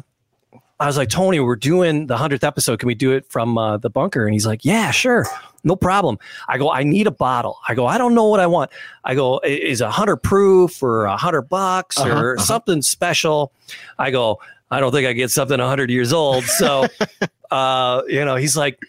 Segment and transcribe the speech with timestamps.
[0.79, 2.79] I was like, Tony, we're doing the hundredth episode.
[2.79, 4.25] Can we do it from uh, the bunker?
[4.25, 5.25] And he's like, Yeah, sure.
[5.63, 6.17] No problem.
[6.47, 7.59] I go, I need a bottle.
[7.67, 8.71] I go, I don't know what I want.
[9.03, 12.43] I go, is a hundred proof or a hundred bucks Uh-huh, or uh-huh.
[12.45, 13.51] something special?
[13.99, 14.39] I go,
[14.71, 16.45] I don't think I get something 100 years old.
[16.45, 16.87] So,
[17.51, 18.79] uh, you know, he's like,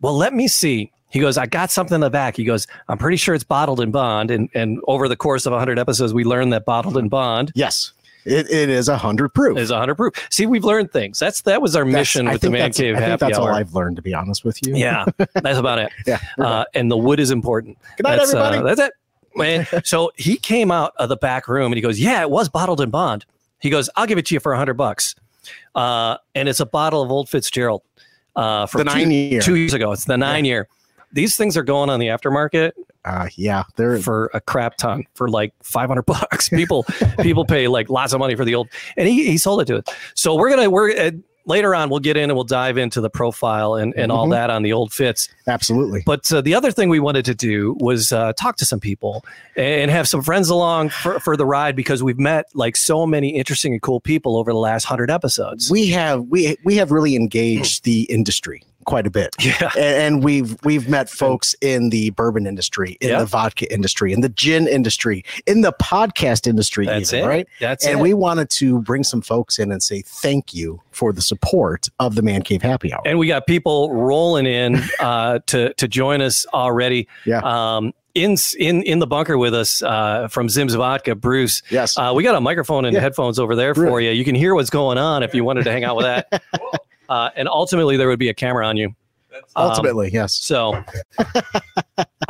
[0.00, 0.90] well, let me see.
[1.10, 2.36] He goes, I got something in the back.
[2.36, 4.30] He goes, I'm pretty sure it's bottled in bond.
[4.30, 7.92] And, and over the course of 100 episodes, we learned that bottled in bond yes,
[8.24, 9.58] it, it is 100 proof.
[9.58, 10.14] is 100 proof.
[10.30, 11.18] See, we've learned things.
[11.18, 13.48] That's that was our That's- mission I with the Man Cave I think that's all
[13.48, 14.74] I've learned, to be honest with you.
[14.76, 15.04] Yeah,
[15.34, 15.90] that's about it.
[16.06, 16.18] Yeah.
[16.38, 17.78] Uh, and the wood is important.
[17.96, 18.74] Good night, that's, uh, everybody.
[18.74, 18.92] that's it.
[19.34, 22.48] Man, so he came out of the back room and he goes, "Yeah, it was
[22.50, 23.24] bottled in bond."
[23.60, 25.14] He goes, "I'll give it to you for a hundred bucks,"
[25.74, 27.80] uh, and it's a bottle of Old Fitzgerald
[28.36, 29.40] uh, from The two, nine year.
[29.40, 29.90] two years ago.
[29.92, 30.68] It's the nine year.
[31.14, 32.72] These things are going on the aftermarket
[33.04, 36.48] Uh, yeah, they're for a crap ton for like 500 bucks.
[36.48, 36.84] People
[37.20, 39.78] people pay like lots of money for the old and he, he sold it to
[39.78, 39.84] us.
[40.14, 41.10] So we're going to we're uh,
[41.44, 44.30] later on we'll get in and we'll dive into the profile and and all Mhm.
[44.30, 45.28] that on the old fits.
[45.48, 46.04] absolutely.
[46.06, 49.24] But uh, the other thing we wanted to do was uh, talk to some people
[49.56, 53.30] and have some friends along for, for the ride because we've met like so many
[53.30, 55.68] interesting and cool people over the last 100 episodes.
[55.72, 59.30] We have we we have really engaged the industry quite a bit.
[59.40, 59.70] yeah.
[59.78, 63.18] and, we've we've met folks in the bourbon industry, in Yeah.
[63.20, 67.28] the vodka industry, in the gin industry, in the podcast industry, That's even, it.
[67.28, 67.48] right?
[67.60, 68.02] That's and it.
[68.02, 72.14] we wanted to bring some folks in and say thank you for the support of
[72.14, 73.02] the Man Cave Happy Hour.
[73.06, 77.08] and we got people rolling in uh, to to join us already.
[77.24, 77.40] Yeah.
[77.42, 81.62] Um, in in in the bunker with us uh, from Zim's Vodka, Bruce.
[81.70, 83.00] yes, Uh, we got a microphone and Yeah.
[83.00, 84.10] headphones over there for you.
[84.10, 86.42] You can hear what's going on if you wanted to hang out with that.
[87.12, 88.88] Uh, and ultimately, there would be a camera on you.
[89.54, 90.34] Um, ultimately, yes.
[90.34, 90.72] So,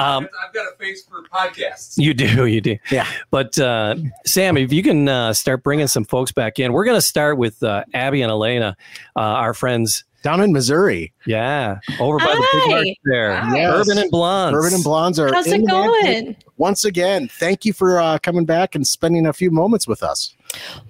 [0.01, 1.95] um, I've got a face for podcasts.
[1.99, 2.77] you do, you do.
[2.91, 3.07] Yeah.
[3.31, 3.95] But uh,
[4.27, 7.39] Sam, if you can uh, start bringing some folks back in, we're going to start
[7.39, 8.75] with uh, Abby and Aalina,
[9.15, 10.03] uh, our friends.
[10.23, 12.69] Down in Missouri, Yeah, over by the big Hi.
[12.69, 13.33] market there.
[13.55, 13.87] Yes.
[13.87, 14.57] Bourbon and blondes.
[14.57, 15.67] Bourbon and Blondes are How's it the Man
[16.03, 16.25] Cave.
[16.25, 16.37] going?
[16.59, 20.33] Once again, thank you for uh, coming back and spending a few moments with us.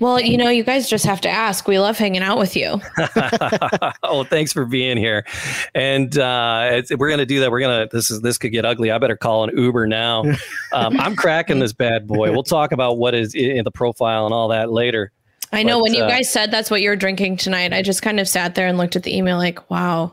[0.00, 1.66] Well, you know, you guys just have to ask.
[1.66, 2.80] We love hanging out with you.
[4.02, 5.24] oh, thanks for being here.
[5.74, 7.50] And uh, it's, we're going to do that.
[7.50, 8.90] We're going to, this is, this could get ugly.
[8.90, 10.24] I better call an Uber now.
[10.74, 12.32] Um, I'm cracking this bad boy.
[12.32, 15.12] We'll talk about what is in the profile and all that later.
[15.52, 18.02] I know But, when you uh, guys said that's what you're drinking tonight, I just
[18.02, 20.12] kind of sat there and looked at the email like, wow,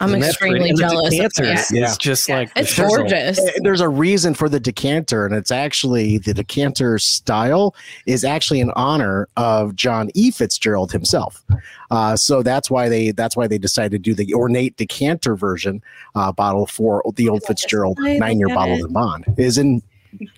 [0.00, 0.70] I'm Isn't extremely pretty?
[0.70, 1.06] And the jealous.
[1.06, 1.76] of decanters that.
[1.76, 1.90] Yeah.
[1.90, 2.88] is just like It's the shizzle.
[2.98, 3.38] gorgeous.
[3.40, 7.74] Uh, There's a reason for the decanter, and it's actually the decanter style
[8.06, 10.30] is actually in honor of John E.
[10.30, 11.44] Fitzgerald himself.
[11.90, 15.82] Uh, so that's why they that's why they decided to do the ornate decanter version
[16.14, 18.84] uh, bottle for the old Fitzgerald nine year bottle it.
[18.84, 19.82] and bond is in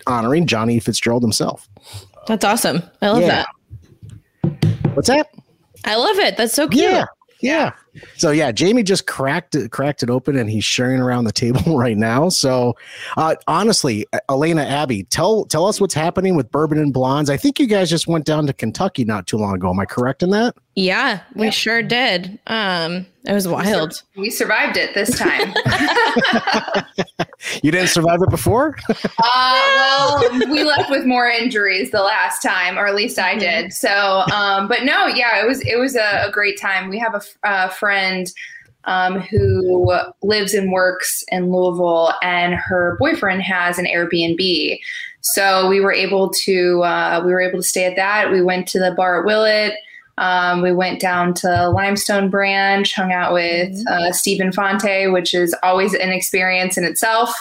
[0.07, 0.79] honoring John E.
[0.79, 1.69] Fitzgerald himself.
[2.27, 2.81] That's awesome.
[3.01, 3.27] I love Yeah.
[3.27, 3.47] that.
[4.93, 5.27] What's that?
[5.85, 6.37] I love it.
[6.37, 6.83] That's so cute.
[6.83, 7.05] Yeah,
[7.41, 7.71] yeah.
[8.15, 11.61] So yeah, Jamie just cracked it, cracked it open, and he's sharing around the table
[11.77, 12.29] right now.
[12.29, 12.75] So
[13.17, 17.29] uh, honestly, Aalina, Abby, tell tell us what's happening with Bourbon and Blondes.
[17.29, 19.69] I think you guys just went down to Kentucky not too long ago.
[19.69, 20.55] Am I correct in that?
[20.75, 22.39] Yeah, we sure did.
[22.47, 24.01] Um, it was wild.
[24.15, 25.53] We survived it this time.
[27.63, 28.75] You didn't survive it before.
[28.89, 33.73] Uh, well, we left with more injuries the last time, or at least I did.
[33.73, 36.89] So, um, but no, yeah, it was it was a, a great time.
[36.89, 38.31] We have a, f- a friend
[38.85, 39.91] um, who
[40.21, 44.79] lives and works in Louisville, and her boyfriend has an Airbnb.
[45.21, 48.31] So we were able to uh, we were able to stay at that.
[48.31, 49.73] We went to the bar at Willett.
[50.17, 55.55] Um, we went down to Limestone Branch, hung out with uh, Stephen Fonte, which is
[55.63, 57.33] always an experience in itself.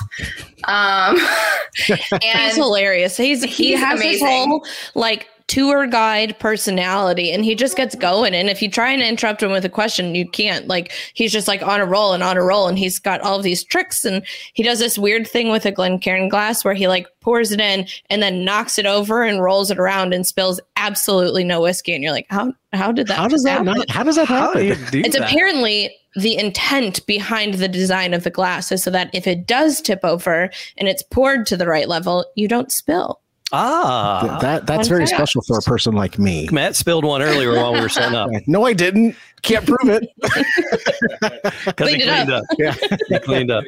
[0.64, 1.18] Um,
[1.76, 3.16] He's hilarious.
[3.16, 4.26] He's he has amazing.
[4.26, 8.92] his whole like tour guide personality and he just gets going and if you try
[8.92, 12.12] and interrupt him with a question you can't like he's just like on a roll
[12.12, 14.24] and on a roll and he's got all of these tricks and
[14.54, 17.84] he does this weird thing with a Glencairn glass where he like pours it in
[18.10, 22.04] and then knocks it over and rolls it around and spills absolutely no whiskey and
[22.04, 23.64] you're like how how did that how does that happen?
[23.64, 23.90] not?
[23.90, 24.92] How does that How do you happen?
[24.92, 25.28] do it's that?
[25.28, 29.80] apparently the intent behind the design of the glass is so that if it does
[29.80, 33.19] tip over and it's poured to the right level, you don't spill.
[33.52, 36.48] Ah, that that's very special for a person like me.
[36.52, 38.30] Matt spilled one earlier while we were setting up.
[38.46, 39.16] No, I didn't.
[39.42, 40.08] Can't prove it.
[41.64, 42.42] Because he Cleaned up.
[42.50, 42.58] up.
[42.58, 42.74] Yeah.
[43.08, 43.64] He cleaned up.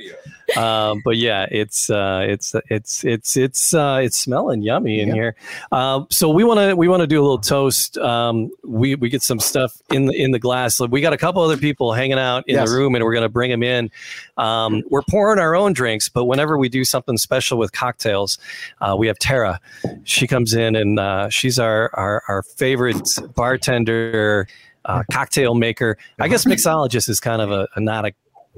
[0.56, 5.14] Um, but yeah, it's uh, it's it's it's it's uh, it's smelling yummy in Yeah.
[5.14, 5.36] here.
[5.70, 7.96] Um, so we want to we want to do a little toast.
[7.98, 10.80] Um, we we get some stuff in the in the glass.
[10.80, 12.68] We got a couple other people hanging out in Yes.
[12.70, 13.90] the room, and we're gonna bring them in.
[14.36, 18.38] Um, we're pouring our own drinks, but whenever we do something special with cocktails,
[18.80, 19.60] uh, we have Tara.
[20.04, 24.48] She comes in, and uh, she's our our our favorite bartender.
[24.84, 25.96] Uh, cocktail maker.
[26.20, 28.12] I guess mixologist is kind of a, a not a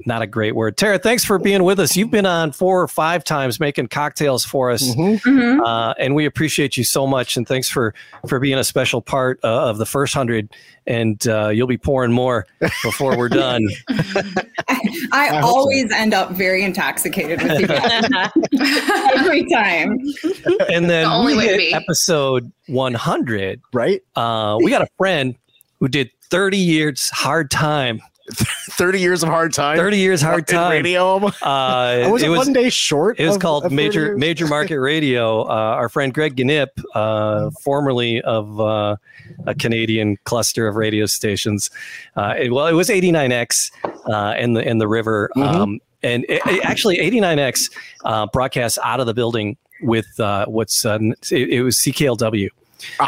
[0.05, 0.75] not a great word.
[0.75, 1.95] Tara, thanks for being with us.
[1.95, 5.21] You've been on four or five times making cocktails for us, Mhm.
[5.21, 5.65] Mhm.
[5.65, 7.37] uh, and we appreciate you so much.
[7.37, 7.93] And thanks for
[8.27, 10.49] for being a special part uh, of the first hundred.
[10.85, 12.45] And uh, you'll be pouring more
[12.83, 13.65] before we're done.
[14.67, 14.79] I
[15.13, 15.47] I hope so.
[15.47, 18.03] always end up very intoxicated with you guys
[19.15, 19.97] every time.
[20.69, 23.61] And then The only we way hit episode one hundred.
[23.73, 24.01] Right?
[24.15, 25.35] Uh, we got a friend
[25.79, 28.01] who did thirty years hard time.
[28.71, 29.77] 30 years of hard time.
[29.77, 30.71] Thirty years hard in time.
[30.71, 31.17] radio.
[31.43, 33.19] Uh, was it, one day short?
[33.19, 34.19] It was of- called of Major years?
[34.19, 35.43] Major Market Radio.
[35.43, 38.95] Uh, our friend Greg Gnyp, uh, formerly of uh,
[39.45, 41.69] a Canadian cluster of radio stations.
[42.15, 43.71] Uh, it- well, it was 89X
[44.09, 45.43] uh, and the and the River, Mhm.
[45.45, 47.71] um, and it, it- actually 89X
[48.05, 50.97] uh, broadcast out of the building with uh, what's uh,
[51.31, 52.49] it, it was CKLW.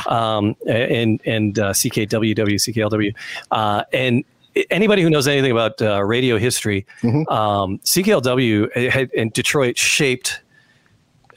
[0.08, 3.14] Um, and and uh, CKWW, CKLW,
[3.52, 4.24] uh, and
[4.72, 7.30] anybody who knows anything about uh, radio history, Mhm.
[7.32, 10.42] um, CKLW had, in Detroit shaped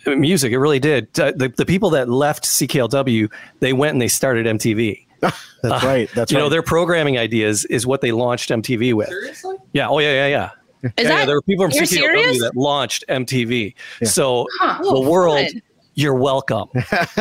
[0.07, 0.53] music.
[0.53, 1.09] It really did.
[1.19, 5.07] Uh, The, the people that left CKLW, they went and they started MTV.
[5.21, 5.63] That's right.
[5.63, 6.09] That's right.
[6.15, 6.33] you right.
[6.33, 9.09] know, their programming ideas is what they launched MTV with.
[9.09, 9.57] Seriously?
[9.75, 9.89] Yeah.
[9.89, 10.51] Oh, yeah, yeah, yeah.
[10.83, 12.41] Is yeah, yeah, there were people from CKLW serious?
[12.41, 13.75] that launched MTV.
[14.01, 14.09] Yeah.
[14.09, 14.79] So Huh.
[14.83, 15.63] the world, fun.
[15.95, 16.69] You're welcome.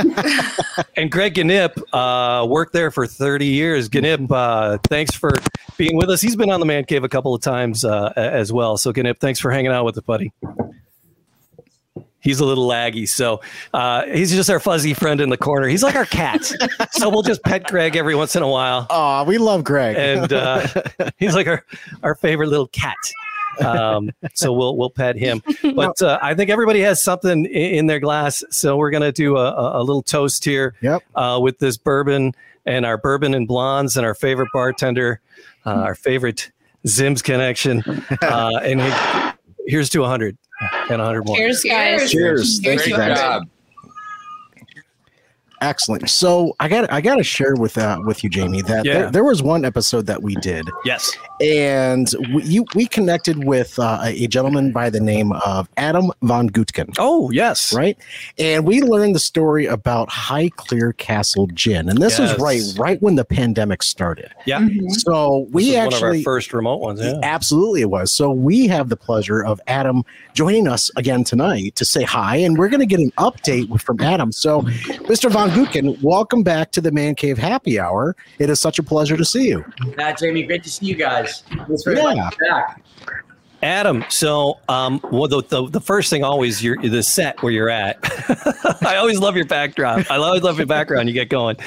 [0.95, 3.89] and Greg Gnyp uh, worked there for 30 years.
[3.89, 5.31] Gnyp, uh, thanks for
[5.77, 6.21] being with us.
[6.21, 8.77] He's been on the Man Cave a couple of times uh, as well.
[8.77, 10.31] So Gnyp, thanks for hanging out with us, buddy.
[12.21, 13.39] He's a little laggy, so
[13.73, 15.67] uh, he's just our fuzzy friend in the corner.
[15.69, 16.43] He's like our cat,
[16.91, 19.95] so we'll just pet Greg every once in a while Aw, we love Greg.
[19.97, 20.67] and uh,
[21.17, 21.63] he's like our,
[22.03, 22.97] our favorite little cat.
[23.63, 25.41] Um, so we'll we'll pet him.
[25.75, 29.37] But uh, I think everybody has something in, in their glass, so we're gonna do
[29.37, 31.03] a, a, a little toast here Yep.
[31.15, 32.33] uh, with this bourbon
[32.65, 35.21] and our bourbon and blondes and our favorite bartender,
[35.65, 36.51] uh, our favorite
[36.87, 37.81] Zims connection,
[38.21, 39.31] uh, and he-
[39.67, 40.37] here's to 100
[40.89, 41.35] and 100 more.
[41.37, 42.11] Cheers, guys.
[42.11, 42.59] Cheers.
[42.61, 43.17] Thank Cheers you, to guys.
[43.17, 43.21] that.
[43.41, 43.43] job.
[45.61, 46.09] Excellent.
[46.09, 48.93] So I got I got to share with uh, with you, Jamie, that Yeah.
[48.93, 51.11] there, there was one episode that we did, Yes.
[51.41, 56.49] and we, you we connected with uh, a gentleman by the name of Adam von
[56.49, 56.95] Gootkin.
[56.97, 57.73] Oh yes.
[57.73, 57.97] Right,
[58.37, 62.37] and we learned the story about Highclere Castle Gin, and this Yes.
[62.37, 64.31] was right right when the pandemic started.
[64.45, 64.65] Yeah.
[64.99, 67.01] So This we was one of actually our first remote ones.
[67.01, 67.19] Yeah.
[67.23, 68.11] Absolutely, it was.
[68.13, 72.57] So we have the pleasure of Adam joining us again tonight to say hi, and
[72.57, 74.31] we're going to get an update from Adam.
[74.31, 75.29] So, Mr.
[75.29, 78.15] Von Gootkin, welcome back to the Man Cave Happy Hour.
[78.37, 79.65] It is such a pleasure to see you.
[79.97, 81.41] Matt, Jamie, great to see you guys.
[81.67, 81.99] Thanks for Yeah.
[82.11, 82.81] inviting me back.
[83.61, 87.69] Adam, so um, well, the, the, the first thing always you're the set where you're
[87.69, 87.97] at.
[88.85, 90.09] I always love your backdrop.
[90.09, 91.09] I always love your background.
[91.09, 91.57] You get going,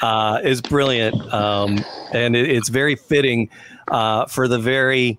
[0.00, 1.84] uh, is brilliant, um,
[2.14, 3.50] and it, it's very fitting
[3.88, 5.18] uh, for the very,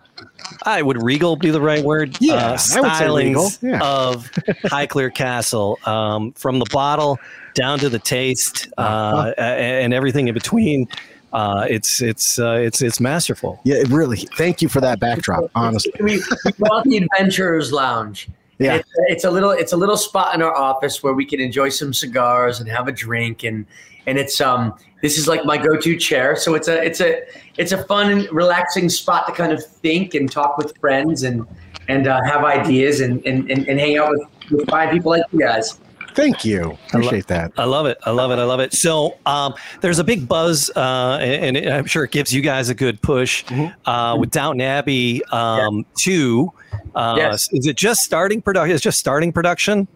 [0.65, 2.17] I would regal be the right word?
[2.19, 3.83] Yeah, uh, I would say regal, stylings yeah.
[3.83, 4.31] of
[4.63, 7.19] Highclere Castle, um, from the bottle
[7.53, 10.87] down to the taste, uh, a- and everything in between.
[11.31, 13.59] Uh, it's it's uh, it's it's masterful.
[13.63, 14.17] Yeah, it really.
[14.37, 15.49] Thank you for that backdrop.
[15.55, 18.29] Honestly, we, we call the Adventurers Lounge.
[18.59, 18.75] Yeah.
[18.75, 21.69] It's, it's a little it's a little spot in our office where we can enjoy
[21.69, 23.65] some cigars and have a drink and
[24.05, 27.23] and it's um this is like my go-to chair so it's a it's a
[27.57, 31.47] it's a fun and relaxing spot to kind of think and talk with friends and
[31.87, 35.23] and uh, have ideas and, and and and hang out with, with fine people like
[35.33, 35.79] you guys.
[36.15, 36.77] Thank you.
[36.87, 37.51] Appreciate that.
[37.57, 37.97] I love it.
[38.03, 38.39] I love it.
[38.39, 38.73] I love it.
[38.73, 42.69] So um, there's a big buzz, uh, and, and I'm sure it gives you guys
[42.69, 43.43] a good push
[43.85, 46.51] uh, with Downton Abbey um, two.
[46.95, 47.49] Uh, Yes.
[47.53, 48.73] Is it just starting production?
[48.75, 49.87] It's just starting production.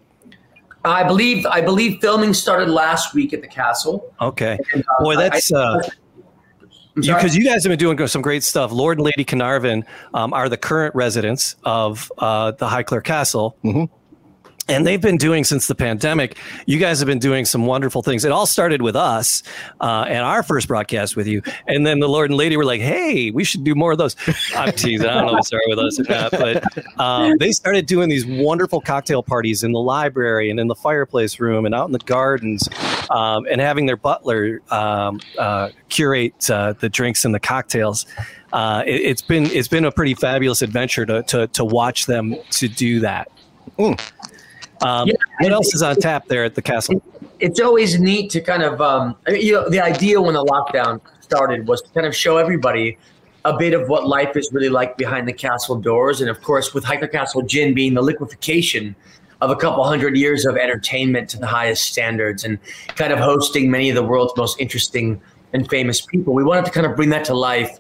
[0.86, 4.14] I believe I believe filming started last week at the castle.
[4.22, 5.82] Okay, And, uh, boy, that's I- uh,
[6.96, 8.72] I'm because you guys have been doing some great stuff.
[8.72, 13.56] Lord and Lady Carnarvon um, are the current residents of uh, the Highclere Castle.
[13.64, 13.90] Mhm.
[14.70, 16.38] And they've been doing since the pandemic.
[16.66, 18.26] You guys have been doing some wonderful things.
[18.26, 19.44] It all started with us
[19.80, 21.42] uh, and our first broadcast with you.
[21.68, 24.16] And then the Lord and Lady were like, hey, we should do more of those.
[24.56, 25.08] I'm teasing.
[25.08, 26.32] I don't know if it started with us or not.
[26.32, 30.76] But um, they started doing these wonderful cocktail parties in the library and in the
[30.76, 32.68] fireplace room and out in the gardens
[33.10, 38.06] um, and having their butler um, uh, curate uh, the drinks and the cocktails.
[38.54, 42.36] Uh, it, it's been it's been a pretty fabulous adventure to to, to watch them
[42.52, 43.30] to do that.
[43.78, 44.00] Mm.
[44.82, 47.02] Um, Yeah, what else is on tap there at the castle?
[47.40, 51.68] it's always neat to kind of um, you know the idea when the lockdown started
[51.68, 52.98] was to kind of show everybody
[53.46, 56.74] a bit of what life is really like behind the castle doors and of course
[56.74, 58.96] with Highclere Castle Gin being the liquefaction
[59.42, 62.58] of a couple hundred years of entertainment to the highest standards and
[62.96, 65.22] kind of hosting many of the world's most interesting
[65.54, 67.80] and famous people we wanted to kind of bring that to life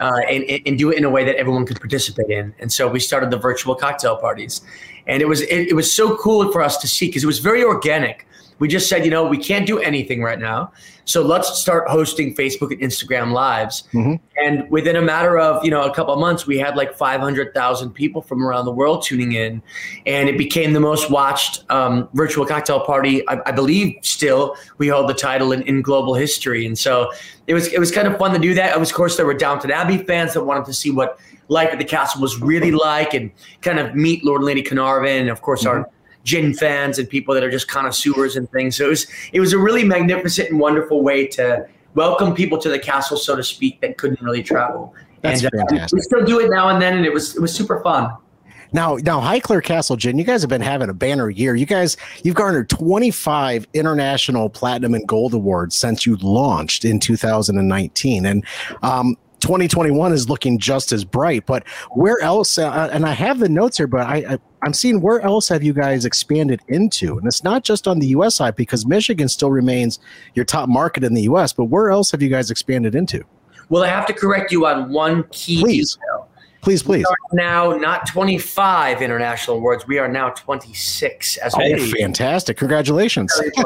[0.00, 2.54] uh, and, and- and do it in a way that everyone could participate in.
[2.60, 4.60] And so we started the virtual cocktail parties,
[5.08, 7.40] and it was it, it was so cool for us to see because it was
[7.40, 8.26] very organic.
[8.60, 10.72] We just said, you know, we can't do anything right now,
[11.04, 13.84] so let's start hosting Facebook and Instagram lives.
[13.94, 14.18] Mhm.
[14.44, 17.20] And within a matter of you know a couple of months, we had like five
[17.20, 19.62] hundred thousand people from around the world tuning in,
[20.06, 23.26] and it became the most watched um, virtual cocktail party.
[23.28, 27.12] I, I believe still we hold the title in, in global history, and so
[27.46, 28.76] it was it was kind of fun to do that.
[28.76, 31.84] Of course, there were Downton Abbey fans that wanted to see what life at the
[31.84, 33.30] castle was really like, and
[33.62, 35.90] kind of meet Lord and Lady Carnarvon, and of course our
[36.24, 38.76] gin fans and people that are just connoisseurs and things.
[38.76, 42.68] So it was it was a really magnificent and wonderful way to welcome people to
[42.68, 44.94] the castle, so to speak, that couldn't really travel.
[45.22, 45.96] That's and uh, fantastic.
[45.96, 48.10] we still do it now and then, and it was it was super fun.
[48.70, 51.54] Now, now, Highclere Castle Gin, you guys have been having a banner year.
[51.54, 58.26] You guys, you've garnered 25 international platinum and gold awards since you launched in 2019,
[58.26, 58.44] and
[58.82, 61.46] um, 2021 is looking just as bright.
[61.46, 62.58] But where else?
[62.58, 65.62] Uh, and I have the notes here, but I, I I'm seeing where else have
[65.62, 67.16] you guys expanded into?
[67.18, 68.34] And it's not just on the U.S.
[68.36, 70.00] side because Michigan still remains
[70.34, 71.52] your top market in the U.S.
[71.52, 73.24] But where else have you guys expanded into?
[73.68, 75.94] Well, I have to correct you on one key Please.
[75.94, 76.28] detail.
[76.60, 77.06] Please, please.
[77.08, 79.86] We are now not 25 international awards.
[79.86, 82.56] We are now 26 as Oh, a fantastic!
[82.56, 83.32] Congratulations.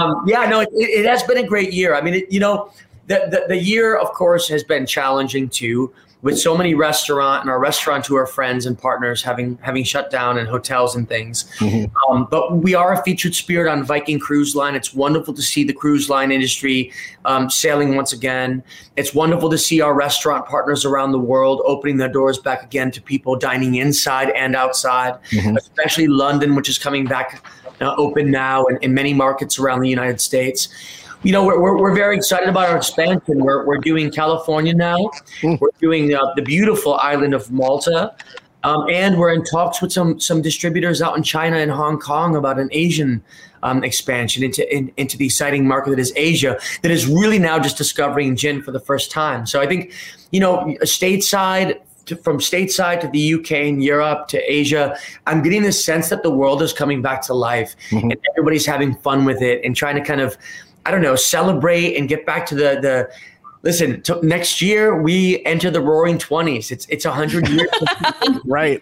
[0.00, 1.94] um, yeah, no, it, it has been a great year.
[1.94, 2.72] I mean, it, you know,
[3.10, 7.50] the, the the year, of course, has been challenging too, with so many restaurant and
[7.50, 11.44] our restaurateur friends and partners having having shut down and hotels and things.
[11.58, 11.90] Mhm.
[12.08, 14.74] Um, but we are a featured spirit on Viking Cruise Line.
[14.76, 16.92] It's wonderful to see the cruise line industry
[17.24, 18.62] um, sailing once again.
[18.96, 22.90] It's wonderful to see our restaurant partners around the world opening their doors back again
[22.92, 25.56] to people dining inside and outside, Mhm.
[25.56, 27.44] especially London, which is coming back
[27.80, 30.68] uh, open now in, in many markets around the United States.
[31.22, 33.44] You know, we're, we're, we're very excited about our expansion.
[33.44, 35.10] We're, we're doing California now.
[35.42, 35.60] Mm.
[35.60, 38.14] We're doing uh, the beautiful island of Malta.
[38.62, 42.36] Um, and we're in talks with some some distributors out in China and Hong Kong
[42.36, 43.22] about an Asian
[43.62, 47.58] um, expansion into in, into the exciting market that is Asia, that is really now
[47.58, 49.46] just discovering gin for the first time.
[49.46, 49.94] So I think,
[50.30, 54.94] you know, stateside to, from stateside to the UK and Europe to Asia,
[55.26, 58.12] I'm getting this sense that the world is coming back to life Mhm.
[58.12, 60.36] and everybody's having fun with it and trying to kind of,
[60.86, 63.10] I don't know, celebrate and get back to the the.
[63.62, 66.70] Listen, t- next year we enter the Roaring Twenties.
[66.70, 67.68] It's it's a hundred years
[68.46, 68.78] Right.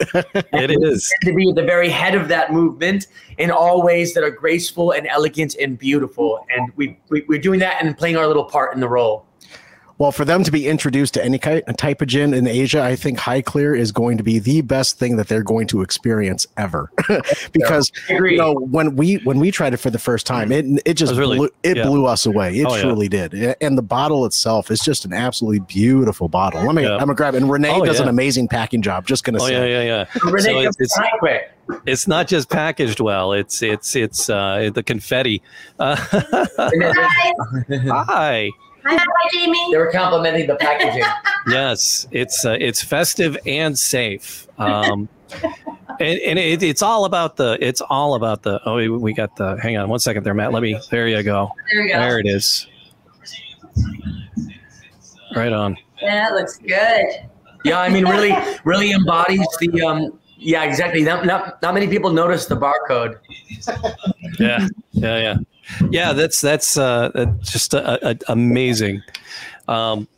[0.53, 1.13] It is.
[1.25, 4.93] to be at the very head of that movement in all ways that are graceful
[4.93, 6.47] and elegant and beautiful.
[6.57, 9.27] And we, we we're doing that and playing our little part in the role.
[9.99, 12.95] Well, for them to be introduced to any ki- type of gin in Asia, I
[12.95, 16.91] think Highclere is going to be the best thing that they're going to experience ever.
[17.53, 18.33] because I agree.
[18.33, 21.13] you know when we when we tried it for the first time, it it just
[21.15, 21.85] It really- blew, it yeah.
[21.87, 22.57] blew us away.
[22.59, 22.83] It Oh, yeah.
[22.83, 23.35] truly did.
[23.61, 26.63] And the bottle itself is just an absolutely beautiful bottle.
[26.65, 26.93] Let me Yeah.
[26.95, 27.39] I'm gonna grab it.
[27.43, 29.07] And Renee Oh, does an amazing packing job.
[29.07, 29.71] Just gonna Oh say.
[29.73, 30.31] yeah, yeah, yeah.
[30.31, 31.41] Renee So it's, it's to
[31.87, 33.33] it's not just packaged well.
[33.33, 35.43] It's it's it's uh, the confetti.
[35.79, 35.97] Uh,
[36.59, 37.33] hi.
[38.07, 38.51] Hi,
[39.33, 39.69] Jamie.
[39.73, 41.05] They were complimenting the packaging.
[41.49, 44.47] Yes, it's uh, it's festive and safe.
[44.59, 45.09] Um,
[46.01, 49.35] and and it, it's all about the it's all about the oh we, we got
[49.37, 51.99] the hang on one second there Matt let me there you go There we go.
[51.99, 52.67] there it is
[55.35, 57.07] right on Yeah, it looks good.
[57.65, 59.83] Yeah, I mean, really, really embodies the.
[59.83, 61.03] Um, yeah, exactly.
[61.03, 63.19] Not, not, not many people notice the barcode.
[64.39, 65.37] yeah yeah yeah
[65.91, 69.03] yeah that's that's uh just a, a, amazing
[69.69, 70.09] um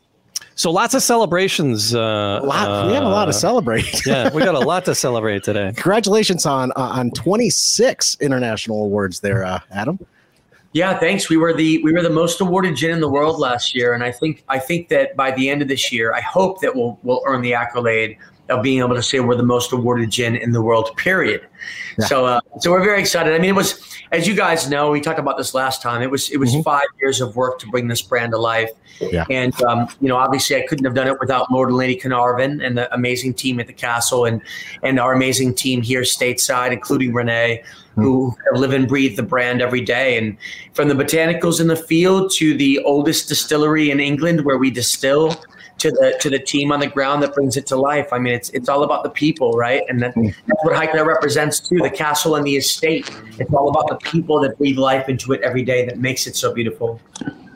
[0.55, 4.07] so lots of celebrations uh lot, we have a lot to uh, celebrate.
[4.07, 9.21] yeah we got a lot to celebrate today Congratulations on uh, on 26 international awards
[9.21, 9.99] there, uh, Adam.
[10.73, 11.29] Yeah, thanks.
[11.29, 14.05] We were the we were the most awarded gin in the world last year, and
[14.05, 16.99] I think I think that by the end of this year, I hope that we'll
[17.03, 18.19] we'll earn the accolade
[18.51, 20.97] of being able to say we're the most awarded gin in the world.
[20.97, 21.47] Period.
[22.07, 23.35] So uh, so we're very excited.
[23.35, 23.81] I mean, it was
[24.13, 26.03] as you guys know, we talked about this last time.
[26.03, 28.71] It was it was five years of work to bring this brand to life.
[29.01, 29.25] Yeah.
[29.31, 32.61] And um, you know, obviously, I couldn't have done it without Lord and Lady Carnarvon
[32.61, 34.43] and the amazing team at the castle, and
[34.83, 37.63] and our amazing team here stateside, including Renee,
[37.95, 40.19] who live and breathe the brand every day.
[40.19, 40.37] And
[40.75, 45.35] from the botanicals in the field to the oldest distillery in England, where we distill,
[45.81, 48.13] to the to the team on the ground that brings it to life.
[48.13, 49.83] I mean, it's it's all about the people, right?
[49.89, 51.79] And that, that's what Highclere represents too.
[51.79, 53.11] The castle and the estate.
[53.39, 56.37] It's all about the people that breathe life into it every day that makes it
[56.37, 57.01] so beautiful.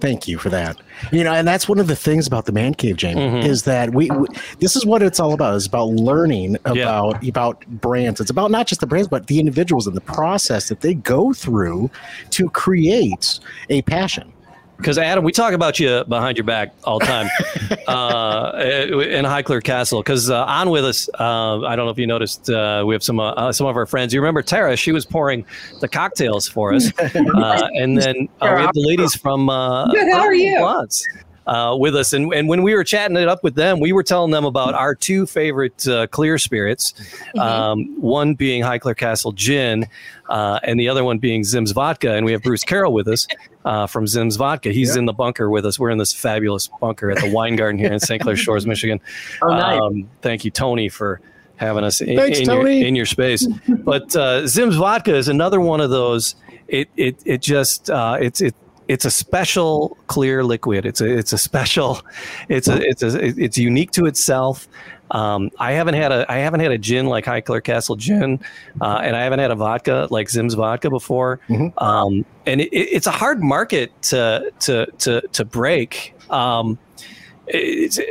[0.01, 0.77] Thank you for that.
[1.13, 3.45] You know, and that's one of the things about the man cave, Jamie, Mhm.
[3.47, 4.27] is that we, we
[4.59, 5.57] this is what it's all about.
[5.57, 8.21] It's about learning about about brands.
[8.21, 11.33] It's about not just the brands, but the individuals and the process that they go
[11.33, 11.91] through
[12.31, 13.39] to create
[13.71, 14.31] a passion.
[14.77, 17.29] Because Adam, we talk about you behind your back all the time
[17.89, 20.03] uh, in Highclere Castle.
[20.03, 23.03] Because uh, on with us, uh, I don't know if you noticed, uh, we have
[23.03, 24.13] some uh, some of our friends.
[24.13, 24.77] You remember Tara?
[24.77, 25.47] She was pouring
[25.81, 30.11] the cocktails for us, uh, and then uh, we have the ladies from uh, Good,
[30.13, 30.59] how are you?
[30.59, 31.07] Blondes,
[31.47, 34.03] Uh, with us, and, and when we were chatting it up with them, we were
[34.03, 36.95] telling them about our two favorite uh, clear spirits.
[37.39, 39.87] Um, one being Highclere Castle Gin,
[40.31, 42.15] uh, and the other one being Zim's Vodka.
[42.15, 43.27] And we have Bruce Carroll with us
[43.65, 44.73] uh, from Zim's Vodka.
[44.73, 45.79] He's in the bunker with us.
[45.79, 48.23] We're in this fabulous bunker at the Wine Garden here in St.
[48.23, 49.01] Clair Shores, Michigan.
[49.43, 49.81] Oh, nice.
[49.81, 51.21] Um, thank you, Tony, for
[51.57, 52.87] having us in, Thanks, in, your, Tony.
[52.87, 53.47] in your space.
[53.69, 56.37] But uh, Zim's Vodka is another one of those.
[56.69, 58.55] It it it just uh, it's it.
[58.89, 60.85] It's a special clear liquid.
[60.87, 62.01] It's a it's a special.
[62.49, 64.69] It's a it's a it's unique to itself.
[65.11, 68.41] Um, I haven't had a I haven't had a gin like Highclere Castle gin,
[68.81, 71.41] uh, and I haven't had a vodka like Zim's vodka before.
[71.79, 76.15] Um, and it, it- it's a hard market to to to to break.
[76.31, 76.79] Um,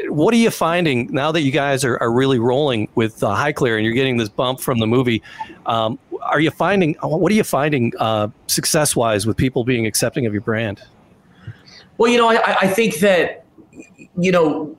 [0.09, 3.75] what are you finding now that you guys are, are really rolling with uh, Highclere
[3.75, 5.23] and you're getting this bump from the movie?
[5.65, 10.25] Um, are you finding what are you finding uh, success wise with people being accepting
[10.25, 10.81] of your brand?
[11.97, 13.45] Well, you know, I, I think that,
[14.17, 14.77] you know,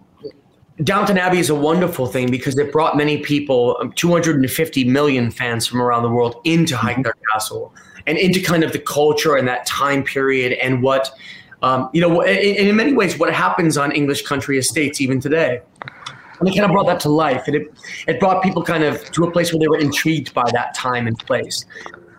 [0.83, 5.67] Downton Abbey is a wonderful thing because it brought many people, um, 250 million fans
[5.67, 7.73] from around the world, into Highclere Castle
[8.07, 11.17] and into kind of the culture and that time period and what,
[11.65, 15.63] um, you know, in, in many ways, what happens on English country estates even today.
[16.39, 17.45] And it kind of brought that to life.
[17.47, 17.73] And it,
[18.07, 21.07] it brought people kind of to a place where they were intrigued by that time
[21.07, 21.65] and place.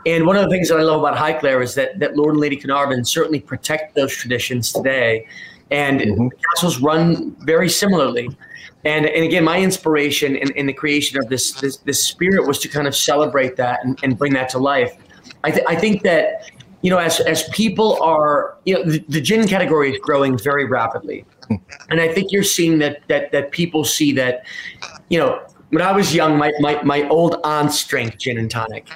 [0.07, 2.39] And one of the things that I love about Highclere is that, that Lord and
[2.39, 5.27] Lady Carnarvon certainly protect those traditions today.
[5.69, 8.29] And the castles run very similarly.
[8.83, 12.59] And, and again, my inspiration in, in the creation of this, this this spirit was
[12.59, 14.95] to kind of celebrate that and, and bring that to life.
[15.43, 16.51] I, th- I think that
[16.85, 20.65] you know as as people are you know the, the gin category is growing very
[20.65, 21.55] rapidly, hmm.
[21.89, 24.45] and I think you're seeing that that that people see that
[25.09, 28.87] you know when I was young, my my, my old aunt's drank gin and tonic.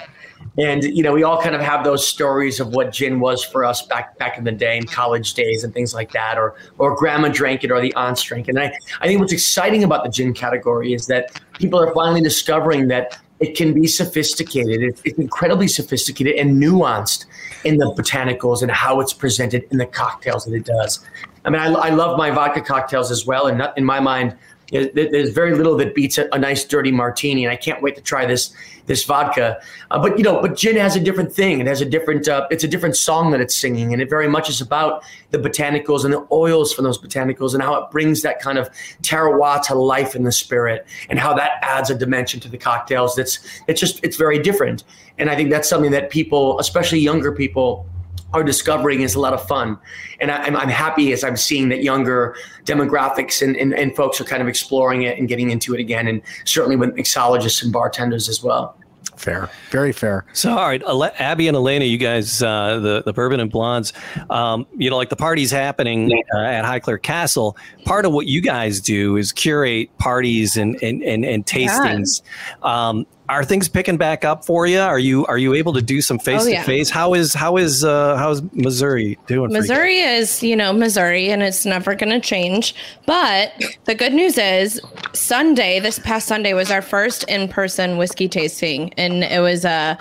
[0.56, 3.64] And you know, we all kind of have those stories of what gin was for
[3.64, 6.38] us back back in the day, in college days, and things like that.
[6.38, 8.50] Or or grandma drank it, or the aunts drank it.
[8.50, 12.20] And I, I think what's exciting about the gin category is that people are finally
[12.20, 14.80] discovering that it can be sophisticated.
[14.80, 17.26] It, it's incredibly sophisticated and nuanced
[17.64, 21.04] in the botanicals and how it's presented in the cocktails that it does.
[21.44, 24.36] I mean, I, I love my vodka cocktails as well, and in my mind,
[24.70, 27.96] There- There's very little that beats a, a nice dirty martini, and I can't wait
[27.96, 28.52] to try this
[28.86, 29.60] this vodka.
[29.92, 31.60] Uh, but you know, but gin has a different thing.
[31.60, 32.26] It has a different.
[32.28, 35.38] Uh, it's a different song that it's singing, and it very much is about the
[35.38, 38.68] botanicals and the oils from those botanicals, and how it brings that kind of
[39.02, 43.14] terroir to life in the spirit, and how that adds a dimension to the cocktails.
[43.16, 44.84] That's it's just it's very different,
[45.18, 47.86] and I think that's something that people, especially younger people,
[48.32, 49.78] are discovering is a lot of fun.
[50.20, 54.20] And I, I'm, I'm happy as I'm seeing that younger demographics and, and, and folks
[54.20, 56.06] are kind of exploring it and getting into it again.
[56.06, 58.76] And certainly with mixologists and bartenders as well.
[59.16, 60.24] Fair, very fair.
[60.32, 63.92] So, all right, Ale- Abby and Aalina, you guys, uh, the the bourbon and blondes,
[64.30, 67.54] um, you know, like the party's happening uh, at Highclere Castle.
[67.84, 72.22] Part of what you guys do is curate parties and and and, and tastings.
[72.62, 74.80] Um, are things picking back up for you?
[74.80, 76.90] Are you are you able to do some face to face?
[76.90, 79.50] How is how is uh, how's Missouri doing?
[79.50, 79.60] for you?
[79.60, 82.74] Missouri is, you know, Missouri and it's never going to change.
[83.06, 83.52] But
[83.84, 84.80] the good news is
[85.12, 89.96] Sunday, this past Sunday was our first in-person whiskey tasting and it was a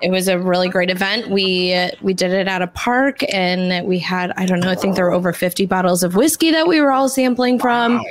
[0.00, 1.28] it was a really great event.
[1.28, 4.94] We we did it at a park and we had I don't know, I think
[4.94, 8.04] there were over 50 bottles of whiskey that we were all sampling from.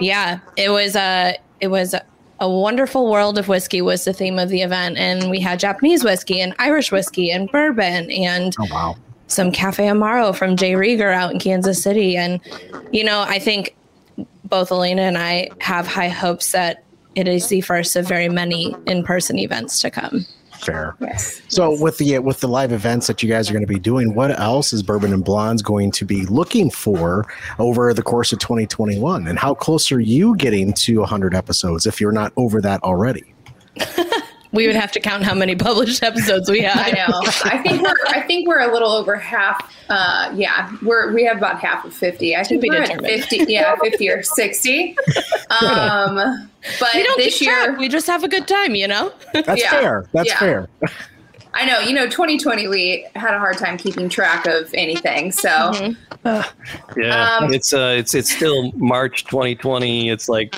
[0.00, 2.04] Yeah, it was a it was a,
[2.40, 6.04] a wonderful world of whiskey was the theme of the event and we had Japanese
[6.04, 8.96] whiskey and Irish whiskey and bourbon and Oh wow.
[9.26, 10.72] some Cafe Amaro from J.
[10.72, 12.16] Rieger out in Kansas City.
[12.16, 12.40] And,
[12.92, 13.74] you know, I think
[14.44, 18.76] both Aalina and I have high hopes that it is the first of very many
[18.86, 20.26] in person events to come.
[20.66, 20.96] Fair.
[21.46, 24.16] So with the with the live events that you guys are going to be doing,
[24.16, 27.24] what else is Bourbon and Blondes going to be looking for
[27.60, 29.28] over the course of 2021?
[29.28, 33.32] And how close are you getting to 100 episodes if you're not over that already?
[34.56, 36.76] We would have to count how many published episodes we have.
[36.78, 37.20] I know.
[37.44, 39.72] I think we're I think we're a little over half.
[39.88, 42.34] Uh, yeah, we're we have about half of fifty.
[42.34, 43.06] I think be we're at determined.
[43.24, 43.44] fifty.
[43.52, 44.96] Yeah, fifty or sixty.
[45.62, 46.16] Um,
[46.80, 47.78] but We don't this year, track.
[47.78, 49.12] We just have a good time, you know?
[49.32, 49.70] That's Yeah.
[49.70, 50.06] fair.
[50.12, 50.38] That's Yeah.
[50.40, 50.68] fair.
[51.54, 51.78] I know.
[51.78, 55.30] You know, twenty twenty we had a hard time keeping track of anything.
[55.32, 57.00] So Mm-hmm.
[57.00, 60.10] Yeah, Um, it's uh, it's it's still March 2020.
[60.10, 60.54] It's like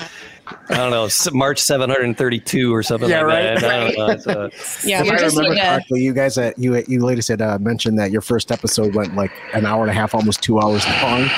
[0.70, 3.60] I don't know, March 732 or something Yeah, like right.
[3.60, 3.64] that.
[3.70, 4.06] I don't know.
[4.08, 4.48] It's, uh,
[4.84, 7.58] Yeah, If I remember like a, correctly, you guys, uh, you you ladies had uh,
[7.58, 10.84] mentioned that your first episode went like an hour and a half, almost two hours
[11.02, 11.28] long,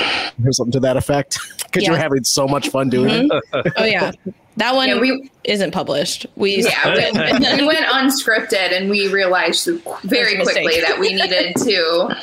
[0.45, 2.01] or something to that effect, because you're Yeah.
[2.01, 3.73] having so much fun doing it.
[3.77, 4.11] oh yeah.
[4.57, 6.25] That one Yeah, we- isn't published.
[6.35, 9.65] We yeah, we, we went unscripted, and we realized
[10.03, 12.15] very That was a quickly that we needed to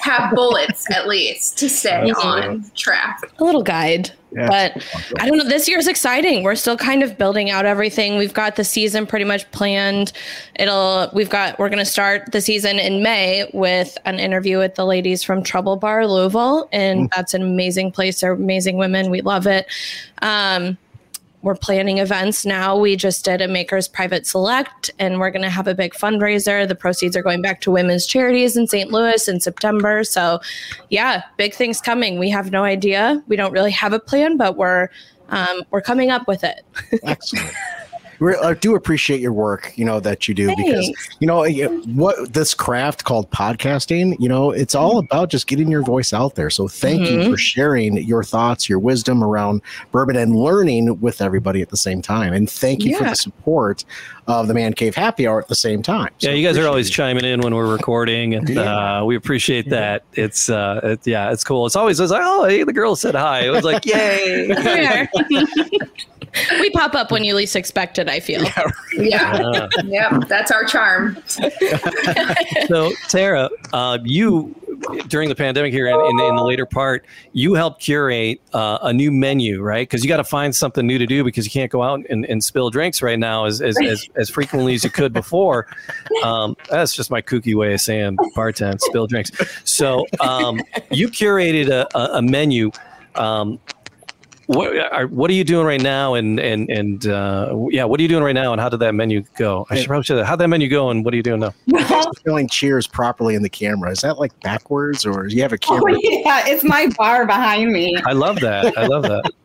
[0.00, 3.18] have bullets at least to stay on track.
[3.40, 4.12] a little guide.
[4.36, 4.48] Yeah.
[4.48, 4.84] But
[5.18, 5.44] I don't know.
[5.44, 6.42] This year's exciting.
[6.42, 8.18] We're still kind of building out everything.
[8.18, 10.12] We've got the season pretty much planned.
[10.56, 11.10] It'll.
[11.14, 11.58] We've got.
[11.58, 15.42] We're going to start the season in May with an interview with the ladies from
[15.42, 18.20] Trouble Bar Louisville, and that's an amazing place.
[18.20, 19.10] They're amazing women.
[19.10, 19.66] We love it.
[20.20, 20.76] Um,
[21.42, 22.76] we're planning events now.
[22.76, 26.66] We just did a Makers Private Select, and we're going to have a big fundraiser.
[26.66, 28.90] The proceeds are going back to women's charities in St.
[28.90, 30.02] Louis in September.
[30.04, 30.40] So,
[30.90, 32.18] yeah, big things coming.
[32.18, 33.22] We have no idea.
[33.28, 34.88] We don't really have a plan, but we're
[35.28, 36.64] um, we're coming up with it.
[37.02, 37.52] Excellent.
[38.20, 41.44] We I do appreciate your work, you know, that you do because you know
[41.94, 44.16] what this craft called podcasting.
[44.18, 46.50] You know, it's all about just getting your voice out there.
[46.50, 47.30] So thank you Mhm.
[47.30, 49.60] for sharing your thoughts, your wisdom around
[49.92, 52.32] bourbon, and learning with everybody at the same time.
[52.32, 53.84] And thank you for the support
[54.26, 56.10] of the Man Cave Happy Hour at the same time.
[56.18, 56.92] So yeah, you guys are always it.
[56.92, 58.98] chiming in when we're recording, and Yeah.
[59.00, 60.02] uh, we appreciate that.
[60.14, 61.66] It's uh, it, yeah, it's cool.
[61.66, 63.40] It's always it's like, oh, hey, the girl said hi.
[63.46, 65.06] It was like, yay.
[66.60, 68.08] we pop up when you least expect it.
[68.08, 68.44] I feel.
[68.94, 71.16] Yeah, Uh, yep, that's our charm.
[72.66, 74.54] so Tara, uh, you
[75.08, 78.92] during the pandemic here in, in, in the later part, you helped curate uh, a
[78.92, 79.88] new menu, right?
[79.88, 82.24] Because you got to find something new to do because you can't go out and,
[82.26, 85.66] and spill drinks right now as as, as, as frequently as you could before.
[86.22, 89.32] Um, that's just my kooky way of saying bartend, spill drinks.
[89.64, 92.70] So um, you curated a, a, a menu.
[93.14, 93.58] Um,
[94.46, 96.14] what are what are you doing right now?
[96.14, 98.52] And and and uh, yeah, what are you doing right now?
[98.52, 99.66] And how did that menu go?
[99.70, 100.24] I should probably say that.
[100.24, 100.90] How'd that menu go?
[100.90, 101.54] And what are you doing now?
[102.24, 103.90] feeling cheers properly in the camera.
[103.90, 105.96] Is that like backwards, or do you have a Oh, camera?
[106.02, 107.96] yeah, it's my bar behind me.
[108.04, 108.76] I love that.
[108.78, 109.30] I love that.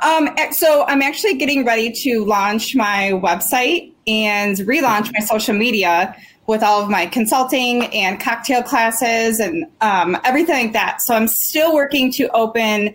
[0.00, 5.54] Um, eh, so I'm actually getting ready to launch my website and relaunch my social
[5.54, 6.14] media
[6.46, 11.02] with all of my consulting and cocktail classes and um, everything like that.
[11.02, 12.94] So I'm still working to open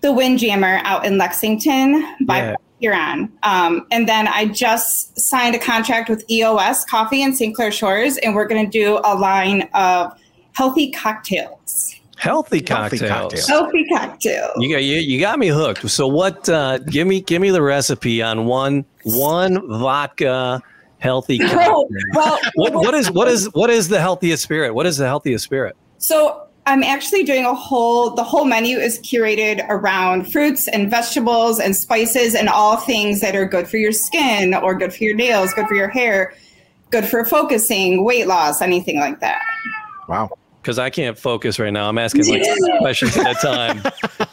[0.00, 2.54] the Windjammer out in Lexington by Yeah.
[2.80, 3.32] Huron.
[3.42, 7.54] Um, and then I just signed a contract with EOS Coffee in St.
[7.54, 10.12] Clair Shores, and we're going to do a line of
[10.52, 11.94] healthy cocktails.
[12.18, 13.10] Healthy Healthy cocktails.
[13.10, 13.46] cocktails.
[13.48, 14.52] Healthy cocktails.
[14.58, 15.88] You got you, you got me hooked.
[15.90, 16.48] So what?
[16.48, 20.60] Uh, give me give me the recipe on one one vodka
[20.98, 21.86] healthy cocktail.
[21.86, 24.74] Oh, well, What what is what is what is the healthiest spirit?
[24.74, 25.76] What is the healthiest spirit?
[25.98, 31.58] So I'm actually doing a whole the whole menu is curated around fruits and vegetables
[31.58, 35.14] and spices and all things that are good for your skin or good for your
[35.14, 36.34] nails, good for your hair,
[36.90, 39.40] good for focusing, weight loss, anything like that.
[40.10, 40.36] Wow.
[40.68, 41.88] Because I can't focus right now.
[41.88, 43.82] I'm asking like six questions at a time.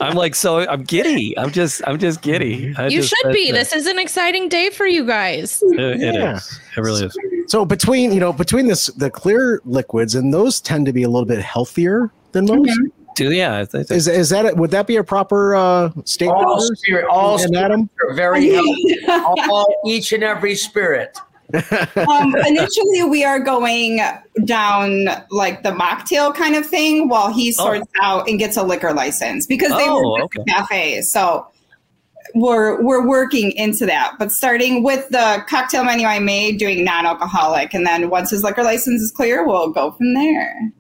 [0.02, 1.34] I'm like so I'm giddy.
[1.40, 2.74] I'm just I'm just giddy.
[2.78, 3.54] I You just- should be.
[3.54, 5.64] This is an exciting day for you guys.
[5.64, 5.80] it.
[5.80, 6.36] It- it Yeah.
[6.36, 6.60] is.
[6.76, 7.18] It really is.
[7.48, 11.10] So between you know between this the clear liquids and those tend to be a
[11.10, 12.78] little bit healthier than most.
[13.16, 13.60] Do yeah.
[13.60, 16.38] I think Is is that would that be a proper uh, statement?
[16.46, 16.82] All Bruce?
[16.82, 17.90] spirit, all spirit Adam?
[18.12, 18.98] very healthy.
[19.08, 21.18] all, each and every spirit.
[21.54, 24.02] Um, initially, we are going
[24.46, 28.94] down like the mocktail kind of thing while he sorts out and gets a liquor
[28.94, 30.44] license because they Oh, with okay.
[30.48, 31.12] cafes.
[31.12, 31.48] So
[32.34, 34.16] we're we're working into that.
[34.18, 38.64] But starting with the cocktail menu I made, doing non-alcoholic, and then once his liquor
[38.64, 40.72] license is clear, we'll go from there.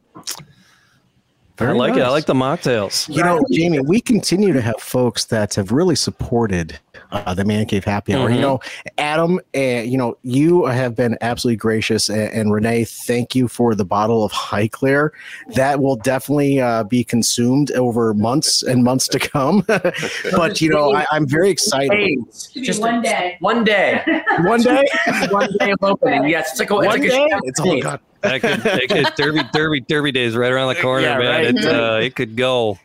[1.57, 2.01] I Very like it.
[2.01, 3.07] I like the mocktails.
[3.13, 6.77] You know, Jamie, we continue to have folks that have really supported
[7.11, 8.29] uh, the Man Cave Happy Hour.
[8.29, 8.41] You Mhm.
[8.41, 8.59] know,
[8.97, 13.73] Adam, uh, you know, you have been absolutely gracious, and, and Renee, thank you for
[13.73, 15.11] the bottle of Highclere.
[15.55, 19.63] That will definitely uh, be consumed over months and months to come.
[20.35, 21.91] but you know, I, I'm very excited.
[21.91, 22.17] Hey,
[22.61, 23.37] just one day.
[23.39, 24.01] One day.
[24.41, 24.85] One day,
[25.29, 26.27] one day of opening.
[26.27, 27.99] Yes, it's like a, it's one like day, a it's oh god.
[28.25, 31.27] That could, that could derby derby derby days right around the corner, Yeah, man.
[31.27, 31.55] right.
[31.55, 32.79] It, uh, it could go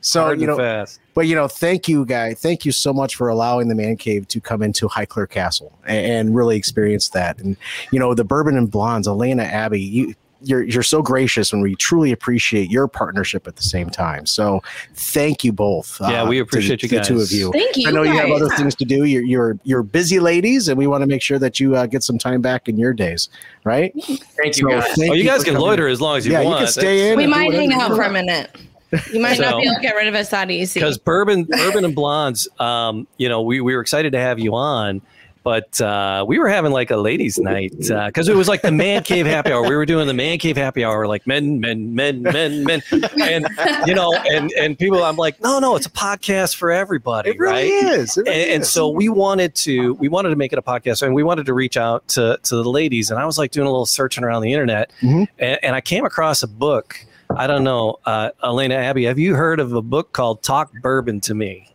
[0.00, 1.00] So hard you and know, fast.
[1.14, 2.34] But you know, thank you, guy.
[2.34, 6.06] Thank you so much for allowing the man cave to come into Highclere Castle and,
[6.06, 7.38] and really experience that.
[7.38, 7.56] And
[7.90, 11.74] you know, the bourbon and blondes, Aalina Abby, you you're you're so gracious, and we
[11.76, 14.26] truly appreciate your partnership at the same time.
[14.26, 14.62] So
[14.94, 16.00] thank you both.
[16.00, 17.52] uh, Yeah, we to appreciate you the two of you.
[17.52, 17.88] Thank you.
[17.88, 19.04] I know you have other things to do.
[19.04, 22.02] You're you're you're busy ladies, and we want to make sure that you uh, get
[22.02, 23.28] some time back in your days,
[23.64, 23.92] right?
[23.94, 24.94] Thank you, So guys.
[24.96, 25.66] thank Oh, you guys can coming.
[25.68, 26.60] loiter as long as you Yeah, want.
[26.60, 27.16] you can stay in.
[27.16, 28.50] We might hang out for a minute.
[29.12, 30.78] You might not be able to get rid of us that easy.
[30.78, 34.54] because bourbon bourbon and blondes um you know we, we were excited to have you
[34.54, 35.02] on
[35.46, 39.04] but uh we were having like a ladies night because it was like the man
[39.04, 39.62] cave happy hour.
[39.62, 42.82] We were doing the man cave happy hour like men men men men men.
[43.22, 43.46] And
[43.86, 47.38] you know and and people i'm like no no it's a podcast for everybody It
[47.38, 47.84] really right?
[47.94, 48.16] is.
[48.16, 51.02] It really and, and so we wanted to we wanted to make it a podcast
[51.02, 53.68] and we wanted to reach out to to the ladies and i was like doing
[53.68, 55.28] a little searching around the internet Mhm.
[55.38, 56.98] and, and i came across a book.
[57.30, 61.20] I don't know uh, aalina abby have you heard of a book called talk bourbon
[61.20, 61.70] to me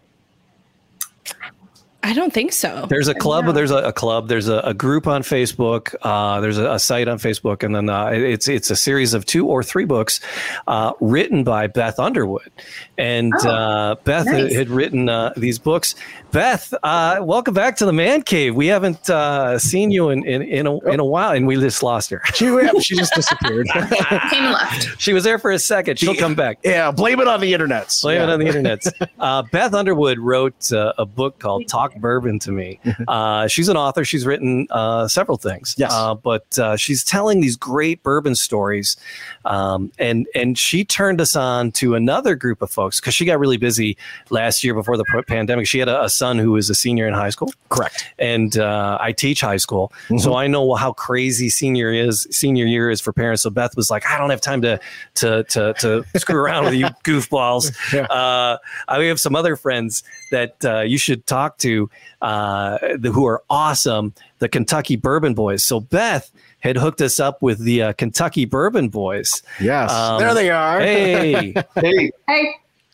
[2.03, 2.87] I don't think so.
[2.89, 6.57] there's a club there's a, a club there's a, a group on facebook uh, there's
[6.57, 9.61] a, a site on facebook and then uh, it's it's a series of two or
[9.63, 10.19] three books
[10.67, 12.49] uh, written by beth underwood
[12.97, 14.55] and Oh, uh, beth had, nice.
[14.55, 15.93] had written uh, these books
[16.31, 20.41] beth uh, welcome back to the man cave we haven't uh, seen you in, in,
[20.41, 23.67] in, a, in a while and we just lost her She, yeah, she just disappeared.
[23.73, 25.01] Came and left.
[25.01, 27.93] she was there for a second she'll come back yeah, blame it on the internet.
[28.01, 28.83] Blame it on the internet.
[29.19, 32.79] Uh, Beth Underwood wrote uh, a book called Talk Bourbon to Me.
[33.07, 34.05] Uh, she's an author.
[34.05, 35.75] She's written uh, several things.
[35.77, 35.91] Yes.
[35.91, 38.95] Uh, but uh, she's telling these great bourbon stories.
[39.45, 43.39] Um, and, and she turned us on to another group of folks because she got
[43.39, 43.97] really busy
[44.29, 45.67] last year before the pandemic.
[45.67, 47.51] She had a, a son who was a senior in high school.
[47.69, 48.07] Correct.
[48.19, 49.91] And uh, I teach high school.
[50.17, 53.43] So I know how crazy senior is senior year is for parents.
[53.43, 54.79] So Beth was like, I don't have time to
[55.15, 57.71] to to, to screw around with you goofballs.
[57.93, 58.05] Yeah.
[58.05, 61.89] Uh, I have some other friends that uh, you should talk to
[62.21, 65.63] uh, the, who are awesome, the Kentucky Bourbon Boys.
[65.63, 69.29] So Beth had hooked us up with the uh, Kentucky Bourbon Boys.
[69.59, 70.79] Yes, Um, there they are.
[70.79, 72.53] Hey, Hey, Hey,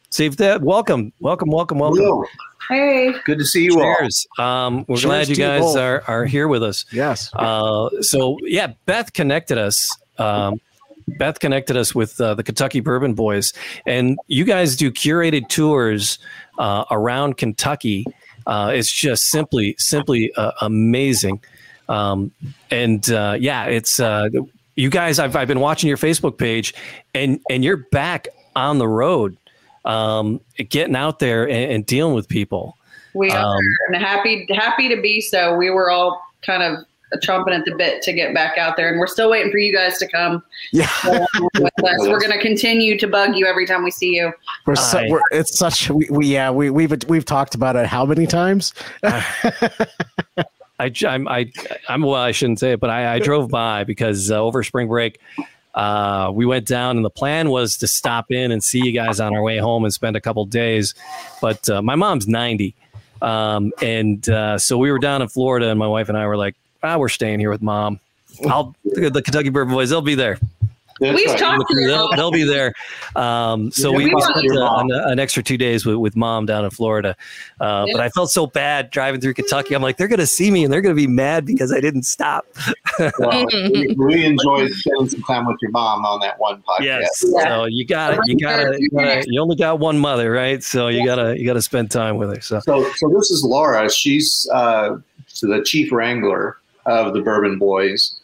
[0.09, 0.61] see that?
[0.61, 1.99] Welcome, welcome, welcome, welcome.
[2.01, 2.25] Will,
[2.69, 3.13] hey.
[3.25, 3.95] good to see you all.
[3.99, 4.27] Cheers.
[4.39, 5.77] Um, we're Cheers glad you to you guys both.
[5.77, 6.85] are, are here with us.
[6.91, 7.29] Yes.
[7.35, 9.75] Uh, so yeah, Beth connected us.
[10.17, 10.59] Um,
[11.19, 13.53] Beth connected us with uh, the Kentucky Bourbon Boys,
[13.85, 16.19] and you guys do curated tours
[16.57, 18.03] uh, around Kentucky.
[18.45, 21.41] Uh, it's just simply, simply uh, amazing.
[21.89, 22.31] Um,
[22.71, 24.29] and uh, yeah, it's uh,
[24.75, 25.19] you guys.
[25.19, 26.73] I've I've been watching your Facebook page,
[27.13, 29.37] and and you're back on the road,
[29.85, 32.75] um, getting out there and, and dealing with people.
[33.13, 35.55] We are Um, and happy happy to be so.
[35.55, 36.83] We were all kind of
[37.23, 39.73] chomping at the bit to get back out there, and we're still waiting for you
[39.73, 40.89] guys to come Yeah.
[41.05, 42.07] with us.
[42.07, 44.33] We're going to continue to bug you every time we see you.
[44.65, 48.05] We're, so, we're it's such we, we yeah we we've we've talked about it how
[48.05, 48.73] many times?
[50.79, 51.51] I, I'm, I,
[51.89, 54.87] I'm, well, I shouldn't say it, but I, I drove by because uh, over spring
[54.87, 55.19] break,
[55.73, 59.19] uh, we went down, and the plan was to stop in and see you guys
[59.19, 60.95] on our way home and spend a couple days.
[61.41, 62.73] But uh, my mom's 90.
[63.21, 66.37] Um, and uh, so we were down in Florida, and my wife and I were
[66.37, 67.99] like, ah, we're staying here with mom.
[68.47, 70.39] I'll the Kentucky Bourbon Boys, they'll be there.
[70.99, 72.73] We've talked to your They'll, they'll be there.
[73.15, 75.97] Um, so Yeah, we, we we spent your uh, an, an extra two days with,
[75.97, 77.15] with mom down in Florida.
[77.59, 79.75] Uh, But I felt so bad driving through Kentucky.
[79.75, 81.79] I'm like, they're going to see me and they're going to be mad because I
[81.79, 82.45] didn't stop.
[83.19, 86.81] Well, we, we enjoyed spending some time with your mom on that one podcast.
[86.81, 87.19] Yes.
[87.19, 88.77] So you got to You got to.
[88.79, 90.63] You, gotta, you only got one mother, right?
[90.63, 91.37] So you gotta.
[91.37, 92.41] You gotta spend time with her.
[92.41, 92.59] So.
[92.61, 93.89] So, so this is Laura.
[93.91, 94.97] She's uh,
[95.41, 98.16] the chief wrangler of the Bourbon Boys,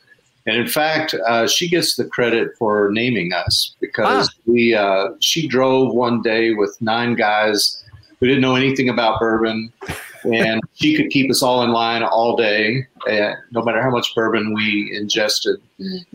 [0.45, 4.73] and in fact, uh, she gets the credit for naming us because we.
[4.73, 7.83] Uh, she drove one day with nine guys
[8.19, 9.71] who didn't know anything about bourbon,
[10.25, 14.13] and she could keep us all in line all day, uh, no matter how much
[14.15, 15.61] bourbon we ingested,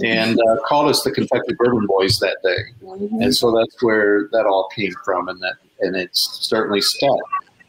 [0.05, 2.89] and uh, called us the Kentucky Bourbon Boys that day.
[3.23, 7.19] And so that's where that all came from, and that and it's certainly stuck.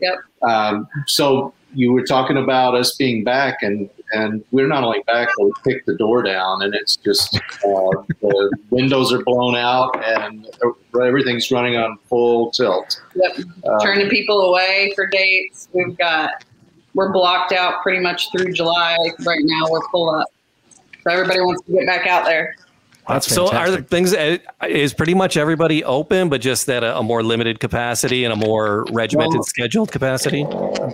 [0.01, 0.17] Yep.
[0.41, 5.29] Um, so you were talking about us being back, and and we're not only back,
[5.37, 9.91] but we kicked the door down, and it's just uh, the windows are blown out,
[10.03, 10.47] and
[11.01, 13.01] everything's running on full tilt.
[13.15, 13.45] Yep.
[13.67, 15.69] Um, Turning people away for dates.
[15.73, 16.43] We've got
[16.93, 18.97] we're blocked out pretty much through July.
[19.25, 20.27] Right now we're full up.
[21.03, 22.55] So everybody wants to get back out there.
[23.09, 26.97] That's so are the things uh, is pretty much everybody open, but just at a,
[26.97, 30.45] a more limited capacity and a more regimented, Well- scheduled capacity.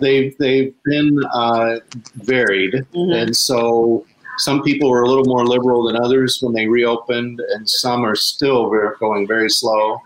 [0.01, 1.79] they've they've been uh,
[2.15, 4.05] varied, and so
[4.37, 8.15] some people were a little more liberal than others when they reopened, and some are
[8.15, 9.97] still very, going very slow.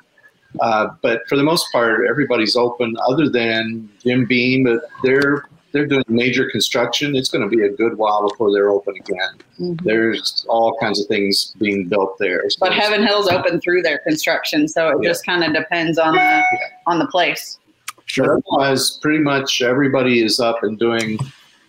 [0.62, 4.63] Uh, but for the most part, everybody's open, other than Jim Beam.
[4.63, 7.15] But they're they're doing major construction.
[7.15, 9.77] It's going to be a good while before they're open again.
[9.84, 12.49] There's all kinds of things being built there.
[12.49, 16.15] So But Heaven Hill's open through their construction, so it just kind of depends on
[16.15, 16.43] the
[16.88, 17.60] on the place.
[18.05, 18.41] Sure.
[18.51, 21.19] Otherwise, pretty much everybody is up and doing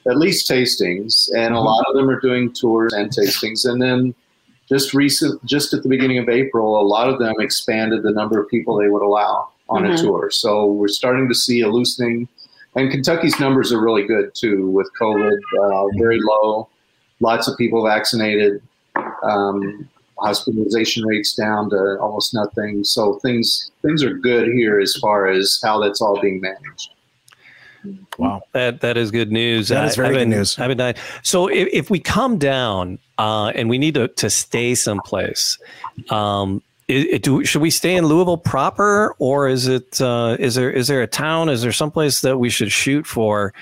[0.09, 3.69] at least tastings, and a lot of them are doing tours and tastings.
[3.69, 4.15] And then
[4.69, 8.41] just recent, just at the beginning of April, a lot of them expanded the number
[8.41, 10.01] of people they would allow on a Mhm.
[10.01, 10.31] tour.
[10.31, 12.29] So we're starting to see a loosening,
[12.77, 16.69] and Kentucky's numbers are really good too, with COVID uh, very low,
[17.21, 18.63] lots of people vaccinated.
[19.23, 22.85] Um, hospitalization rates down to almost nothing.
[22.85, 26.91] So things things are good here as far as how that's all being managed.
[28.19, 29.69] Wow, that that is good news.
[29.69, 30.59] That is very I've good been- news.
[30.59, 30.97] I've been dying.
[31.23, 35.59] So if, if we come down uh, and we need to, to stay someplace,
[36.11, 40.55] um, i- i- do should we stay in Louisville proper, or is it uh, is
[40.57, 41.49] there is there a town?
[41.49, 43.53] Is there someplace that we should shoot for?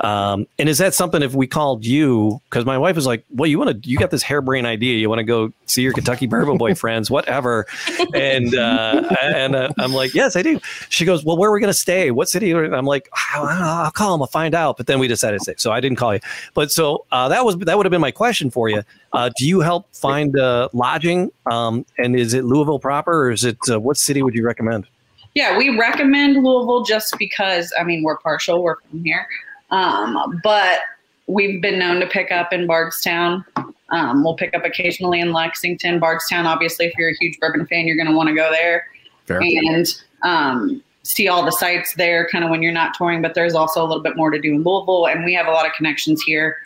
[0.00, 2.40] Um, and is that something if we called you?
[2.48, 4.96] Because my wife was like, well, you want to you got this harebrained idea.
[4.98, 7.66] You want to go see your Kentucky Bourbon Boy friends, whatever.
[8.14, 10.60] And uh, and uh, I'm like, yes, I do.
[10.88, 12.10] She goes, well, where are we going to stay?
[12.10, 12.50] What city?
[12.52, 14.22] And I'm like, I don't know, I'll call them.
[14.22, 14.76] I'll find out.
[14.76, 15.54] But then we decided to stay.
[15.58, 16.20] So I didn't call you.
[16.54, 18.82] But so uh, that was that would have been my question for you.
[19.12, 21.30] Uh, do you help find uh, lodging?
[21.50, 24.86] Um, and is it Louisville proper, or is it uh, what city would you recommend?
[25.34, 29.26] Yeah, we recommend Louisville just because I mean we're partial, we're from here,
[29.70, 30.80] um, but
[31.26, 33.44] we've been known to pick up in Bardstown.
[33.90, 36.46] Um, we'll pick up occasionally in Lexington, Bardstown.
[36.46, 38.86] Obviously, if you're a huge bourbon fan, you're going to want to go there
[39.26, 39.40] Fair.
[39.40, 39.86] and
[40.22, 43.22] um, see all the sites there, kind of when you're not touring.
[43.22, 45.50] But there's also a little bit more to do in Louisville, and we have a
[45.50, 46.56] lot of connections here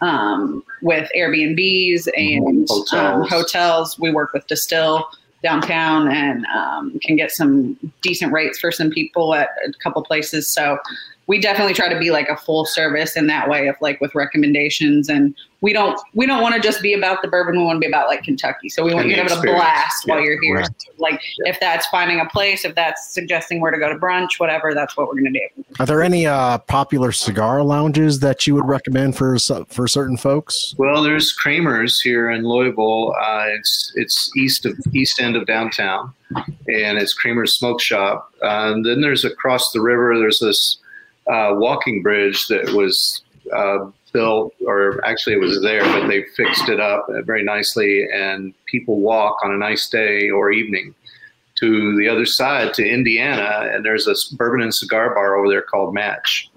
[0.00, 2.92] um, with Airbnbs and Hotels.
[2.92, 3.98] Um, hotels.
[3.98, 5.04] We work with Distil
[5.44, 10.48] downtown and um, can get some decent rates for some people at a couple places.
[10.48, 10.78] So
[11.26, 14.14] we definitely try to be like a full service in that way of like with
[14.14, 17.76] recommendations and we don't we don't want to just be about the bourbon we want
[17.76, 19.62] to be about like kentucky so we want you to the have a experience.
[19.62, 20.68] blast while you're here right.
[20.98, 24.74] like if that's finding a place if that's suggesting where to go to brunch whatever
[24.74, 28.54] that's what we're going to do Are there any uh, popular cigar lounges that you
[28.54, 29.36] would recommend for
[29.68, 30.74] for certain folks?
[30.78, 33.14] Well, there's Kramer's here in Louisville.
[33.20, 38.32] Uh, it's it's east of east end of downtown, and it's Kramer's Smoke Shop.
[38.42, 40.16] Uh, and then there's across the river.
[40.18, 40.78] There's this
[41.26, 43.22] uh, walking bridge that was
[43.54, 48.06] uh, built, or actually it was there, but they fixed it up uh, very nicely,
[48.12, 50.94] and people walk on a nice day or evening
[51.56, 55.62] to the other side to Indiana, and there's a bourbon and cigar bar over there
[55.62, 56.48] called Match.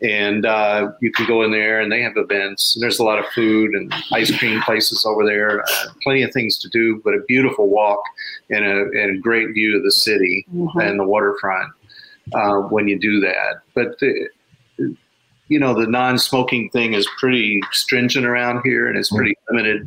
[0.00, 3.20] And uh, you can go in there and they have events and there's a lot
[3.20, 7.14] of food and ice cream places over there uh, plenty of things to do but
[7.14, 8.00] a beautiful walk
[8.50, 10.70] and a, and a great view of the city Mhm.
[10.82, 11.70] and the waterfront
[12.34, 14.28] uh, when you do that but the,
[15.52, 19.86] you know the non-smoking thing is pretty stringent around here, and it's pretty limited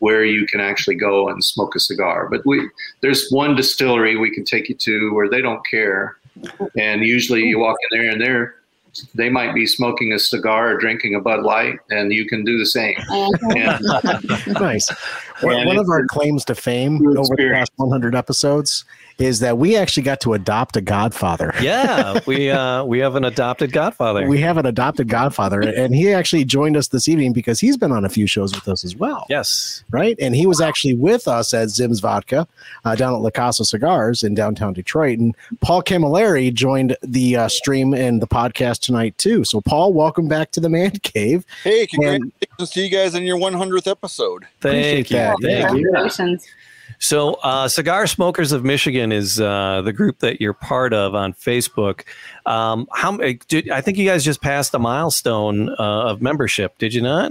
[0.00, 2.28] where you can actually go and smoke a cigar.
[2.28, 2.68] But we
[3.00, 6.16] there's one distillery we can take you to where they don't care,
[6.76, 8.56] and usually you walk in there and they're
[9.14, 12.58] they might be smoking a cigar or drinking a Bud Light, and you can do
[12.58, 12.96] the same.
[13.08, 13.80] And-
[14.60, 14.88] nice.
[15.40, 18.84] One, And one of our claims to fame over the past 100 episodes
[19.18, 21.52] is that we actually got to adopt a godfather.
[21.64, 24.28] Yeah, we uh, we have an adopted godfather.
[24.28, 27.90] We have an adopted godfather, and he actually joined us this evening because he's been
[27.90, 29.24] on a few shows with us as well.
[29.30, 29.82] yes.
[29.90, 30.16] Right.
[30.20, 32.46] And he was actually with us at Zim's Vodka
[32.84, 35.18] uh, down at La Casa Cigars in downtown Detroit.
[35.18, 39.44] And Paul Camilleri joined the uh, stream and the podcast tonight, too.
[39.44, 41.46] So, Paul, welcome back to the Man Cave.
[41.62, 44.44] Hey, congratulations to you guys on your 100th episode.
[44.60, 45.16] Thank you.
[45.16, 45.36] that.
[45.40, 45.84] Thank you.
[45.84, 46.46] Congratulations.
[47.04, 51.34] So, uh, Cigar Smokers of Michigan is uh, the group that you're part of on
[51.34, 52.04] Facebook.
[52.46, 56.78] Um, how did, I think you guys just passed a milestone uh, of membership?
[56.78, 57.30] Did you not?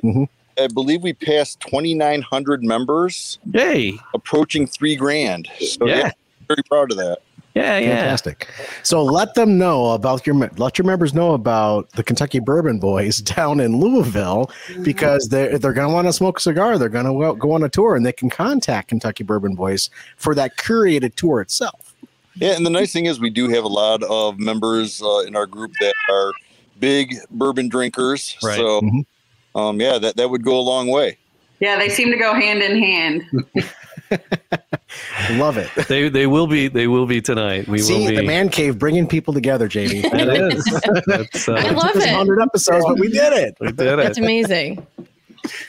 [0.60, 3.98] I believe we passed 2,900 members, Yay!
[4.14, 5.50] approaching three grand.
[5.60, 5.98] So, Yeah.
[5.98, 6.12] yeah,
[6.48, 7.24] very proud of that.
[7.56, 7.98] Yeah, yeah.
[7.98, 8.48] Fantastic.
[8.82, 13.18] So let them know about your let your members know about the Kentucky Bourbon Boys
[13.36, 14.50] down in Louisville
[14.82, 16.78] because they're they're going to want to smoke a cigar.
[16.80, 20.34] They're going to go on a tour and they can contact Kentucky Bourbon Boys for
[20.36, 21.94] that curated tour itself.
[22.36, 25.36] Yeah, and the nice thing is we do have a lot of members uh, in
[25.36, 26.32] our group that are
[26.80, 28.36] big bourbon drinkers.
[28.44, 28.58] Right.
[28.58, 29.06] So, Mhm.
[29.54, 31.20] um, yeah, that, that would go a long way.
[31.60, 33.24] Yeah, they seem to go hand in hand.
[35.32, 35.70] Love it.
[35.88, 37.68] They they will be they will be tonight.
[37.68, 38.16] We will See be.
[38.18, 40.02] the man cave bringing people together, Jamie.
[40.12, 40.64] That is.
[41.08, 42.00] That's, uh, I love it.
[42.06, 43.58] 100 episodes, but we did it.
[43.60, 44.24] we did That's it.
[44.24, 44.86] amazing.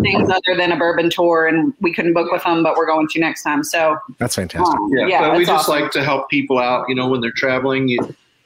[0.01, 3.07] things other than a bourbon tour, and we couldn't book with them, but we're going
[3.09, 4.79] to next time." So That's fantastic.
[4.79, 5.81] um, Yeah, yeah, but we just awesome.
[5.81, 6.85] like to help people out.
[6.87, 7.99] You know, when they're traveling, you,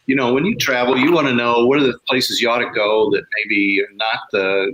[0.08, 2.60] you know, when you travel, you want to know what are the places you ought
[2.60, 4.74] to go that maybe are not the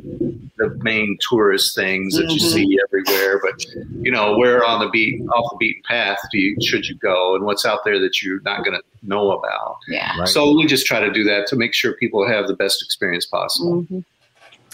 [0.57, 2.53] the main tourist things that you Mhm.
[2.53, 3.55] see everywhere, but
[4.03, 7.35] you know, where on the beat off the beaten path do you should you go,
[7.35, 9.77] and what's out there that you're not going to know about.
[9.89, 10.15] yeah.
[10.19, 10.27] Right.
[10.29, 13.25] So we just try to do that to make sure people have the best experience
[13.25, 13.83] possible.
[13.91, 14.03] Mhm.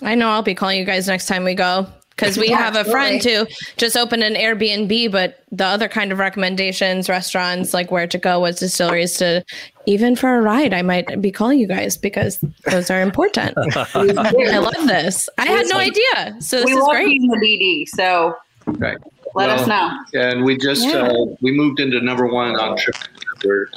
[0.01, 2.75] I know I'll be calling you guys next time we go because we Yeah, have
[2.75, 3.53] a friend absolutely.
[3.55, 8.17] who just opened an Airbnb, but the other kind of recommendations, restaurants, like where to
[8.17, 9.43] go, what distilleries to,
[9.89, 13.57] even for a ride, I might be calling you guys because those are important.
[13.95, 15.27] I love this.
[15.39, 16.35] I had no idea.
[16.39, 17.07] So this we is love great.
[17.07, 18.35] being the BD, so
[18.67, 18.97] Right.
[19.33, 19.89] let us know.
[20.13, 21.07] And we just Yeah.
[21.07, 22.95] uh, we moved into number one on trip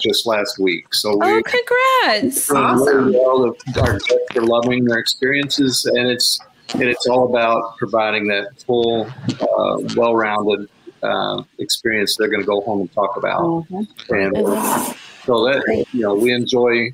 [0.03, 1.27] just last week, so we.
[1.27, 2.49] Oh, congrats.
[2.49, 2.87] doing Awesome.
[3.07, 3.39] really well.
[3.75, 6.39] The- Our guests are loving their experiences, and it's
[6.75, 9.07] and it's all about providing that full,
[9.41, 10.69] uh, well-rounded
[11.03, 13.41] uh, experience they're going to go home and talk about.
[13.71, 13.87] Mhm.
[14.11, 14.93] And uh,
[15.25, 16.93] so that you know, we enjoy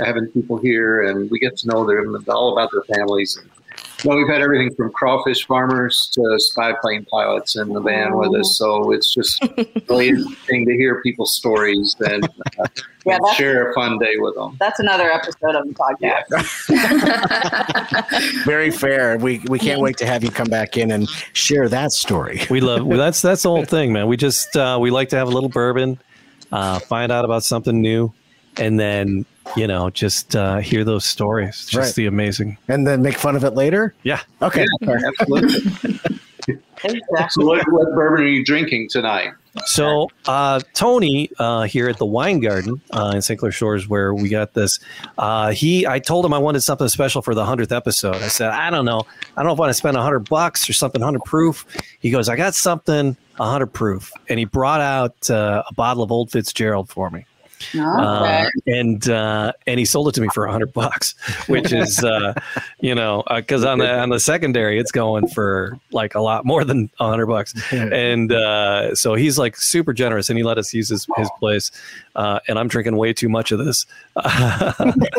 [0.00, 3.38] having people here, and we get to know them and all about their families.
[4.04, 8.34] Well, we've had everything from crawfish farmers to spy plane pilots in the van with
[8.34, 9.42] us, so it's just
[9.88, 12.66] really interesting to hear people's stories and, uh,
[13.06, 14.56] Yeah, and share a fun day with them.
[14.60, 16.26] That's another episode of the podcast.
[18.44, 19.16] Very fair.
[19.16, 22.42] We we can't wait to have you come back in and share that story.
[22.50, 24.08] we love well, that's that's the whole thing, man.
[24.08, 25.98] We just uh, we like to have a little bourbon,
[26.52, 28.12] uh, find out about something new,
[28.58, 29.24] and then
[29.56, 31.66] you know just uh, hear those stories.
[31.66, 31.94] Just Right.
[31.94, 32.58] the amazing.
[32.68, 33.94] And then make fun of it later?
[34.02, 34.20] Yeah.
[34.42, 34.64] Okay.
[34.82, 35.60] Absolutely.
[36.48, 37.00] Exactly.
[37.30, 39.32] So what, what bourbon are you drinking tonight?
[39.64, 43.38] So uh, Tony uh, here at the Wine Garden uh, in St.
[43.38, 44.78] Clair Shores, where we got this,
[45.18, 48.16] uh, he I told him I wanted something special for the hundredth episode.
[48.16, 50.68] I said I don't know, I don't know if I want to spend hundred bucks
[50.68, 51.66] or something hundred proof.
[52.00, 56.12] He goes, I got something hundred proof, and he brought out uh, a bottle of
[56.12, 57.26] Old Fitzgerald for me.
[57.78, 61.14] Uh, and uh, and he sold it to me for a hundred bucks,
[61.48, 62.34] which is uh,
[62.80, 66.64] you know because on the on the secondary it's going for like a lot more
[66.64, 70.72] than a hundred bucks, and uh, so he's like super generous and he let us
[70.72, 71.70] use his, his place,
[72.14, 73.86] uh, and I'm drinking way too much of this.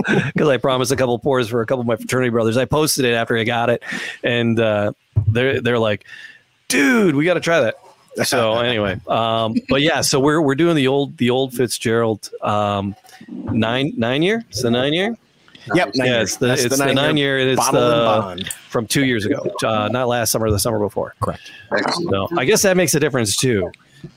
[0.07, 2.57] Because I promised a couple pours for a couple of my fraternity brothers.
[2.57, 3.83] I posted it after I got it,
[4.23, 4.93] and uh,
[5.27, 6.05] they're they're like,
[6.67, 7.75] dude, we got to try that
[8.23, 12.95] so anyway, um, but yeah, so we're we're doing the old the old Fitzgerald um,
[13.27, 14.43] nine nine year.
[14.49, 15.17] It's the nine year.
[15.73, 16.21] Yep, nine yeah, year.
[16.21, 17.49] it's the That's the it's the nine nine year year.
[17.49, 18.53] It's bottle and the bond.
[18.69, 21.13] from two years ago, uh, not last summer, the summer before.
[21.21, 21.51] Correct.
[22.09, 23.71] So I guess that makes a difference too.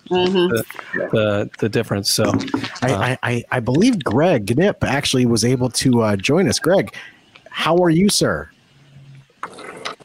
[0.08, 0.64] The,
[1.12, 2.10] the the difference.
[2.10, 2.30] So
[2.82, 6.58] I, I, I, I believe Greg Gnyp actually was able to uh, join us.
[6.58, 6.94] Greg,
[7.48, 8.50] how are you, sir?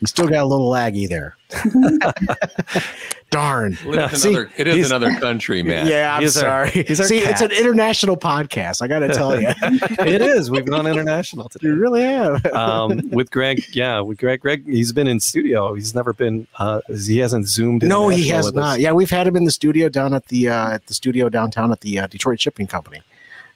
[0.02, 1.38] You still got a little laggy there.
[3.32, 3.78] Darn.
[3.86, 5.88] Well, it's See, another, it is another country, man.
[5.96, 6.70] Yeah, I'm He's sorry.
[6.70, 8.82] he's our See, it's an international podcast.
[8.82, 9.48] I got to tell you.
[9.62, 10.52] it is.
[10.52, 11.68] We've gone international today.
[11.68, 12.46] You really have.
[12.48, 14.42] um, with Greg, yeah, with Greg.
[14.42, 15.74] Greg, he's been in studio.
[15.74, 16.48] He's never been.
[16.58, 17.84] Uh, he hasn't zoomed.
[17.84, 17.90] in.
[17.90, 18.62] no, he has with us.
[18.62, 18.80] not.
[18.80, 21.72] Yeah, we've had him in the studio down at the uh, at the studio downtown
[21.72, 23.02] at the uh, Detroit Shipping Company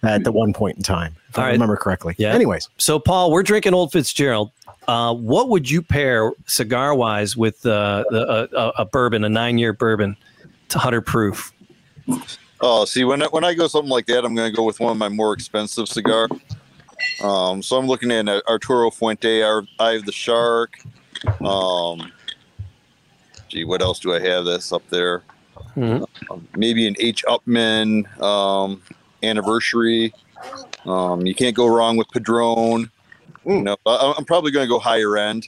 [0.03, 1.53] at the one point in time, if All I right.
[1.53, 2.15] remember correctly.
[2.17, 2.33] Yeah.
[2.33, 4.51] Anyways, So, Paul, we're drinking Old Fitzgerald.
[4.87, 9.29] Uh, what would you pair cigar wise with uh, the, uh, a, a bourbon, a
[9.29, 10.15] nine year bourbon,
[10.69, 11.51] to hundred proof?
[12.61, 14.79] Oh, see, when I, when I go something like that, I'm going to go with
[14.79, 16.27] one of my more expensive cigar.
[17.23, 20.77] Um, so I'm looking at Arturo Fuente, Our Eye of the Shark.
[21.41, 22.11] Um,
[23.47, 25.21] gee, what else do I have that's up there?
[25.77, 26.05] Mhm.
[26.31, 27.23] Um, maybe an H.
[27.27, 28.81] Upmann um,
[29.23, 30.13] anniversary.
[30.85, 32.89] Um, you can't go wrong with Padron.
[33.45, 35.47] You know, I, I'm probably going to go higher end.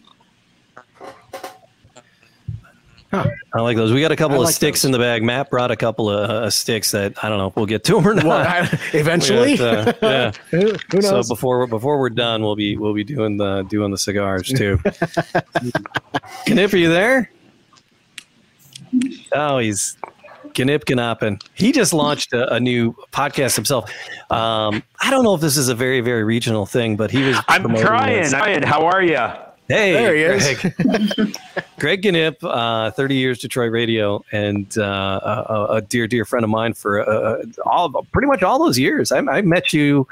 [3.14, 3.92] I like those.
[3.92, 5.22] We got a couple I of like sticks in the bag.
[5.22, 7.96] Matt brought a couple of uh, sticks that I don't know if we'll get to
[7.96, 8.24] them or not.
[8.24, 9.58] Well, I- eventually.
[9.58, 10.32] Got, uh, yeah.
[10.52, 13.98] who, who So before before we're done, we'll be we'll be doing the doing the
[13.98, 14.78] cigars too.
[16.48, 17.30] Gnyp, are you there?
[19.34, 19.98] Oh, he's
[20.54, 21.42] Knip Knappen.
[21.54, 23.90] He just launched a, a new podcast himself.
[24.32, 27.38] Um, I don't know if this is a very very regional thing, but he was.
[27.48, 28.22] I'm promoting trying.
[28.24, 28.32] this.
[28.32, 28.64] Trying.
[28.64, 29.28] How are you?
[29.68, 30.60] Hey, There he is.
[30.60, 31.38] Greg.
[31.80, 36.50] Greg Gnyp, uh, 30 years Detroit radio, and uh, a, a dear, dear friend of
[36.50, 39.12] mine for uh, all pretty much all those years.
[39.14, 40.08] I, I met you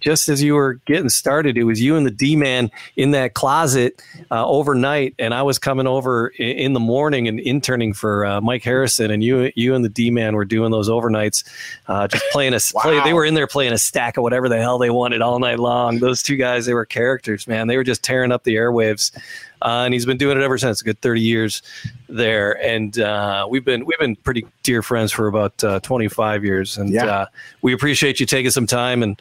[0.00, 1.56] just as you were getting started.
[1.58, 5.58] It was you and the D man in that closet uh, overnight, and I was
[5.58, 9.84] coming over in the morning and interning for uh, Mike Harrison, and you, you and
[9.84, 11.44] the D man were doing those overnights,
[11.88, 12.60] uh, just playing a.
[12.80, 15.38] Play, they were in there playing a stack of whatever the hell they wanted all
[15.38, 15.98] night long.
[15.98, 17.66] Those two guys, they were characters, man.
[17.66, 19.16] They were just tearing up the airwaves.
[19.62, 20.80] Uh, and he's been doing it ever since.
[20.80, 21.60] A good thirty years
[22.08, 26.42] there, and uh, we've been we've been pretty dear friends for about uh, twenty five
[26.44, 27.04] years, and Yeah.
[27.04, 27.26] uh,
[27.60, 29.20] we appreciate you taking some time and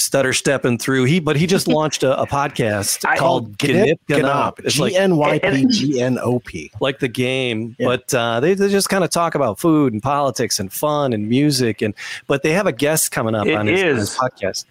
[0.00, 1.04] stutter stepping through.
[1.04, 4.60] He but he just launched a, a podcast called Gnip Gnip Gnop.
[4.64, 6.70] It's G like N Y P G N O P.
[6.80, 7.86] like the game, Yeah.
[7.86, 11.28] but uh, they, they just kind of talk about food and politics and fun and
[11.28, 11.94] music, and
[12.26, 14.64] but they have a guest coming up It on his, on his podcast.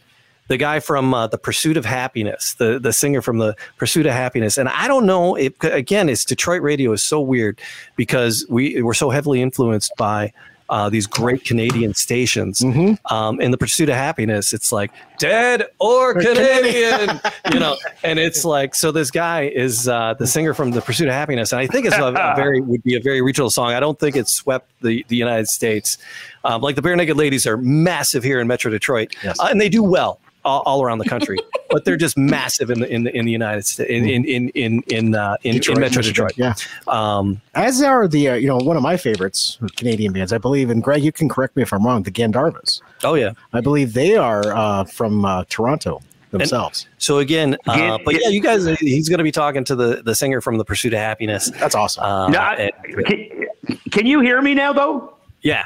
[0.48, 4.14] The guy from uh, the Pursuit of Happiness, the the singer from the Pursuit of
[4.14, 5.36] Happiness, and I don't know.
[5.36, 7.62] If, again, it's Detroit radio is so weird
[7.96, 10.34] because we we're so heavily influenced by.
[10.70, 13.14] Uh, these great Canadian stations, Mm-hmm.
[13.14, 17.20] um, in the pursuit of happiness, it's like dead or Canadian,
[17.52, 17.76] you know.
[18.04, 18.92] And it's like so.
[18.92, 21.98] This guy is uh, the singer from the Pursuit of Happiness, and I think it's
[21.98, 23.74] a, a very would be a very regional song.
[23.74, 25.98] I don't think it swept the the United States.
[26.46, 29.40] Um, like the Barenaked Ladies are massive here in Metro Detroit, Yes.
[29.40, 31.38] uh, and they do well all, all around the country.
[31.70, 34.50] but they're just massive in the in the in the United States in in in
[34.50, 36.02] in in, uh, in, in Metro Michigan.
[36.04, 36.34] Detroit.
[36.38, 36.54] Yeah.
[36.88, 40.70] Um, As are the uh, you know one of my favorites Canadian bands, I believe,
[40.70, 42.04] and Greg, you can correct me if I'm wrong.
[42.04, 43.34] The Gandharvas, oh yeah.
[43.54, 46.88] I believe they are uh, from uh, Toronto themselves.
[47.00, 50.02] So again, uh, Get- but yeah, you guys, he's going to be talking to the
[50.04, 51.52] the singer from the Pursuit of Happiness.
[51.60, 52.04] That's awesome.
[52.04, 55.16] Uh, No, I- and- can, can you hear me now, though?
[55.42, 55.66] yeah,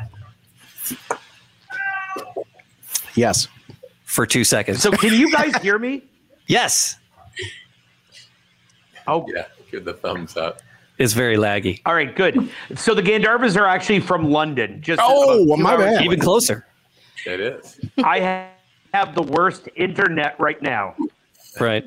[3.16, 3.48] yes.
[4.14, 4.80] For two seconds.
[4.82, 6.04] So can you guys hear me?
[6.48, 6.98] yes,
[9.08, 10.62] Oh, Yeah, give the thumbs up.
[11.00, 11.82] it's very laggy.
[11.86, 12.50] all right, good.
[12.76, 14.82] So the Gandharvas are actually from London.
[14.82, 16.06] Just Oh, about two my hours bad.
[16.06, 16.66] Even closer,
[17.26, 17.80] It is.
[18.04, 18.50] I
[18.94, 20.96] have the worst internet right now.
[21.60, 21.84] right?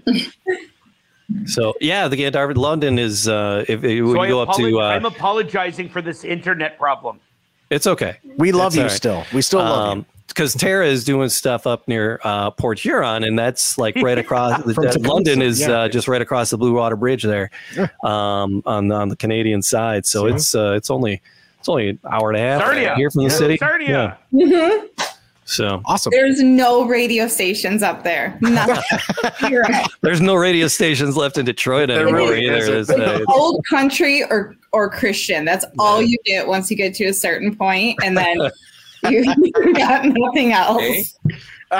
[1.46, 4.56] So yeah, the Gandharvin London is uh, if, if So when I you go up
[4.56, 7.20] to uh, I'm apologizing for this internet problem.
[7.70, 8.18] It's okay.
[8.36, 8.96] We love It's you all right.
[8.96, 9.24] still.
[9.32, 10.04] We still love you.
[10.36, 14.62] Because Tara is doing stuff up near uh, Port Huron, and that's like right across.
[14.64, 15.70] the, From London is yeah.
[15.70, 17.50] uh, just right across the Blue Water Bridge there,
[18.04, 20.04] um, on on the Canadian side.
[20.04, 20.34] So See?
[20.34, 21.22] it's uh, it's only
[21.58, 22.94] it's only an hour and a half Sarnia.
[22.96, 23.34] here from the Yeah.
[23.36, 23.56] city.
[23.56, 24.18] Sarnia.
[24.34, 24.88] Mhm.
[25.46, 26.10] So awesome.
[26.10, 28.36] There's no radio stations up there.
[28.42, 28.82] Nothing.
[30.02, 32.56] There's no radio stations left in Detroit anymore really either.
[32.56, 32.76] isn't.
[32.78, 35.46] It's, uh, it's- Old country or or Christian.
[35.46, 38.36] That's all you get once you get to a certain point, and then
[39.10, 39.34] you,
[39.64, 41.18] you got nothing else.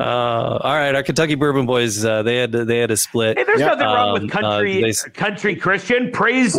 [0.00, 3.38] Uh, all right, our Kentucky Bourbon Boys, uh, they had they had a split.
[3.38, 6.10] Hey, there's nothing wrong with Um, country uh, they- country Christian.
[6.10, 6.58] Praise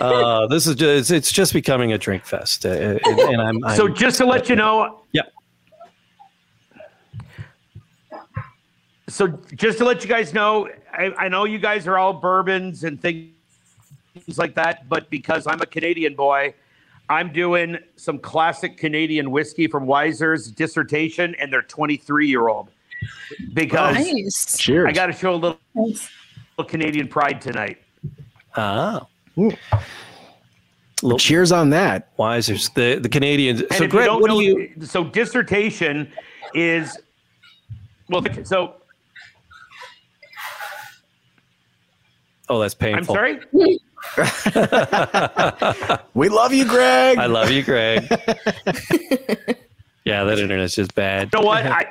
[0.00, 3.76] uh, this is just it's just becoming a drink fest, uh, and, and I'm, I'm
[3.76, 5.22] so just to let you know, yeah.
[9.08, 12.84] So just to let you guys know, I, I know you guys are all bourbons
[12.84, 13.32] and things
[14.38, 16.54] like that, but because I'm a Canadian boy,
[17.08, 22.70] I'm doing some classic Canadian whiskey from Wiser's dissertation and their 23 year old.
[23.52, 24.58] Because Nice.
[24.58, 24.88] Cheers.
[24.88, 27.78] I got to show a little, little Canadian pride tonight.
[28.56, 29.06] Ah.
[31.18, 32.16] Cheers on that.
[32.16, 33.62] Wisers, the the Canadians.
[33.62, 34.72] And so Greg, what know, do you?
[34.82, 36.12] so dissertation
[36.54, 36.96] is
[38.08, 38.22] well.
[38.44, 38.76] So
[42.48, 43.16] Oh, that's painful.
[43.16, 43.78] I'm sorry.
[46.14, 47.18] We love you, Greg.
[47.18, 48.02] I love you, Greg.
[50.04, 51.30] yeah, that internet's just bad.
[51.32, 51.64] You know what?
[51.66, 51.86] I,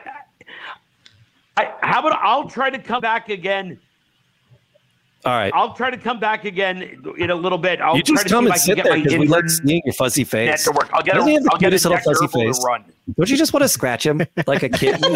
[1.58, 3.80] I, how about I'll try to come back again.
[5.26, 5.52] All right.
[5.54, 7.80] I'll try to come back again in a little bit.
[7.82, 9.82] I'll you try just to come see and sit there because we like internet seeing
[9.86, 10.64] your fuzzy face.
[10.64, 10.90] to work.
[10.94, 12.66] I'll get a, Doesn't he have the I'll get a cutest little fuzzy face?
[12.66, 12.86] run.
[13.18, 15.16] Don't you just want to scratch him like a kitten?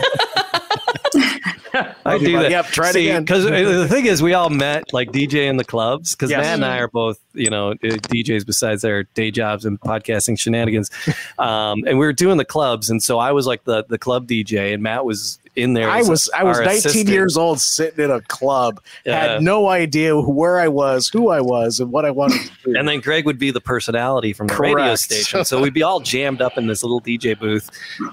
[2.05, 2.51] I do that.
[2.51, 3.23] Yep, try again.
[3.23, 6.13] Because the thing is, we all met like DJ in the clubs.
[6.13, 6.41] Because Yes.
[6.43, 10.39] Matt and I are both, you know, uh, DJs besides their day jobs and podcasting
[10.39, 10.89] shenanigans.
[11.37, 14.27] Um, and we were doing the clubs, and so I was like the the club
[14.27, 15.89] DJ, and Matt was in there.
[15.89, 17.09] I was I was 19 assistant.
[17.09, 19.33] years old, sitting in a club, Yeah.
[19.33, 22.77] had no idea where I was, who I was, and what I wanted to do.
[22.77, 25.45] And then Greg would be the personality from the radio station.
[25.45, 27.69] So we'd be all jammed up in this little DJ booth,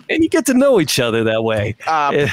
[0.09, 1.75] and you get to know each other that way.
[1.87, 2.27] Uh,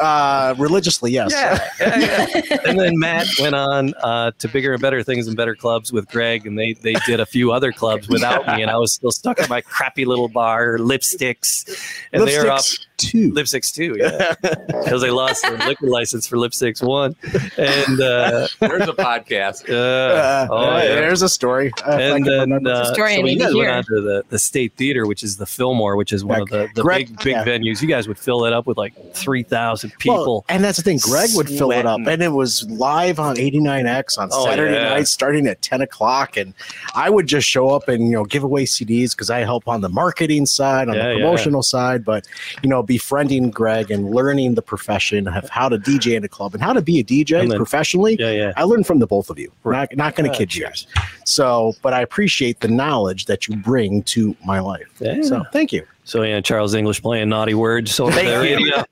[0.00, 1.30] uh, religiously, yes.
[1.32, 2.58] Yeah, yeah, yeah.
[2.66, 6.08] and then Matt went on uh, to bigger and better things and better clubs with
[6.08, 9.10] Greg, and they they did a few other clubs without me, and I was still
[9.12, 11.68] stuck in my crappy little bar, Lipsticks,
[12.12, 13.32] and they were up Lipsticks two.
[13.32, 14.34] Lipsticks two, yeah,
[14.66, 17.14] because they lost their liquor license for Lipsticks one,
[17.56, 19.68] and uh, There's a podcast.
[19.68, 20.84] uh, oh yeah.
[20.96, 21.72] There's a story.
[21.86, 22.70] Uh, and then remember.
[22.70, 23.76] uh, a story I so we need to guys went hear.
[23.76, 26.48] on to the, the State Theater, which is the Fillmore, which is one Yeah, of
[26.50, 27.44] the, the Greg- big big yeah.
[27.44, 27.80] venues.
[27.82, 30.16] You guys would fill it up with like three thousand people.
[30.26, 30.98] Well, and that's the thing.
[30.98, 34.90] Greg would fill it up, and it was live on 89X on Oh, Saturday yeah.
[34.90, 36.36] night, starting at 10 o'clock.
[36.36, 36.54] And
[36.94, 39.80] I would just show up and you know give away CDs because I help on
[39.80, 41.18] the marketing side, on Yeah, the yeah.
[41.20, 42.26] promotional side, but
[42.62, 46.54] you know befriending Greg and learning the profession of how to DJ in a club
[46.54, 48.16] and how to be a DJ then- professionally.
[48.18, 48.52] yeah, yeah.
[48.56, 49.50] I learned from the both of you.
[49.64, 50.86] Not not going to Uh, kid you guys.
[51.24, 54.86] So, but I appreciate the knowledge that you bring to my life.
[55.00, 55.20] Yeah.
[55.22, 55.84] So, thank you.
[56.04, 58.56] So yeah, Charles English playing naughty words over Thank the you.
[58.58, 58.84] radio.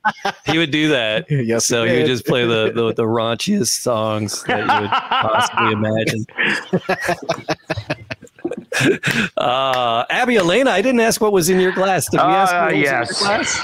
[0.47, 1.27] He would do that.
[1.31, 4.91] Yes, So he he would just play the, the the raunchiest songs that you would
[4.91, 6.27] possibly imagine.
[9.37, 12.09] Uh, Abby Aalina, I didn't ask what was in your glass.
[12.11, 13.21] Did we ask Uh, what was yes.
[13.21, 13.63] in your glass?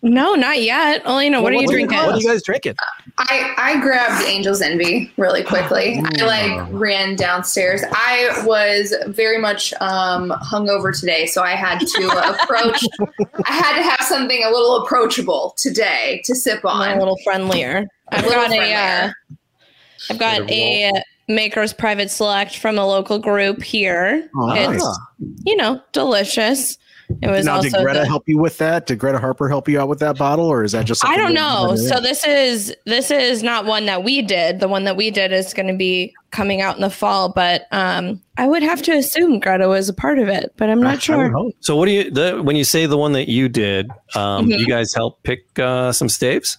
[0.00, 1.02] No, not yet.
[1.04, 1.88] Aalina, what are you What's in your drinking?
[1.88, 2.06] glass?
[2.06, 2.74] What are you guys drinking?
[3.18, 6.00] I, I grabbed Angel's Envy really quickly.
[6.20, 7.82] I like ran downstairs.
[7.90, 12.08] I was very much um, hungover today, so I had to
[12.42, 12.84] approach.
[13.44, 16.92] I had to have something a little approachable today to sip on.
[16.92, 17.84] a little friendlier.
[18.12, 19.14] I've little got a, uh, friendlier.
[20.10, 20.92] I've got a
[21.28, 24.28] Maker's Private Select from a local group here.
[24.34, 24.98] Oh, it's nice.
[25.44, 26.78] you know delicious.
[27.22, 28.84] It was now, also did Greta the- help you with that?
[28.86, 31.02] Did Greta Harper help you out with that bottle, or is that just?
[31.06, 31.74] I don't know.
[31.74, 34.60] So this is this is not one that we did.
[34.60, 37.66] The one that we did is going to be coming out in the fall, but
[37.72, 41.00] um, I would have to assume Greta was a part of it, but I'm not
[41.00, 41.32] sure.
[41.60, 43.90] So what do you the, when you say the one that you did?
[44.14, 44.58] Um, Mhm.
[44.58, 46.58] You guys help pick uh, some staves.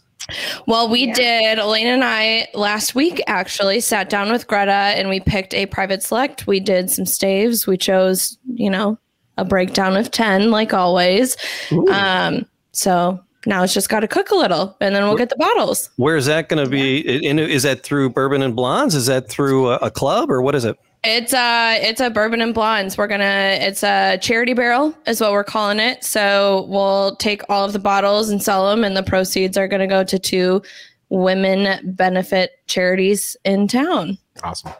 [0.67, 1.57] Well, we did.
[1.57, 6.03] Aalina and I last week actually sat down with Greta and we picked a private
[6.03, 6.47] select.
[6.47, 7.65] We did some staves.
[7.67, 8.97] We chose, you know,
[9.37, 11.37] a breakdown of 10, like always.
[11.91, 15.37] Um, so now it's just got to cook a little and then we'll get the
[15.37, 15.89] bottles.
[15.95, 17.25] Where is that going to be?
[17.25, 18.95] In, is that through Bourbon and Blondes?
[18.95, 20.77] Is that through a, a club or what is it?
[21.03, 22.97] It's a it's a bourbon and blondes.
[22.97, 26.03] We're gonna it's a charity barrel is what we're calling it.
[26.03, 29.87] So we'll take all of the bottles and sell them, and the proceeds are gonna
[29.87, 30.61] go to two
[31.07, 34.17] women benefit charities in town.
[34.43, 34.73] Awesome.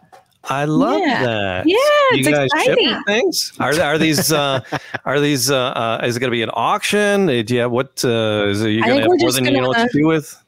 [0.46, 1.24] I love Yeah.
[1.24, 1.68] that.
[1.68, 2.90] Yeah, you it's guys exciting.
[2.90, 3.54] ship things.
[3.60, 4.60] Are are these uh,
[5.06, 7.30] are these uh, uh, is it going to be an auction?
[7.30, 8.70] Uh, Do you have what uh, is it?
[8.72, 9.98] You I going to think have we're more just than you know what gonna- to
[9.98, 10.44] do with?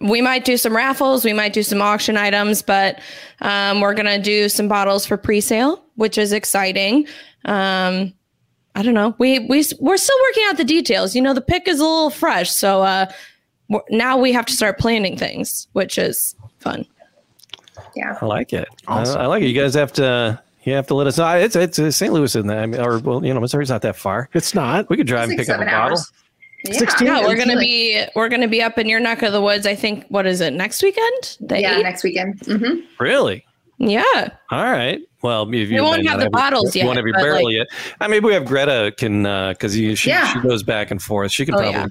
[0.00, 3.00] We might do some raffles, we might do some auction items, but
[3.40, 7.06] um, we're gonna do some bottles for pre-sale, which is exciting.
[7.44, 8.12] Um,
[8.74, 9.14] I don't know.
[9.18, 11.14] We we we're still working out the details.
[11.14, 13.06] You know, the pick is a little fresh, so uh,
[13.90, 16.84] now we have to start planning things, which is fun.
[17.94, 18.18] Yeah.
[18.20, 18.66] I like it.
[18.88, 19.20] I- Awesome.
[19.20, 19.46] I, like it.
[19.46, 20.40] You guys have to.
[20.64, 21.28] You have to let us know.
[21.36, 22.12] It's it's St.
[22.12, 22.60] Louis in there.
[22.60, 24.30] I mean, or well, you know, Missouri's not that far.
[24.32, 24.88] It's not.
[24.88, 25.98] We could drive and Six, pick up a seven bottle.
[26.68, 26.80] Hours.
[27.00, 27.20] Yeah.
[27.20, 29.66] Yeah, we're gonna be we're gonna be up in your neck of the woods.
[29.66, 31.36] I think what is it next weekend?
[31.40, 31.82] The Yeah, 8th?
[31.82, 32.40] next weekend.
[32.46, 33.44] hmm Really?
[33.78, 34.28] Yeah.
[34.50, 35.00] All right.
[35.22, 37.22] Well, if you We won't have not the bottles you won't yet, have your but,
[37.22, 37.66] barrel like- yet.
[38.00, 40.32] I mean, we have Greta can because she Yeah.
[40.32, 41.32] she goes back and forth.
[41.32, 41.86] She can Oh, probably yeah.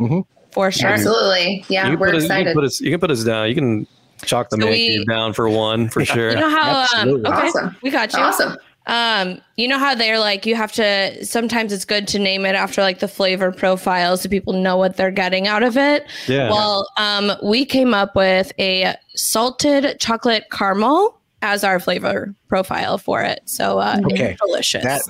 [0.00, 0.20] Mm-hmm.
[0.52, 0.88] For sure.
[0.90, 1.64] Absolutely.
[1.68, 2.54] Yeah, you can we're put us, you can excited.
[2.54, 3.48] put us you can put us down.
[3.48, 3.86] You can
[4.24, 6.30] chalk the So man we- down for one for sure.
[6.30, 7.76] You know how um, okay, Awesome.
[7.82, 8.20] we got you.
[8.20, 8.56] Awesome.
[8.86, 12.54] Um, you know how they're like you have to sometimes it's good to name it
[12.54, 16.06] after like the flavor profile so people know what they're getting out of it.
[16.28, 16.50] Yeah.
[16.50, 23.22] Well, um, we came up with a salted chocolate caramel as our flavor profile for
[23.22, 23.40] it.
[23.46, 24.32] So uh Okay.
[24.32, 24.84] it's delicious.
[24.84, 25.02] That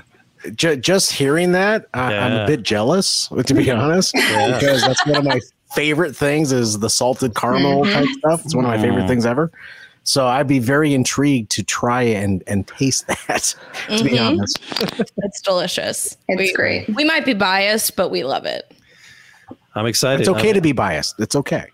[0.57, 2.45] ju- just hearing that, I, I'm Yeah.
[2.45, 4.59] a bit jealous, to be honest, Yeah.
[4.59, 5.41] because that's one of my
[5.74, 7.93] favorite things is the salted caramel Mhm.
[7.93, 8.45] type stuff.
[8.45, 9.09] It's one of my favorite Mm.
[9.09, 9.51] things ever.
[10.09, 13.55] So I'd be very intrigued to try and and taste that.
[13.89, 14.27] To be Mhm.
[14.39, 14.59] honest,
[15.19, 16.17] it's delicious.
[16.29, 16.89] It's we, great.
[16.95, 18.73] We might be biased, but we love it.
[19.75, 20.21] I'm excited.
[20.21, 21.17] it's okay I'm- to be biased.
[21.19, 21.65] It's okay.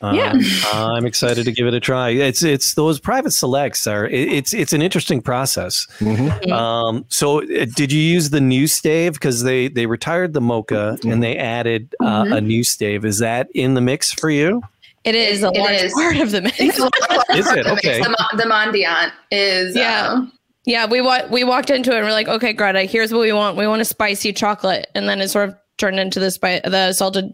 [0.00, 0.32] Um, Yeah.
[0.72, 2.08] I'm excited to give it a try.
[2.10, 5.86] It's it's those private selects are it, it's it's an interesting process.
[6.00, 6.50] Mhm.
[6.50, 10.98] Um, so uh, did you use the new stave because they they retired the mocha
[11.04, 12.36] and they added uh, Mhm.
[12.38, 13.04] a new stave?
[13.04, 14.62] Is that in the mix for you?
[15.04, 15.92] It is a It large is.
[15.94, 16.60] part of the mix.
[16.60, 16.92] It's a lot
[17.30, 17.66] of Is it?
[17.66, 18.00] Okay.
[18.00, 20.06] The, Mo- the Mendiant is Yeah.
[20.08, 20.32] um,
[20.64, 23.32] Yeah, we wa- we walked into it and we're like, okay, Greta, here's what we
[23.32, 23.56] want.
[23.56, 26.92] We want a spicy chocolate, and then it sort of turned into the spi- the
[26.92, 27.32] salted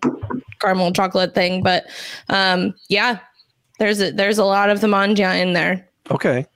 [0.60, 1.62] caramel chocolate thing.
[1.62, 1.84] But
[2.30, 3.18] um, yeah,
[3.78, 5.86] there's a, there's a lot of the manja in there.
[6.10, 6.46] Okay,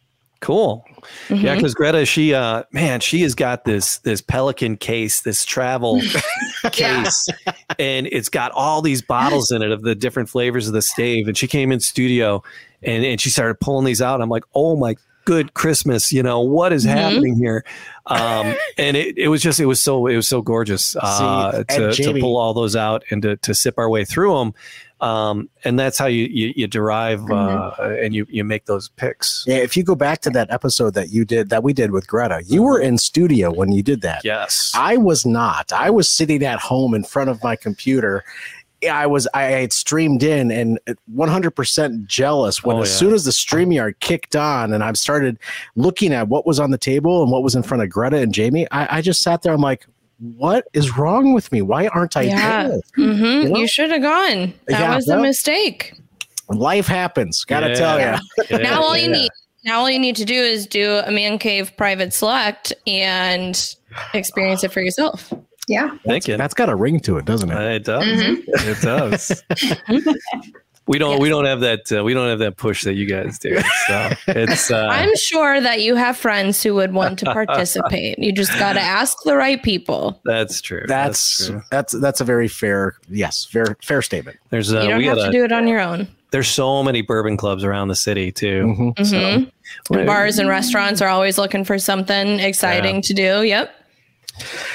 [0.40, 0.82] cool.
[1.28, 1.56] Yeah, Mhm.
[1.56, 6.00] because Greta, she uh, man, she has got this this Pelican case, this travel
[6.72, 7.26] case,
[7.82, 11.26] and it's got all these bottles in it of the different flavors of the stave.
[11.28, 12.42] And she came in studio,
[12.82, 14.20] and and she started pulling these out.
[14.22, 16.90] I'm like, oh my good Christmas, you know what is Mhm.
[16.90, 17.64] happening here?
[18.06, 21.94] Um, and it, it was just it was so it was so gorgeous uh, and
[21.94, 24.54] to, to pull all those out and to, to sip our way through them.
[25.02, 29.44] Um, and that's how you you, you derive uh, and you you make those picks.
[29.48, 32.06] Yeah, if you go back to that episode that you did that we did with
[32.06, 34.24] Greta, you were in studio when you did that.
[34.24, 34.70] Yes.
[34.76, 35.72] I was not.
[35.72, 38.22] I was sitting at home in front of my computer.
[38.88, 40.78] I was I had streamed in and
[41.14, 42.96] 100% jealous when Oh, as yeah.
[42.96, 45.38] soon as the StreamYard kicked on and I started
[45.76, 48.32] looking at what was on the table and what was in front of Greta and
[48.34, 49.52] Jamie, I, I just sat there.
[49.52, 49.86] I'm like,
[50.22, 51.62] what is wrong with me?
[51.62, 52.68] Why aren't I Yeah.
[52.68, 52.80] there?
[52.96, 54.54] hmm You You, should have gone.
[54.68, 55.94] That Yeah, was a well- mistake.
[56.48, 57.44] Life happens.
[57.44, 57.74] Gotta Yeah.
[57.74, 58.18] tell you.
[58.50, 59.16] Yeah, now all you yeah.
[59.22, 59.30] need
[59.64, 63.74] now all you need to do is do a man cave private select and
[64.12, 65.32] experience it for yourself.
[65.68, 65.90] yeah.
[66.06, 66.36] thank you.
[66.36, 67.56] That's got a ring to it, doesn't it?
[67.56, 68.04] Uh, It does.
[68.04, 68.42] Mhm.
[68.68, 69.42] It does.
[70.86, 71.20] we don't.
[71.20, 71.90] We don't have that.
[71.92, 73.58] Uh, we don't have that push that you guys do.
[73.86, 74.70] So it's.
[74.70, 78.18] Uh, I'm sure that you have friends who would want to participate.
[78.18, 80.20] You just got to ask the right people.
[80.24, 80.84] that's true.
[80.88, 81.62] That's true.
[81.70, 84.38] that's that's a very fair yes, fair fair statement.
[84.50, 84.72] There's.
[84.74, 86.08] Uh, you don't we have got to do it on your own.
[86.32, 88.94] There's so many bourbon clubs around the city too.
[88.96, 89.06] Mhm.
[89.06, 89.46] So,
[89.94, 90.06] Mhm.
[90.06, 93.42] Bars and restaurants are always looking for something exciting to do.
[93.42, 93.74] Yep.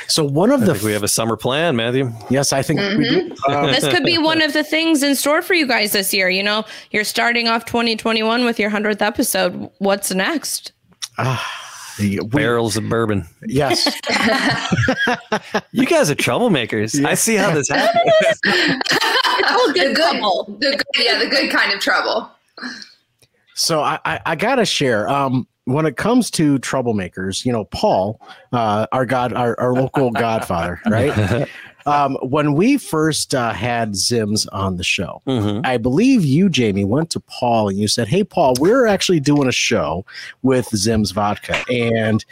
[0.07, 2.11] So one of I the think we have a summer plan, Matthew.
[2.29, 3.35] yes, I think we do.
[3.47, 6.29] Uh, This could be one of the things in store for you guys this year.
[6.29, 9.69] You know, you're starting off 2021 with your 100th episode.
[9.79, 10.71] What's next?
[11.17, 11.43] ah,
[11.97, 13.25] the- we- Barrels of bourbon.
[13.47, 13.85] yes,
[15.71, 17.03] You guys are troublemakers.
[17.05, 18.03] I see how this happens.
[18.43, 20.45] It's all the good good, trouble.
[20.59, 22.29] the good, yeah, the good kind of trouble.
[23.55, 25.09] So I, I, I gotta share.
[25.09, 28.22] Um, when it comes to troublemakers, you know, Paul,
[28.53, 31.47] uh, our god, our, our local godfather, right?
[31.86, 35.65] Um, when we first uh, had Zims on the show, Mhm.
[35.65, 39.47] I believe you, Jamie, went to Paul and you said, "Hey, Paul, we're actually doing
[39.47, 40.05] a show
[40.41, 42.26] with Zims Vodka, and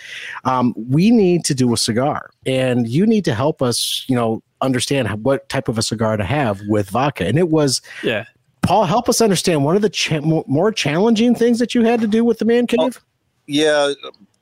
[0.44, 4.44] um, we need to do a cigar, and you need to help us, you know,
[4.60, 8.26] understand what type of a cigar to have with vodka." And it was Yeah.
[8.62, 12.08] Paul, help us understand one of the cha- more challenging things that you had to
[12.08, 13.00] do with the man cave.
[13.48, 13.94] Yeah,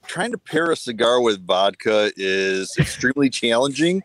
[0.08, 4.04] trying to pair a cigar with vodka is extremely challenging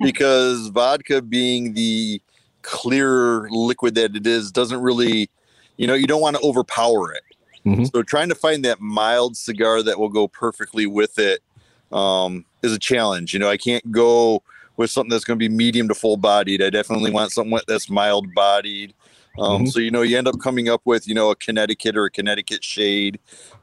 [0.00, 2.20] because vodka, being the
[2.62, 5.30] clear liquid that it is, doesn't really
[5.78, 7.22] you know, you don't want to overpower it.
[7.66, 7.90] Mhm.
[7.90, 11.40] So trying to find that mild cigar that will go perfectly with it
[11.90, 13.32] um, is a challenge.
[13.32, 14.42] You know, I can't go
[14.76, 16.62] with something that's going to be medium to full bodied.
[16.62, 18.94] I definitely want something that's mild bodied.
[19.38, 19.72] Um, Mhm.
[19.72, 22.10] So you know, you end up coming up with you know a Connecticut or a
[22.10, 23.18] Connecticut shade.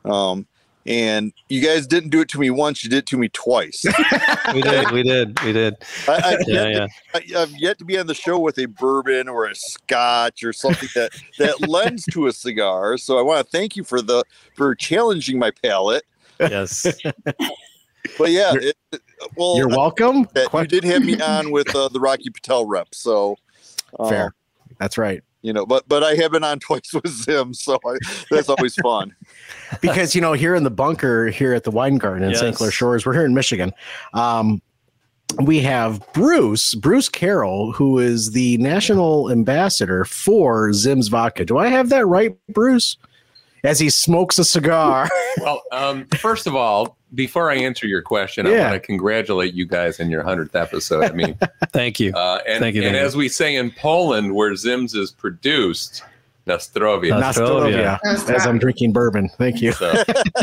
[0.05, 0.47] Um,
[0.89, 3.85] and you guys didn't do it to me once; you did it to me twice.
[4.53, 5.75] we did, we did, we did.
[6.07, 6.87] I, I've, Yeah, yet yeah.
[7.21, 10.43] To, I, I've yet to be on the show with a bourbon or a scotch
[10.43, 12.97] or something that that lends to a cigar.
[12.97, 14.23] So I want to thank you for the
[14.55, 16.03] for challenging my palate.
[16.39, 16.85] Yes.
[18.17, 19.01] But yeah, it, it-
[19.35, 20.25] well, You're welcome.
[20.53, 23.35] you did have me on with uh, the Rocky Patel rep, so
[23.99, 24.33] uh, Fair.
[24.79, 25.21] That's right.
[25.41, 27.97] You know, but but I have been on twice with Zim, so I,
[28.29, 29.15] that's always fun.
[29.81, 32.55] because you know here in the bunker here at the wine garden in St.
[32.55, 33.71] Clair Shores, we're here in Michigan.
[34.13, 34.61] Um,
[35.41, 41.45] we have Bruce Bruce Carroll, who is the national ambassador for Zim's Vodka.
[41.45, 42.97] Do I have that right, Bruce?
[43.63, 45.09] As he smokes a cigar.
[45.41, 48.71] Well, um, first of all, before I answer your question, I Yeah.
[48.71, 51.03] want to congratulate you guys in your hundredth episode.
[51.05, 51.37] I mean,
[51.71, 52.11] thank you.
[52.13, 53.07] uh, and, Thank you, and thank you.
[53.07, 56.03] as we say in Poland, where Zims is produced,
[56.47, 57.21] Nastrovia.
[57.21, 59.29] Nostrovia, as I'm drinking bourbon.
[59.37, 59.71] Thank you.
[59.73, 59.93] So,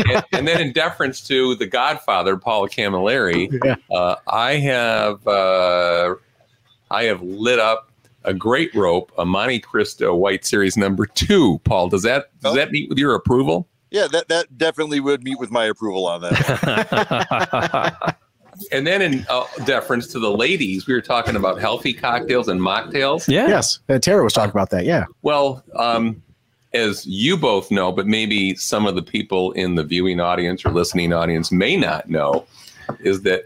[0.09, 6.15] and, and then in deference to the Godfather, Paul Camilleri, uh, I have uh,
[6.89, 7.86] I have lit up
[8.27, 11.59] a great rope, a Montecristo White Series number two.
[11.63, 13.67] Paul, does that does that meet with your approval?
[13.89, 18.17] Yeah, that that definitely would meet with my approval on that.
[18.71, 22.59] And then in uh, deference to the ladies, we were talking about healthy cocktails and
[22.59, 23.27] mocktails.
[23.27, 23.77] Yes.
[23.87, 24.83] Uh, Tara was talking about that.
[24.83, 25.05] Yeah.
[25.21, 26.23] Well, um,
[26.73, 30.71] as you both know, but maybe some of the people in the viewing audience or
[30.71, 32.47] listening audience may not know,
[32.99, 33.43] is that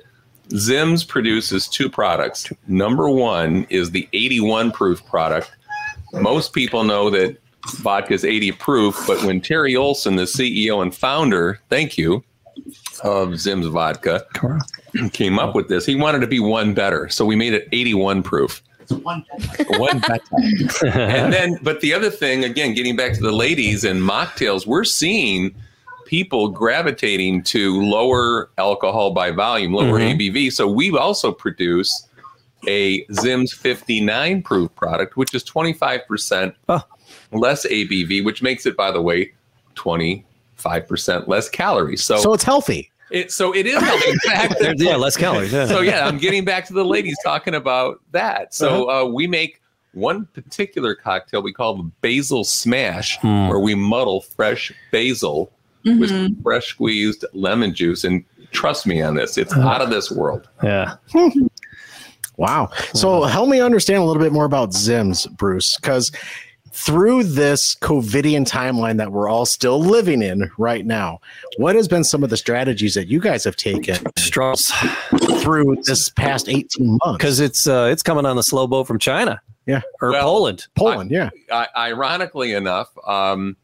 [0.53, 2.51] Zims produces two products.
[2.67, 5.51] Number one is the 81 proof product.
[6.13, 7.37] Most people know that
[7.77, 12.23] vodka is 80 proof, but when Terry Olson, the CEO and founder, thank you,
[13.03, 14.25] of Zims Vodka,
[15.13, 17.07] came up with this, he wanted to be one better.
[17.09, 18.61] So we made it 81 proof.
[19.77, 20.23] One better.
[20.85, 24.83] and then, but the other thing, again, getting back to the ladies and mocktails, we're
[24.83, 25.55] seeing
[26.11, 30.11] people gravitating to lower alcohol by volume, lower Mhm.
[30.11, 30.49] ABV.
[30.51, 32.05] So we also produce
[32.67, 36.53] a Zims 59 proof product, which is 25%
[37.31, 39.31] less ABV, which makes it, by the way,
[39.75, 42.03] 25% less calories.
[42.03, 42.91] So, So it's healthy.
[43.09, 44.09] it, so it is healthy.
[44.11, 45.53] In fact, There- yeah, less calories.
[45.53, 45.65] Yeah.
[45.67, 48.53] so yeah, I'm getting back to the ladies talking about that.
[48.53, 49.03] So Uh-huh.
[49.03, 49.61] uh, we make
[49.93, 53.47] one particular cocktail we call the basil smash, Hmm.
[53.47, 55.51] where we muddle fresh basil
[55.85, 55.99] Mm-hmm.
[55.99, 58.03] with fresh squeezed lemon juice.
[58.03, 60.47] And trust me on this, it's out of this world.
[60.63, 60.95] Yeah.
[62.37, 62.69] Wow.
[62.93, 66.11] So help me understand a little bit more about Zims, Bruce, because
[66.71, 71.19] through this COVIDian timeline that we're all still living in right now,
[71.57, 74.71] what has been some of the strategies that you guys have taken Strauss
[75.41, 77.17] through this past 18 months?
[77.17, 79.39] because it's uh, it's coming on the slow boat from China.
[79.67, 79.81] Yeah.
[80.01, 80.67] Or Well, Poland.
[80.75, 81.29] Poland, yeah.
[81.51, 83.55] I, ironically enough, um,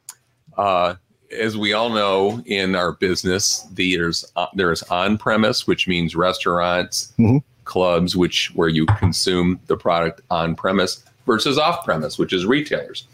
[0.55, 0.95] uh,
[1.31, 7.13] as we all know in our business, there's uh, there's on premise, which means restaurants,
[7.19, 7.43] Mhm.
[7.65, 13.05] clubs, which where you consume the product on premise, versus off premise, which is retailers.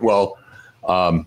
[0.00, 0.38] Well,
[0.88, 1.26] um,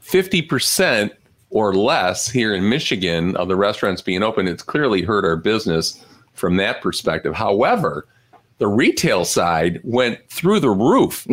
[0.00, 1.12] fifty percent
[1.50, 6.02] or less here in Michigan of the restaurants being open, it's clearly hurt our business
[6.32, 7.34] from that perspective.
[7.34, 8.06] However,
[8.58, 11.26] the retail side went through the roof,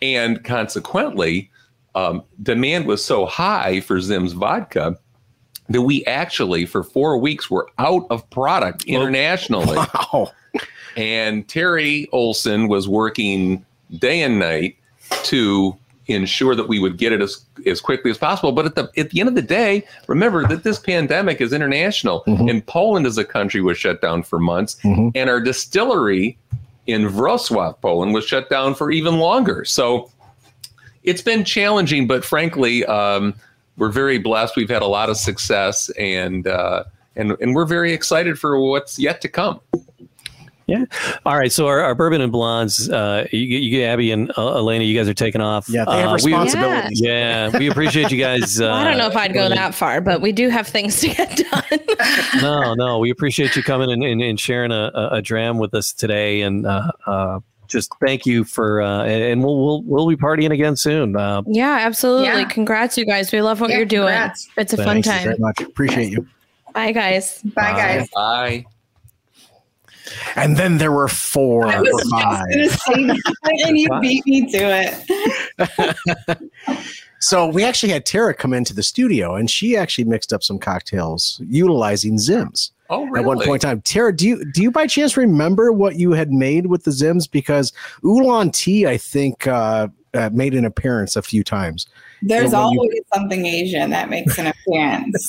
[0.00, 1.50] and consequently,
[1.96, 4.96] um, demand was so high for Zim's vodka
[5.68, 9.76] that we actually, for four weeks, were out of product internationally.
[9.76, 10.32] Wow.
[10.96, 13.64] And Terry Olson was working
[13.98, 14.76] day and night
[15.24, 15.76] to
[16.06, 18.52] ensure that we would get it as, as quickly as possible.
[18.52, 22.22] But at the at the end of the day, remember that this pandemic is international,
[22.26, 26.38] and Poland as a country was shut down for months, and our distillery
[26.86, 29.64] in Wrocław, Poland, was shut down for even longer.
[29.64, 30.10] So
[31.06, 33.34] it's been challenging, but frankly, um,
[33.78, 34.56] we're very blessed.
[34.56, 36.84] We've had a lot of success, and uh,
[37.16, 39.60] and and we're very excited for what's yet to come.
[40.68, 40.84] Yeah.
[41.24, 41.52] All right.
[41.52, 45.08] So our, our bourbon and blondes, uh, you, you, Abby and uh, Aalina, you guys
[45.08, 45.68] are taking off.
[45.68, 47.00] Yeah, they have Uh, we- responsibilities.
[47.00, 48.60] yeah, we appreciate you guys.
[48.60, 50.66] Uh, Well, I don't know if I'd go really- that far, but we do have
[50.66, 51.62] things to get done.
[52.42, 55.72] no, no, we appreciate you coming and, and, and sharing a, a, a dram with
[55.72, 57.38] us today, and uh, uh,
[57.68, 58.80] just thank you for.
[58.82, 61.16] Uh, and and we'll we'll we'll be partying again soon.
[61.16, 62.26] Uh, yeah, absolutely.
[62.26, 62.44] Yeah.
[62.48, 63.32] Congrats, you guys.
[63.32, 64.08] We love what Yeah, you're doing.
[64.08, 64.48] congrats.
[64.56, 65.40] It's a fun Thank you very time.
[65.40, 65.60] much.
[65.60, 66.26] Appreciate you.
[66.74, 67.42] Bye, guys.
[67.42, 68.08] Bye, guys.
[68.14, 68.64] Bye.
[70.36, 72.46] And then there were four I or was five.
[72.52, 74.94] just gonna say that, and you beat me to
[76.28, 76.38] it.
[77.18, 80.58] So we actually had Tara come into the studio, and she actually mixed up some
[80.58, 82.70] cocktails utilizing Zims.
[82.88, 85.96] Oh, At one point in time, Tara, do you do you by chance remember what
[85.96, 87.30] you had made with the Zims?
[87.30, 87.72] Because
[88.04, 91.86] oolong tea, I think, uh, uh, made an appearance a few times.
[92.22, 95.28] There's And when you- always something Asian that makes an appearance.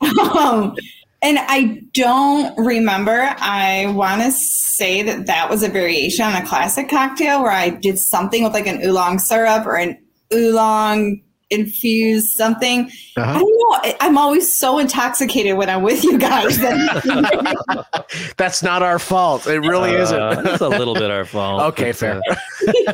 [0.34, 0.74] um,
[1.22, 3.34] and I don't remember.
[3.38, 7.70] I want to say that that was a variation on a classic cocktail where I
[7.70, 9.96] did something with like an oolong syrup or an
[10.32, 11.20] oolong
[11.54, 12.90] infused something.
[13.16, 13.30] Uh-huh.
[13.30, 13.78] I don't know.
[13.90, 16.58] I- I'm always so intoxicated when I'm with you guys.
[18.36, 19.46] That's not our fault.
[19.46, 20.46] It really Uh, isn't.
[20.54, 21.62] It's a little bit our fault.
[21.72, 22.20] Okay, but, fair.
[22.30, 22.34] uh,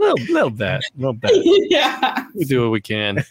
[0.00, 1.30] little, little bit, little bit.
[1.70, 2.24] yeah.
[2.34, 3.24] We do what we can.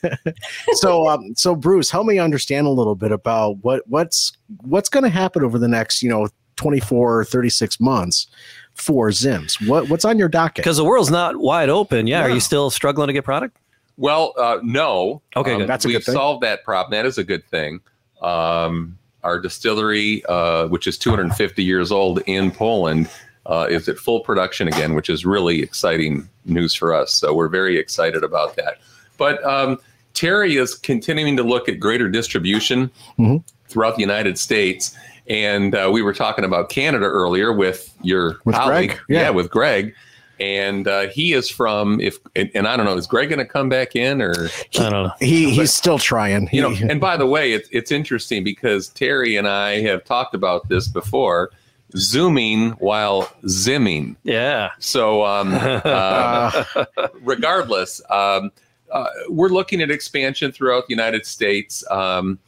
[0.73, 5.03] so um so bruce help me understand a little bit about what what's what's going
[5.03, 6.27] to happen over the next you know
[6.57, 8.27] 24 or 36 months
[8.73, 12.05] for zims what what's on your docket Because the world's not wide open.
[12.07, 12.21] Yeah.
[12.23, 13.57] Are you still struggling to get product?
[13.97, 15.21] Well, uh, no.
[15.35, 15.69] Okay, Um, good.
[15.69, 16.13] That's a we've good thing.
[16.15, 16.91] solved that problem.
[16.91, 17.79] That is a good thing.
[18.21, 23.09] Um, our distillery, uh, which is 250 years old in Poland,
[23.45, 27.13] uh, is at full production again, which is really exciting news for us.
[27.13, 28.79] So we're very excited about that.
[29.17, 29.79] But um,
[30.13, 33.43] Terry is continuing to look at greater distribution Mhm.
[33.67, 34.95] throughout the United States.
[35.27, 38.89] And uh, we were talking about Canada earlier with your With colleague.
[38.89, 39.29] Greg, yeah.
[39.29, 39.93] with Greg.
[40.39, 43.45] And uh, he is from if and, and I don't know is Greg going to
[43.45, 45.11] come back in or I don't know.
[45.19, 49.35] he he's still trying you know and by the way it's it's interesting because Terry
[49.35, 51.51] and I have talked about this before
[51.95, 54.71] zooming while zimming Yeah.
[54.79, 56.63] so um, uh,
[57.21, 58.51] regardless um,
[58.91, 62.39] uh, we're looking at expansion throughout the United States um,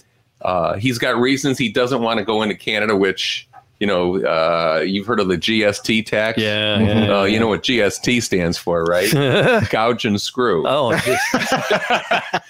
[0.41, 3.48] uh, he's got reasons he doesn't want to go into Canada which
[3.79, 6.79] you know uh, you've heard of the GST tax Yeah.
[6.79, 9.65] yeah, uh, you know what GST stands for right yeah.
[9.69, 11.19] gouge and screw oh, geez.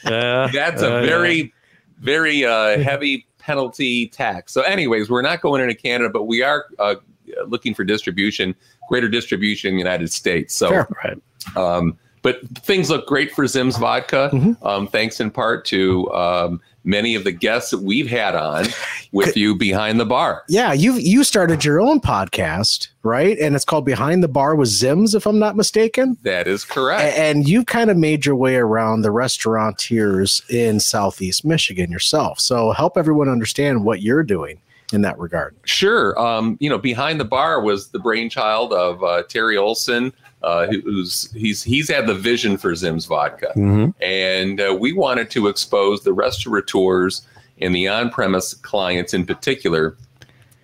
[0.05, 0.49] yeah.
[0.51, 1.53] that's a Uh, very,
[1.99, 4.53] very uh, heavy penalty tax.
[4.53, 6.95] So, anyways, we're not going into Canada, but we are uh,
[7.47, 8.55] looking for distribution,
[8.89, 10.55] greater distribution in the United States.
[10.55, 10.88] So, Fair.
[11.03, 11.17] Right.
[11.57, 14.65] um, but things look great for Zim's vodka, Mm-hmm.
[14.65, 18.65] um, thanks in part to um, many of the guests that we've had on
[19.11, 20.43] with you behind the bar.
[20.49, 24.69] yeah you you started your own podcast right and it's called behind the bar with
[24.69, 27.17] zims if i'm not mistaken That is A- correct.
[27.17, 32.71] and you kind of made your way around the restaurateurs in southeast michigan yourself so
[32.71, 34.59] help everyone understand what you're doing
[34.91, 36.19] in that regard Sure.
[36.19, 40.11] Um, you know, behind the bar was the brainchild of uh, Terry Olson,
[40.41, 43.93] uh, who's he's he's had the vision for Zim's vodka, Mhm.
[44.01, 47.21] and uh, we wanted to expose the restaurateurs
[47.61, 49.95] and the on-premise clients in particular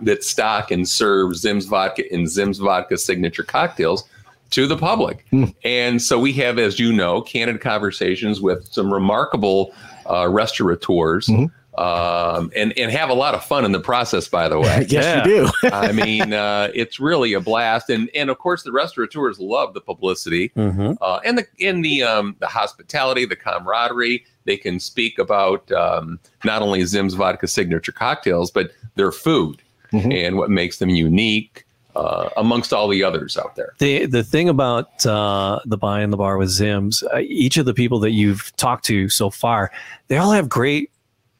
[0.02, 4.04] that stock and serve Zim's vodka and Zim's vodka signature cocktails
[4.52, 5.26] to the public.
[5.64, 9.74] And so we have, as you know, candid conversations with some remarkable
[10.10, 11.30] uh, restaurateurs.
[11.78, 14.86] Um, and, and have a lot of fun in the process, by the way.
[14.90, 15.18] yes Yeah.
[15.28, 19.40] you do I mean, uh, it's really a blast, and and of course the restaurateurs
[19.40, 20.98] love the publicity Mhm.
[21.02, 24.24] uh, and the in the um, the hospitality, the camaraderie.
[24.46, 29.62] They can speak about um, not only Zim's vodka signature cocktails, but their food
[29.92, 30.14] Mhm.
[30.28, 31.66] and what makes them unique
[31.96, 33.74] uh, amongst all the others out there.
[33.80, 37.66] The the thing about uh, the buy in the bar with Zims, uh, each of
[37.66, 39.72] the people that you've talked to so far,
[40.08, 40.90] they all have great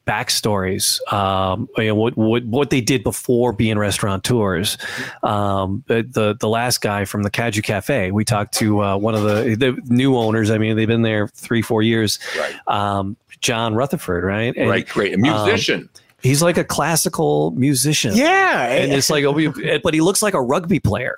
[0.06, 1.00] backstories.
[1.12, 4.78] Um, you know, what what what they did before being restaurateurs.
[5.22, 9.22] Um, the, the last guy from the Caju Cafe, we talked to uh, one of
[9.22, 10.50] the the new owners.
[10.50, 12.18] I mean, they've been there three four years.
[12.38, 12.54] Right.
[12.68, 14.56] Um, John Rutherford, right?
[14.56, 15.88] And, right, great, a musician.
[16.22, 18.16] He's like a classical musician.
[18.16, 21.14] yeah And it's like, oh, but he looks like a rugby player.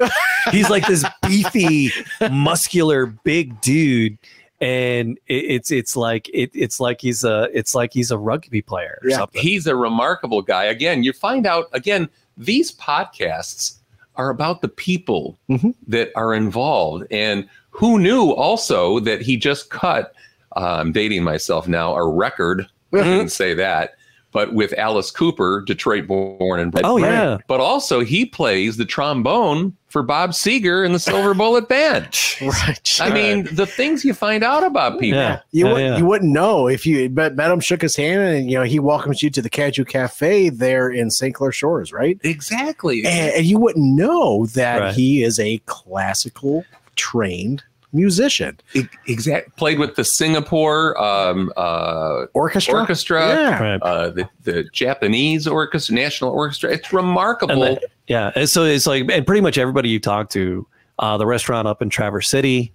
[0.50, 1.92] He's like this beefy,
[2.30, 4.18] muscular, big dude,
[4.60, 8.62] and it, it's it's like it, it's like he's a it's like he's a rugby
[8.62, 9.16] player or Yeah.
[9.18, 9.40] something.
[9.40, 10.64] He's a remarkable guy.
[10.64, 13.74] Again, you find out again these podcasts
[14.16, 15.74] are about the people Mhm.
[15.86, 20.12] that are involved, and who knew also that he just cut.
[20.56, 21.94] Uh, I'm dating myself now.
[21.94, 22.66] A record.
[22.92, 23.94] I can say that.
[24.30, 26.84] But with Alice Cooper, Detroit born and bred.
[26.84, 27.38] Oh, yeah.
[27.46, 32.14] But also he plays the trombone for Bob Seger in the Silver Bullet Band.
[32.42, 35.18] right I mean, the things you find out about people.
[35.18, 35.96] Yeah, You, yeah, would, yeah.
[35.96, 38.78] you wouldn't know if you met, met him, shook his hand, and you know he
[38.78, 41.34] welcomes you to the Caju Cafe there in St.
[41.34, 42.20] Clair Shores, right?
[42.22, 43.06] Exactly.
[43.06, 44.94] And, and you wouldn't know that Right.
[44.94, 46.66] he is a classical
[46.96, 47.62] trained
[47.92, 48.58] musician,
[49.06, 52.80] exact played with the Singapore um, uh, orchestra.
[52.80, 53.62] orchestra, Yeah.
[53.62, 53.82] Right.
[53.82, 56.70] uh, the, the Japanese orchestra, national orchestra.
[56.72, 60.66] It's remarkable And Yeah, and so it's like, and pretty much everybody you talk to,
[60.98, 62.72] uh, the restaurant up in Traverse City,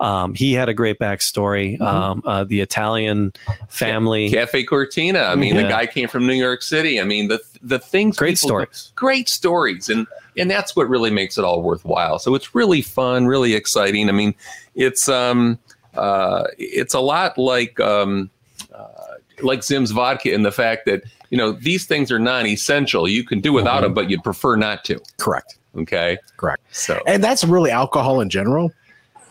[0.00, 1.74] um, he had a great backstory.
[1.74, 1.82] Mm-hmm.
[1.82, 3.32] Um, uh, the Italian
[3.68, 5.20] family, Cafe Cortina.
[5.22, 7.00] I mean, the guy came from New York City.
[7.00, 8.16] I mean, the the things.
[8.16, 8.92] Great people do- stories.
[8.94, 10.06] great stories, and
[10.38, 12.18] and that's what really makes it all worthwhile.
[12.18, 14.08] So it's really fun, really exciting.
[14.08, 14.34] I mean,
[14.74, 15.58] it's um
[15.94, 18.30] uh it's a lot like um
[18.72, 18.88] uh,
[19.42, 23.08] like Zim's vodka in the fact that you know these things are non-essential.
[23.08, 25.00] You can do without them, but you'd prefer not to.
[25.18, 25.58] Correct.
[25.76, 26.18] Okay.
[26.36, 26.62] Correct.
[26.72, 28.72] So And that's really alcohol in general.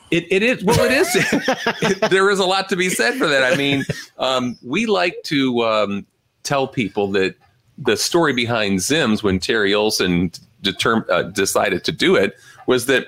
[0.10, 3.44] It, it is well it is there is a lot to be said for that
[3.44, 3.84] i mean
[4.20, 6.06] um, we like to um,
[6.44, 7.36] tell people that
[7.78, 10.32] the story behind zims when terry olson
[10.62, 12.36] determ- uh, decided to do it
[12.68, 13.06] was that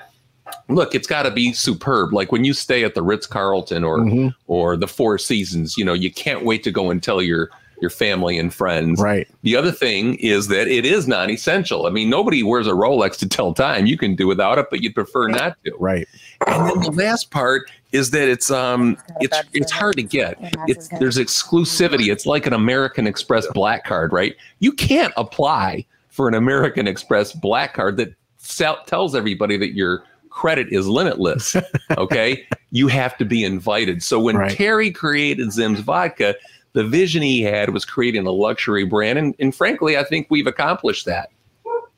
[0.68, 2.14] look it's got to be superb.
[2.14, 4.34] Like when you stay at the ritz-carlton or Mhm.
[4.48, 7.50] or the four seasons you know you can't wait to go and tell your
[7.82, 9.00] your family and friends.
[9.00, 9.26] Right.
[9.44, 11.86] The other thing is that it is non-essential.
[11.86, 13.86] I mean nobody wears a rolex to tell time.
[13.86, 15.72] You can do without it but you'd prefer not to.
[15.80, 16.08] Right.
[16.48, 20.38] And then the last part is that it's um it's it's hard to get.
[20.68, 22.12] It's there's exclusivity.
[22.12, 24.36] It's like an American Express black card, right?
[24.60, 25.86] You can't apply
[26.20, 31.56] for an American Express black card that sell, tells everybody that your credit is limitless.
[31.98, 34.04] Okay, you have to be invited.
[34.04, 34.52] So when Right.
[34.52, 36.36] Terry created Zim's Vodka,
[36.74, 40.46] the vision he had was creating a luxury brand, and, and frankly, I think we've
[40.46, 41.30] accomplished that.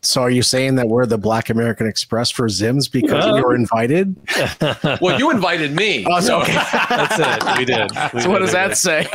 [0.04, 3.42] So are you saying that we're the Black American Express for Zims because you uh,
[3.42, 4.16] were invited?
[5.02, 6.06] Well, you invited me.
[6.08, 7.58] Oh, so- so That's it.
[7.58, 7.92] We did.
[8.14, 8.54] We so what did does it.
[8.54, 9.08] that say?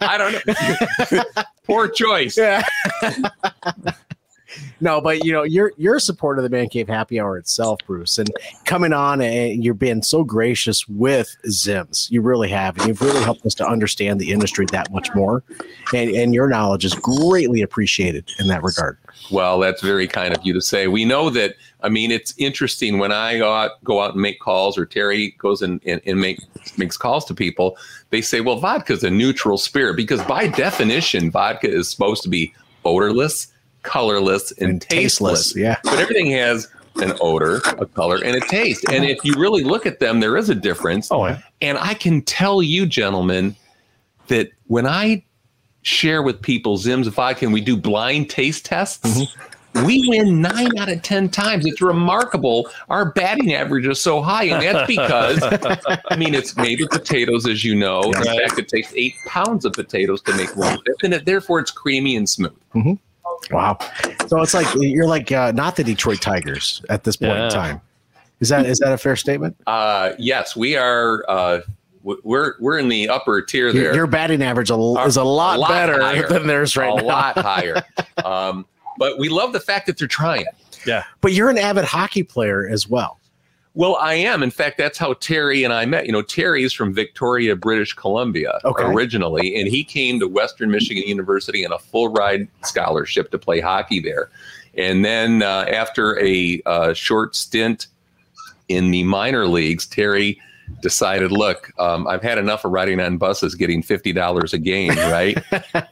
[0.00, 0.46] I don't
[1.26, 1.44] know.
[1.66, 2.36] Poor choice.
[2.36, 2.62] Yeah.
[4.80, 7.80] No, but you know, you're you're a supporter of the Man Cave Happy Hour itself,
[7.86, 8.30] Bruce, and
[8.64, 12.10] coming on eh, and you're being so gracious with Zims.
[12.10, 15.42] You really have, and you've really helped us to understand the industry that much more.
[15.94, 18.98] And and your knowledge is greatly appreciated in that regard.
[19.30, 20.88] Well, that's very kind of you to say.
[20.88, 21.56] We know that.
[21.82, 25.36] I mean, it's interesting when I go out, go out and make calls, or Terry
[25.38, 26.40] goes and, and, and make
[26.76, 27.76] makes calls to people.
[28.10, 32.28] They say, "Well, vodka is a neutral spirit because by definition, vodka is supposed to
[32.28, 32.52] be
[32.84, 33.48] odorless,
[33.86, 35.52] colorless, and, tasteless.
[35.52, 35.78] tasteless, yeah.
[35.84, 38.84] but everything has an odor, a color, and a taste.
[38.90, 41.10] And if you really look at them, there is a difference.
[41.10, 41.40] Oh, yeah.
[41.60, 43.56] And I can tell you, gentlemen,
[44.28, 45.24] that when I
[45.82, 49.84] share with people Zim's vodka and we do blind taste tests, mm-hmm.
[49.84, 51.66] we win nine out of 10 times.
[51.66, 52.68] It's remarkable.
[52.88, 54.44] Our batting average is so high.
[54.44, 55.38] And that's because,
[56.10, 58.02] I mean, it's made with potatoes, as you know.
[58.02, 58.40] In Right.
[58.40, 61.70] fact, it takes eight pounds of potatoes to make one fifth, and it, therefore it's
[61.70, 62.52] creamy and smooth.
[62.74, 62.94] Mm-hmm.
[63.50, 63.78] Wow.
[64.26, 67.44] So it's like you're like uh, not the Detroit Tigers at this point Yeah.
[67.44, 67.80] in time.
[68.40, 69.56] Is that is that a fair statement?
[69.66, 71.24] Uh, yes, we are.
[71.28, 71.60] Uh,
[72.02, 73.94] we're we're in the upper tier Your, there.
[73.94, 74.74] your batting average a-
[75.06, 76.28] is a lot, better higher.
[76.28, 77.02] than theirs right a now.
[77.08, 77.82] lot higher.
[78.24, 78.64] Um,
[78.98, 80.44] but we love the fact that they're trying.
[80.86, 81.02] Yeah.
[81.20, 83.18] But you're an avid hockey player as well.
[83.76, 84.42] Well, I am.
[84.42, 86.06] In fact, that's how Terry and I met.
[86.06, 88.84] You know, Terry is from Victoria, British Columbia Okay.
[88.84, 93.60] originally, and he came to Western Michigan University on a full ride scholarship to play
[93.60, 94.30] hockey there.
[94.78, 97.88] And then uh, after a uh, short stint
[98.68, 100.40] in the minor leagues, Terry
[100.80, 105.36] decided, look, um, I've had enough of riding on buses getting $50 a game, right?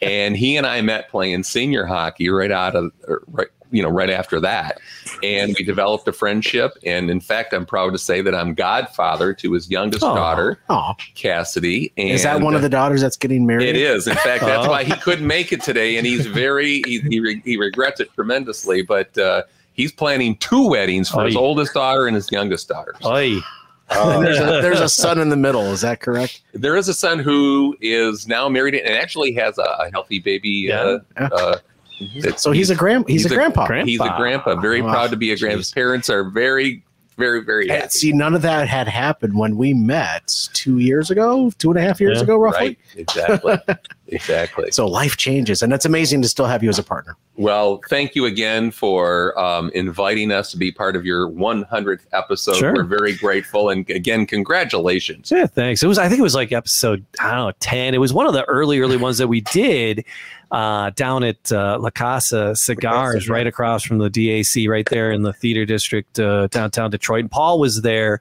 [0.00, 2.92] and he and I met playing senior hockey right out of,
[3.28, 4.78] right, you know, right after that.
[5.24, 6.72] And we developed a friendship.
[6.84, 10.14] And in fact, I'm proud to say that I'm godfather to his youngest Aw.
[10.14, 10.94] daughter, Aw.
[11.14, 11.92] Cassidy.
[11.96, 13.68] And Is that one of the daughters that's getting married?
[13.68, 14.06] it is.
[14.06, 14.70] In fact, that's Oh.
[14.70, 18.12] why he couldn't make it today, and he's very he he, re- he regrets it
[18.14, 18.82] tremendously.
[18.82, 22.94] But uh, he's planning two weddings for his oldest daughter and his youngest daughter.
[23.04, 23.38] Oy.
[23.90, 25.66] And there's, a, there's a son in the middle.
[25.66, 26.40] Is that correct?
[26.54, 30.72] There is a son who is now married and actually has a, a healthy baby.
[30.72, 31.56] Uh, uh,
[32.20, 33.66] that- So he's a grand- he's a grandpa.
[33.84, 34.60] He's a grandpa.
[34.60, 34.92] Very Wow.
[34.92, 35.58] proud to be a grandpa.
[35.58, 36.82] His parents are very,
[37.16, 37.88] very, very happy.
[37.90, 41.82] see, none of that had happened when we met two years ago, two and a
[41.82, 42.24] half years Yeah.
[42.24, 42.66] ago, roughly.
[42.66, 42.78] Right.
[42.96, 43.56] Exactly.
[44.08, 44.70] exactly.
[44.72, 47.16] So life changes, and it's amazing to still have you as a partner.
[47.36, 52.56] Well, thank you again for um, inviting us to be part of your 100th episode.
[52.56, 52.74] Sure.
[52.74, 55.30] We're very grateful, and again, congratulations.
[55.30, 55.82] Yeah, thanks.
[55.82, 57.94] It was, I think it was like episode, I don't know, 10.
[57.94, 60.04] It was one of the early, early ones that we did
[60.54, 65.22] uh, down at uh, La Casa Cigars, right across from the DAC, right there in
[65.22, 67.22] the theater district, uh, downtown Detroit.
[67.22, 68.20] And Paul was there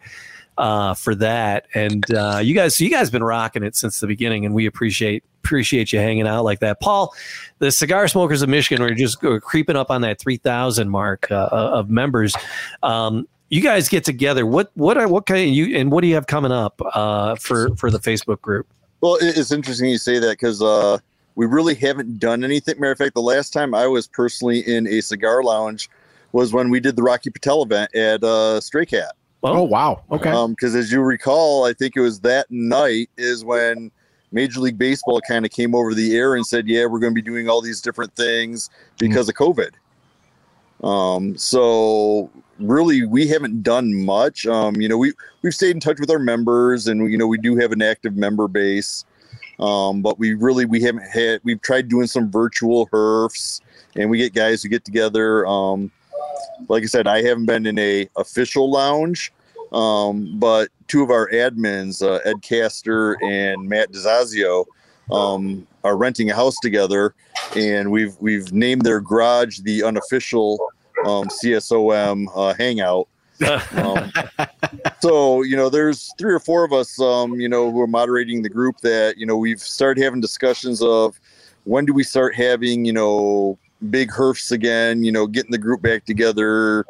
[0.57, 1.67] uh, for that.
[1.75, 5.23] And uh, you guys, you guys been rocking it since the beginning, and we appreciate
[5.43, 6.79] appreciate you hanging out like that.
[6.79, 7.13] Paul,
[7.59, 11.49] the Cigar Smokers of Michigan are just uh, creeping up on that 3,000 mark uh,
[11.51, 12.33] of members.
[12.81, 14.47] Um, you guys get together.
[14.47, 17.35] What what are what kind of you and what do you have coming up uh,
[17.35, 18.65] for for the Facebook group?
[19.01, 20.97] Well, it's interesting you say that because uh,
[21.35, 22.79] we really haven't done anything.
[22.79, 25.89] Matter of fact, the last time I was personally in a cigar lounge
[26.31, 29.15] was when we did the Rocky Patel event at uh, Stray Cat.
[29.43, 30.03] Oh, wow.
[30.11, 30.31] Okay.
[30.49, 33.91] Because as you recall, I think it was that night is when
[34.31, 37.15] Major League Baseball kind of came over the air and said, "Yeah, we're going to
[37.15, 39.71] be doing all these different things because of COVID."
[40.83, 42.29] Um, so
[42.59, 44.47] really, we haven't done much.
[44.47, 47.37] Um, you know, we we've stayed in touch with our members, and you know, we
[47.37, 49.05] do have an active member base.
[49.59, 51.41] Um, but we really we haven't had.
[51.43, 53.61] We've tried doing some virtual herfs,
[53.95, 55.45] and we get guys who get together.
[55.45, 55.91] Um,
[56.69, 59.31] like I said, I haven't been in a official lounge,
[59.71, 64.65] um, but two of our admins, uh, Ed Caster and Matt DeZazio,
[65.11, 67.13] um, are renting a house together,
[67.55, 70.57] and we've we've named their garage the unofficial
[71.05, 73.07] um, CSOM uh, hangout.
[73.75, 74.11] Um,
[74.99, 78.41] so you know, there's three or four of us, um, you know, who are moderating
[78.41, 78.79] the group.
[78.81, 81.19] That you know, we've started having discussions of
[81.65, 83.57] when do we start having, you know,
[83.89, 85.03] big herfs again.
[85.03, 86.85] You know, getting the group back together.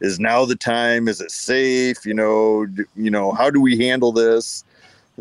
[0.00, 1.08] Is now the time?
[1.08, 2.06] Is it safe?
[2.06, 4.64] You know, do, you know, how do we handle this?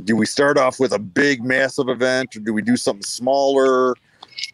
[0.03, 3.95] Do we start off with a big, massive event, or do we do something smaller?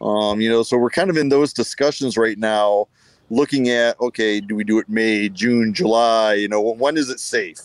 [0.00, 2.88] Um, you know, so we're kind of in those discussions right now,
[3.30, 6.34] looking at okay, do we do it May, June, July?
[6.34, 7.60] You know, when is it safe?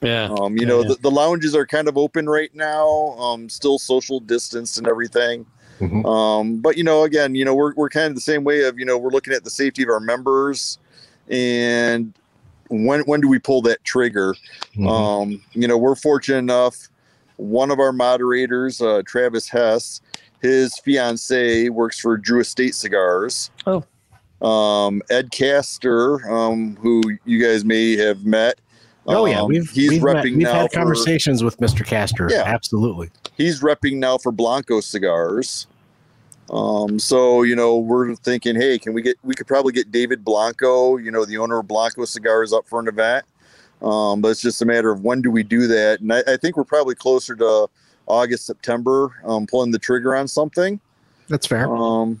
[0.00, 0.34] Yeah.
[0.38, 4.18] Um, you know, The, the lounges are kind of open right now, um, still social
[4.18, 5.46] distance and everything.
[6.04, 8.78] Um, but you know, again, you know, we're we're kind of the same way of
[8.78, 10.78] you know we're looking at the safety of our members,
[11.28, 12.14] and
[12.68, 14.36] when when do we pull that trigger?
[14.86, 16.88] Um, you know, we're fortunate enough.
[17.36, 20.00] One of our moderators, uh, Travis Hess,
[20.40, 23.50] his fiance works for Drew Estate Cigars.
[23.66, 23.84] Oh.
[24.42, 28.60] Um, Ed Caster, um, who you guys may have met.
[29.06, 31.84] Oh yeah, um, we've he's we've, met- we've had for- conversations with Mr.
[31.84, 32.28] Castor.
[32.30, 32.42] Yeah.
[32.44, 33.10] absolutely.
[33.36, 35.66] he's repping now for Blanco cigars.
[36.50, 39.16] Um, so you know, we're thinking, hey, can we get?
[39.22, 42.80] We could probably get David Blanco, you know, the owner of Blanco Cigars, up for
[42.80, 43.24] an event.
[43.80, 46.36] Um, but it's just a matter of when do we do that, and I, I
[46.36, 47.68] think we're probably closer to
[48.06, 50.78] August, September, um, pulling the trigger on something.
[51.28, 51.72] That's fair.
[51.74, 52.20] Um,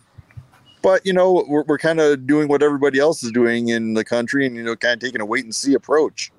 [0.82, 4.04] but you know, we're, we're kind of doing what everybody else is doing in the
[4.04, 6.30] country, and you know, kind of taking a wait and see approach.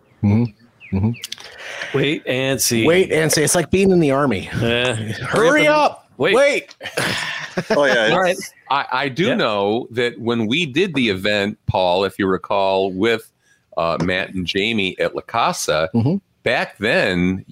[1.93, 2.85] Wait and see.
[2.85, 3.41] Wait and see.
[3.43, 4.41] It's like being in the army.
[4.41, 6.09] Hurry up!
[6.17, 6.35] Wait.
[6.35, 6.75] Wait.
[7.71, 8.09] Oh yeah.
[8.11, 8.37] All right.
[8.69, 13.31] I, I do know that when we did the event, Paul, if you recall, with
[13.77, 16.17] uh, Matt and Jamie at La Casa, Mm-hmm.
[16.43, 17.43] back then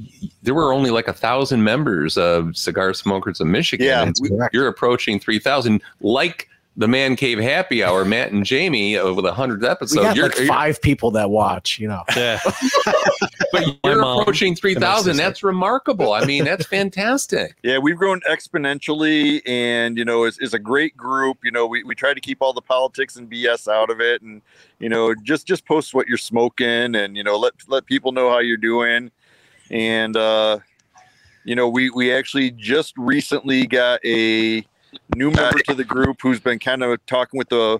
[0.44, 3.88] there were only like a thousand members of Cigar Smokers of Michigan.
[3.88, 8.46] Yeah, and that's you're approaching three thousand, like the Man Cave Happy Hour, Matt and
[8.46, 10.02] Jamie over with a hundredth We episode.
[10.04, 11.78] got you're, like you're- five people that watch.
[11.80, 12.04] You know.
[12.16, 12.40] Yeah.
[13.52, 15.14] but you're mom approaching three and my thousand.
[15.16, 15.28] sister.
[15.28, 16.14] That's remarkable.
[16.14, 17.58] I mean, that's fantastic.
[17.64, 21.40] Yeah, we've grown exponentially, and you know, it's, it's a great group.
[21.44, 24.22] You know, we, we try to keep all the politics and BS out of it,
[24.22, 24.42] and
[24.80, 28.30] you know, just just post what you're smoking, and you know, let let people know
[28.30, 29.12] how you're doing,
[29.70, 30.60] and uh,
[31.44, 34.66] you know, we we actually just recently got a
[35.16, 37.80] new member to the group who's been kind of talking with the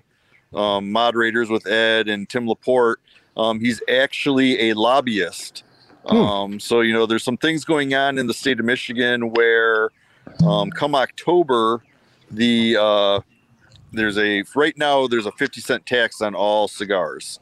[0.54, 3.00] um, moderators with Ed and Tim Laporte.
[3.36, 5.64] Um, he's actually a lobbyist.
[6.04, 9.90] Um, so you know, there's some things going on in the state of Michigan where,
[10.44, 11.82] um, come October,
[12.30, 13.20] the uh,
[13.92, 17.38] there's a right now there's a 50 cent tax on all cigars,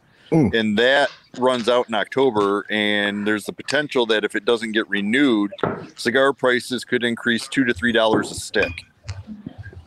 [0.55, 2.67] and that runs out in October.
[2.71, 5.53] And there's the potential that if it doesn't get renewed,
[5.97, 8.85] cigar prices could increase two to three dollars a stick.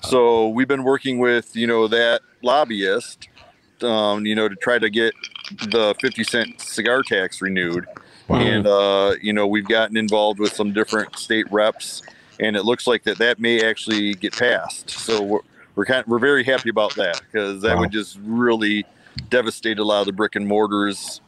[0.04, 3.30] So we've been working with you know that lobbyist,
[3.82, 5.14] um, you know, to try to get
[5.70, 7.86] the 50 cent cigar tax renewed.
[8.30, 12.02] And uh, you know, we've gotten involved with some different state reps,
[12.40, 14.90] and it looks like that that may actually get passed.
[14.90, 15.40] So we're
[15.76, 17.82] we're kind we're very happy about that because that Wow.
[17.82, 18.86] would just really
[19.30, 21.22] devastate a lot of the brick and mortars,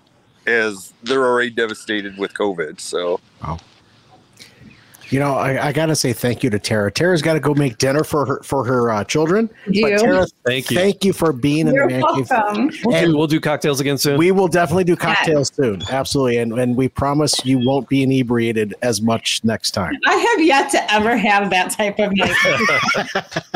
[0.47, 2.79] as they're already devastated with COVID.
[2.79, 3.19] So.
[5.09, 6.91] You know, I, I got to say thank you to Tara.
[6.91, 9.49] Tara's got to go make dinner for her for her uh, children.
[9.67, 9.89] You.
[9.89, 10.77] But Tara, Thank you.
[10.77, 12.81] Thank you for being in You're the man cave.
[12.85, 14.17] We'll And do, we'll do cocktails again soon.
[14.17, 15.81] we will definitely do cocktails soon.
[15.89, 19.93] Absolutely, and and we promise you won't be inebriated as much next time.
[20.07, 23.35] I have yet to ever have that type of night.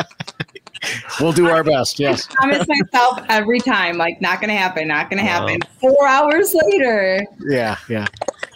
[1.20, 2.00] We'll do our best.
[2.00, 2.26] Yes.
[2.40, 5.46] I promise myself every time, like, not gonna happen, not gonna Wow.
[5.46, 5.60] happen.
[5.78, 7.22] Four hours later.
[7.46, 7.76] Yeah.
[7.86, 8.06] Yeah.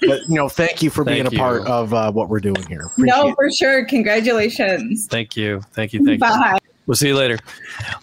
[0.06, 2.64] But you know, thank you for being Thank a part of uh, what we're doing
[2.68, 2.90] here.
[2.98, 3.84] no, Appreciate for sure.
[3.86, 5.06] Congratulations.
[5.10, 5.60] Thank you.
[5.72, 6.00] Thank you.
[6.04, 6.18] Thank you.
[6.18, 6.58] Bye.
[6.86, 7.38] We'll see you later.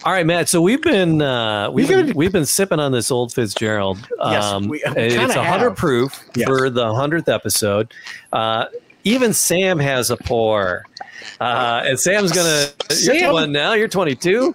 [0.04, 0.48] All right, Matt.
[0.48, 3.98] So we've been uh, we've been, we've been sipping on this old Fitzgerald.
[4.18, 6.48] Yes, Um, we- we it's kinda a hundred proof Yes.
[6.48, 7.94] for the hundredth episode.
[8.32, 8.64] Uh,
[9.04, 10.84] even Sam has a pour,
[11.40, 12.66] uh, and Sam's gonna.
[12.90, 13.74] You're Sam- one now.
[13.74, 14.52] You're 22.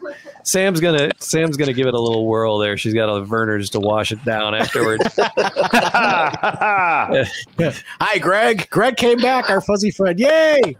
[0.47, 2.77] Sam's gonna Sam's gonna give it a little whirl there.
[2.77, 5.03] She's got a Vernors to wash it down afterwards.
[7.99, 8.69] Hi, Greg.
[8.69, 10.17] Greg came back, our fuzzy friend.
[10.17, 10.77] Yay!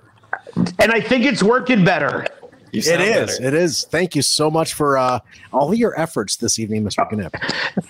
[0.80, 2.26] And I think it's working better.
[2.72, 3.42] It is.
[3.42, 3.84] It is.
[3.84, 5.20] Thank you so much for uh,
[5.52, 7.10] all your efforts this evening, Mr.
[7.10, 7.32] Gnyp.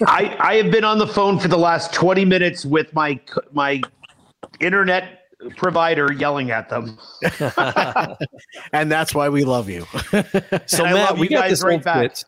[0.07, 3.19] I, I have been on the phone for the last 20 minutes with my
[3.53, 3.81] my
[4.59, 6.97] internet provider yelling at them.
[8.73, 9.85] and that's why we love you.
[10.65, 12.01] So And I Matt, we got this right old back.
[12.01, 12.25] Fitz.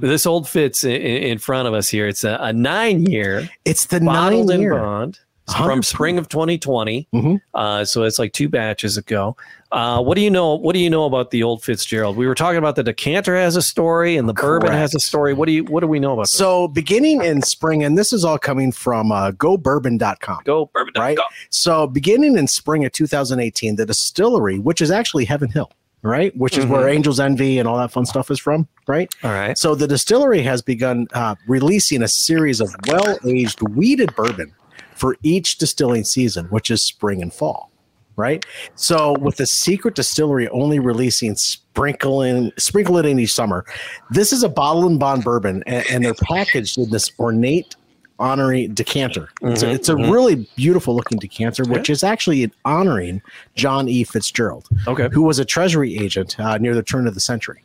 [0.00, 2.08] This old Fitz in, in front of us here.
[2.08, 3.48] It's a, a nine year.
[3.64, 4.74] It's the bottled nine in year.
[4.74, 5.18] bond
[5.56, 5.84] from 100%.
[5.84, 7.08] spring of 2020.
[7.14, 7.36] Mm-hmm.
[7.54, 9.36] Uh, so it's like two batches ago.
[9.72, 10.54] Uh, what do you know?
[10.56, 12.16] What do you know about the old Fitzgerald?
[12.16, 15.32] We were talking about the decanter has a story and the bourbon has a story.
[15.32, 15.64] What do you?
[15.64, 16.22] What do we know about?
[16.22, 16.32] this?
[16.32, 20.40] So beginning in spring, and this is all coming from uh, gobourbon.com.
[20.44, 20.94] Go bourbon.
[20.98, 21.18] Right.
[21.50, 25.70] So beginning in spring of 2018, the distillery, which is actually Heaven Hill,
[26.02, 26.94] right, which is where Mhm.
[26.94, 29.08] Angels Envy and all that fun stuff is from, right?
[29.22, 29.56] All right.
[29.56, 34.52] So the distillery has begun uh, releasing a series of well-aged wheated bourbon
[34.96, 37.69] for each distilling season, which is spring and fall.
[38.20, 38.44] Right.
[38.74, 43.64] So with the secret distillery only releasing sprinkle in sprinkle it in each summer,
[44.10, 47.76] this is a bottle and bond bourbon, and, and they're packaged in this ornate
[48.18, 49.30] honoring decanter.
[49.40, 50.12] It's, a, Mhm, it's a mhm.
[50.12, 53.22] really beautiful looking decanter, which is actually honoring
[53.54, 54.04] John E.
[54.04, 57.62] Fitzgerald, okay, who was a treasury agent uh, near the turn of the century.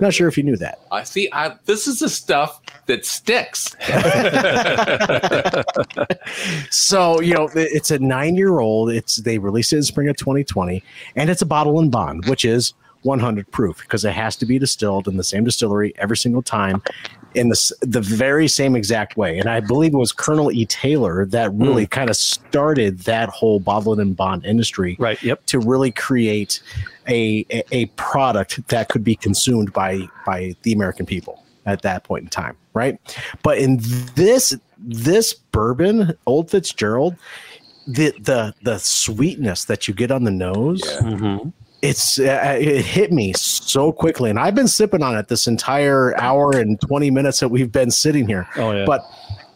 [0.00, 0.80] Not sure if you knew that.
[0.90, 1.28] I see.
[1.32, 3.76] I, this is the stuff that sticks.
[6.70, 8.90] So you know, it's a nine-year-old.
[8.90, 10.82] It's they released it in spring of 2020,
[11.16, 14.58] and it's a bottle and bond, which is 100 proof because it has to be
[14.58, 16.82] distilled in the same distillery every single time,
[17.34, 19.38] in the the very same exact way.
[19.38, 20.66] And I believe it was Colonel E.
[20.66, 25.20] Taylor that really kind of started that whole bottle and bond industry, right?
[25.22, 25.46] Yep.
[25.46, 26.62] To really create
[27.08, 32.24] a, a product that could be consumed by by the American people at that point
[32.24, 32.98] in time, right?
[33.42, 33.78] But in
[34.14, 37.16] this this bourbon, Old Fitzgerald,
[37.86, 41.48] the the the sweetness that you get on the nose, Mm-hmm.
[41.84, 46.18] It's uh, it hit me so quickly, and I've been sipping on it this entire
[46.18, 48.48] hour and twenty minutes that we've been sitting here.
[48.56, 48.84] Oh yeah.
[48.84, 49.04] But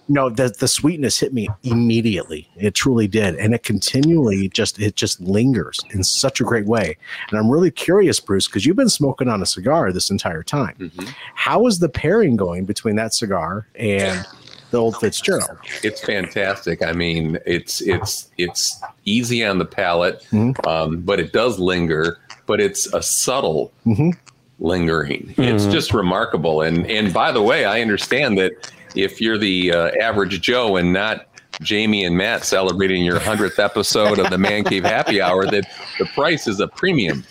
[0.09, 2.49] no, the the sweetness hit me immediately.
[2.57, 6.97] It truly did, and it continually just it just lingers in such a great way.
[7.31, 10.77] And I'm really curious, Bruce, because you've been smoking on a cigar this entire time.
[10.79, 11.09] Mm-hmm.
[11.35, 14.27] How is the pairing going between that cigar and
[14.70, 15.59] the old Fitzgerald?
[15.82, 16.82] It's fantastic.
[16.82, 20.24] I mean, it's it's it's easy on the palate,
[20.66, 22.19] um, but it does linger.
[22.47, 24.15] But it's a subtle Mhm.
[24.59, 25.35] lingering.
[25.36, 25.73] It's Mhm.
[25.73, 26.62] just remarkable.
[26.62, 28.53] And and by the way, I understand that
[28.95, 31.27] if you're the uh, average Joe and not
[31.61, 35.65] Jamie and Matt celebrating your hundredth episode of the Man Cave Happy Hour, that
[35.99, 37.24] the price is a premium.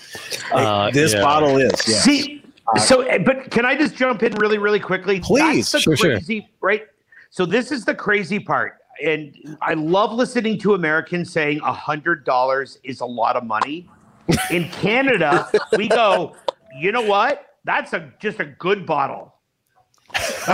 [0.52, 2.04] Uh, this bottle is yes.
[2.04, 2.44] See,
[2.78, 5.20] so, eh, but can I just jump in really, really quickly?
[5.22, 5.72] Please.
[5.72, 6.42] That's the Sure, sure.
[6.62, 6.86] right?
[7.30, 12.24] So this is the crazy part, and I love listening to Americans saying a hundred
[12.24, 13.90] dollars is a lot of money.
[14.50, 16.36] In Canada, we go,
[16.76, 17.56] you know what?
[17.64, 19.36] That's a just a good bottle,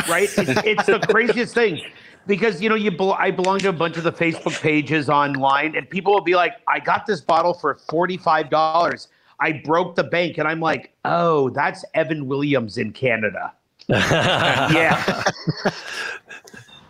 [0.10, 0.30] right?
[0.38, 1.82] It's, it's the craziest thing.
[2.26, 5.76] Because you know, you bel I belong to a bunch of the Facebook pages online,
[5.76, 9.10] and people will be like, "I got this bottle for forty five dollars.
[9.40, 13.54] I broke the bank," and I'm like, "Oh, that's Evan Williams in Canada."
[13.90, 15.24] Yeah,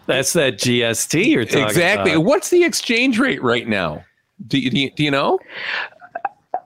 [0.05, 2.13] That's that GST you're talking Exactly.
[2.13, 2.25] about.
[2.25, 4.03] What's the exchange rate right now?
[4.47, 5.39] Do you, do you, do you know?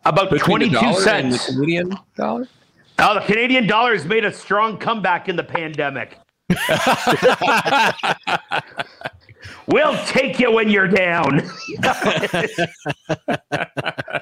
[0.05, 1.45] about Between twenty two dollar and the cents.
[1.53, 2.47] Canadian dollar?
[2.99, 6.17] Oh, the Canadian dollar has made a strong comeback in the pandemic.
[9.67, 11.47] we'll take you when you're down.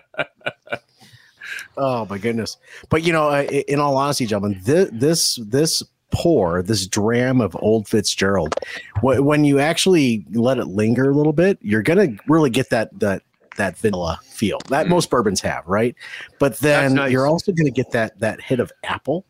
[1.77, 2.55] Oh my goodness!
[2.89, 5.83] But you know, uh, in all honesty, gentlemen, this this this
[6.15, 8.55] pour, this dram of Old Fitzgerald,
[9.01, 13.21] when you actually let it linger a little bit, you're gonna really get that that
[13.57, 15.95] that vanilla feel that most bourbons have, right?
[16.39, 17.11] But then nice.
[17.11, 19.25] you're also gonna get that that hit of apple.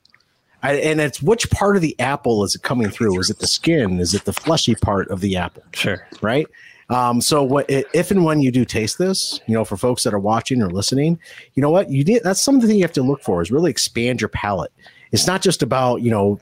[0.64, 3.20] I, and it's which part of the apple is it coming through?
[3.20, 4.00] Is it the skin?
[4.00, 5.64] Is it the fleshy part of the apple?
[5.74, 6.08] Sure.
[6.22, 6.48] right?
[6.90, 10.14] Um, so what if and when you do taste this, you know, for folks that
[10.14, 11.20] are watching or listening,
[11.56, 12.22] you know what you need.
[12.24, 14.72] That's something you have to look for is really expand your palate.
[15.12, 16.40] It's not just about you know,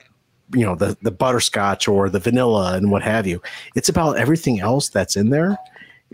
[0.54, 3.42] you know the the butterscotch or the vanilla and what have you.
[3.76, 5.58] It's about everything else that's in there.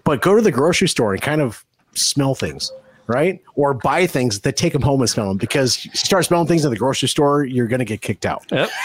[0.06, 2.72] But go to the grocery store and kind of smell things.
[3.08, 6.46] Right or buy things that take them home and smell them because you start smelling
[6.46, 8.46] things in the grocery store, you're gonna get kicked out.
[8.52, 8.70] Yep.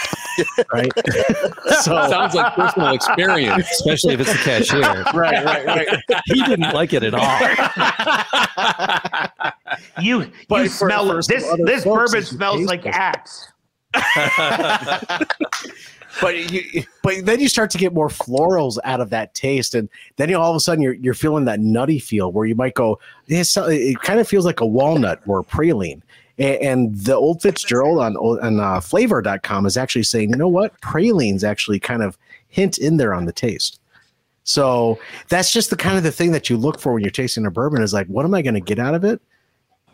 [0.73, 0.91] Right.
[1.81, 3.69] So it sounds like personal experience.
[3.71, 4.81] Especially if it's the cashier.
[5.13, 6.21] right, right, right.
[6.25, 7.39] He didn't like it at all.
[10.01, 13.47] You But you smell this this folks, bourbon smells like axe.
[16.21, 19.89] but you, but then you start to get more florals out of that taste, and
[20.17, 22.73] then you all of a sudden you're you're feeling that nutty feel where you might
[22.73, 26.01] go, it kind of feels like a walnut or a praline.
[26.37, 30.79] And, and the old Fitzgerald on on uh, Flaviar.com is actually saying, you know what,
[30.81, 32.17] pralines actually kind of
[32.49, 33.79] hint in there on the taste.
[34.43, 37.45] So that's just the kind of the thing that you look for when you're tasting
[37.45, 39.19] a bourbon is like, what am I going to get out of it?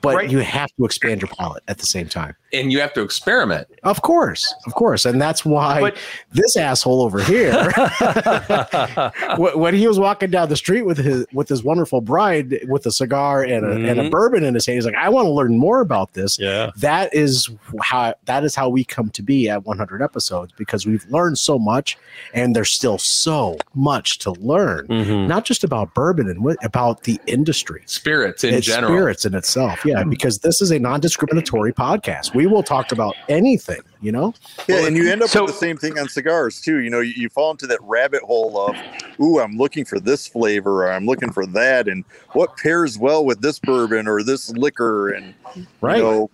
[0.02, 0.30] But Right.
[0.30, 2.36] you have to expand your palate at the same time.
[2.53, 3.68] And you have to experiment.
[3.84, 5.91] Of course, of course, and that's why
[6.32, 7.52] this asshole over here,
[9.38, 12.91] when he was walking down the street with his with his wonderful bride with a
[12.91, 14.11] cigar and a, and a Mhm.
[14.11, 17.14] bourbon in his hand, he's like, "I want to learn more about this." Yeah, that
[17.14, 17.49] is
[17.82, 21.57] how that is how we come to be at 100 episodes because we've learned so
[21.60, 21.98] much,
[22.34, 25.28] and there's still so much to learn, Mm-hmm.
[25.28, 28.94] not just about bourbon and what about the industry, spirits in It's general.
[28.94, 29.86] spirits in itself.
[29.86, 32.34] Yeah, because this is a non-discriminatory podcast.
[32.36, 33.81] We will talk about anything.
[34.01, 34.34] You know.
[34.68, 36.80] Yeah, and you end up with the same thing on cigars too.
[36.80, 38.76] You know, you, you fall into that rabbit hole of,
[39.19, 42.03] ooh, I'm looking for this flavor, or I'm looking for that, and
[42.34, 45.35] what pairs well with this bourbon or this liquor, and
[45.81, 45.97] Right.
[45.97, 46.31] You know,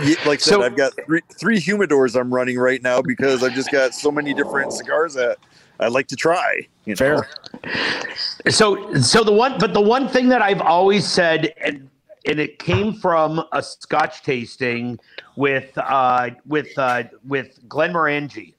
[0.00, 3.54] like I said, So- I've got three, three humidors I'm running right now because I've
[3.54, 5.38] just got so many different cigars that
[5.80, 6.66] I like to try.
[6.84, 7.22] You know?
[7.64, 8.50] Fair.
[8.50, 11.88] So, so the one, but the one thing that I've always said, and
[12.28, 14.98] and it came from a Scotch tasting
[15.36, 18.54] with uh, with uh, with Glenmorangie,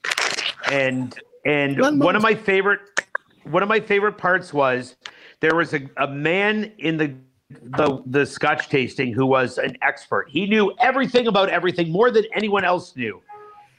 [0.71, 2.81] and and one of my favorite
[3.43, 4.95] one of my favorite parts was
[5.39, 7.15] there was a, a man in the
[7.49, 10.27] the the Scotch tasting who was an expert.
[10.29, 13.21] He knew everything about everything more than anyone else knew,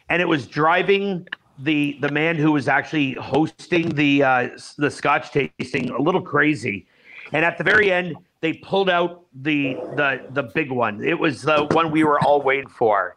[0.09, 1.27] and it was driving
[1.59, 4.49] the the man who was actually hosting the uh,
[4.79, 6.87] the Scotch tasting a little crazy.
[7.33, 11.05] And at the very end, they pulled out the the the big one.
[11.05, 13.17] It was the one we were all waiting for,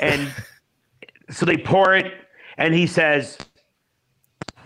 [0.00, 0.32] and
[1.30, 2.12] so they pour it,
[2.58, 3.38] and he says,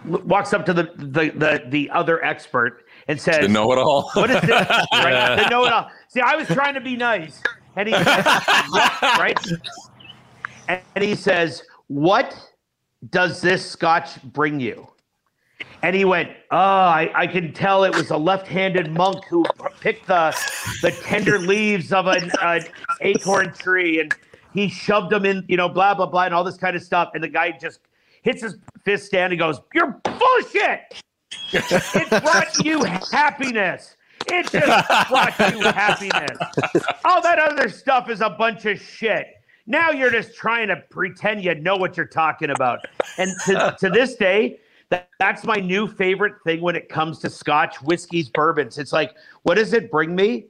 [0.04, 4.10] walks up to the the the, the other expert and says, The know-it-all.
[4.14, 4.68] What is this?
[4.92, 5.36] right?
[5.36, 5.90] The know-it-all.
[6.08, 7.42] See, I was trying to be nice,
[7.76, 9.38] and he right,
[10.68, 12.34] and, and he says, "What
[13.10, 14.88] does this scotch bring you?"
[15.82, 19.44] And he went, "Oh, I, I can tell it was a left-handed monk who
[19.80, 20.36] picked the
[20.82, 22.64] the tender leaves of an, an
[23.00, 24.14] acorn tree, and
[24.52, 27.10] he shoved them in, you know, blah blah blah, and all this kind of stuff."
[27.14, 27.80] And the guy just
[28.22, 31.00] hits his fist down and goes, "You're bullshit!
[31.52, 33.96] It brought you happiness."
[34.26, 36.38] It just brought you happiness.
[37.04, 39.26] All that other stuff is a bunch of shit.
[39.66, 42.80] Now you're just trying to pretend you know what you're talking about.
[43.18, 44.60] And to, to this day,
[44.90, 48.78] that, that's my new favorite thing when it comes to scotch, whiskeys, bourbons.
[48.78, 50.46] It's like, what does it bring me?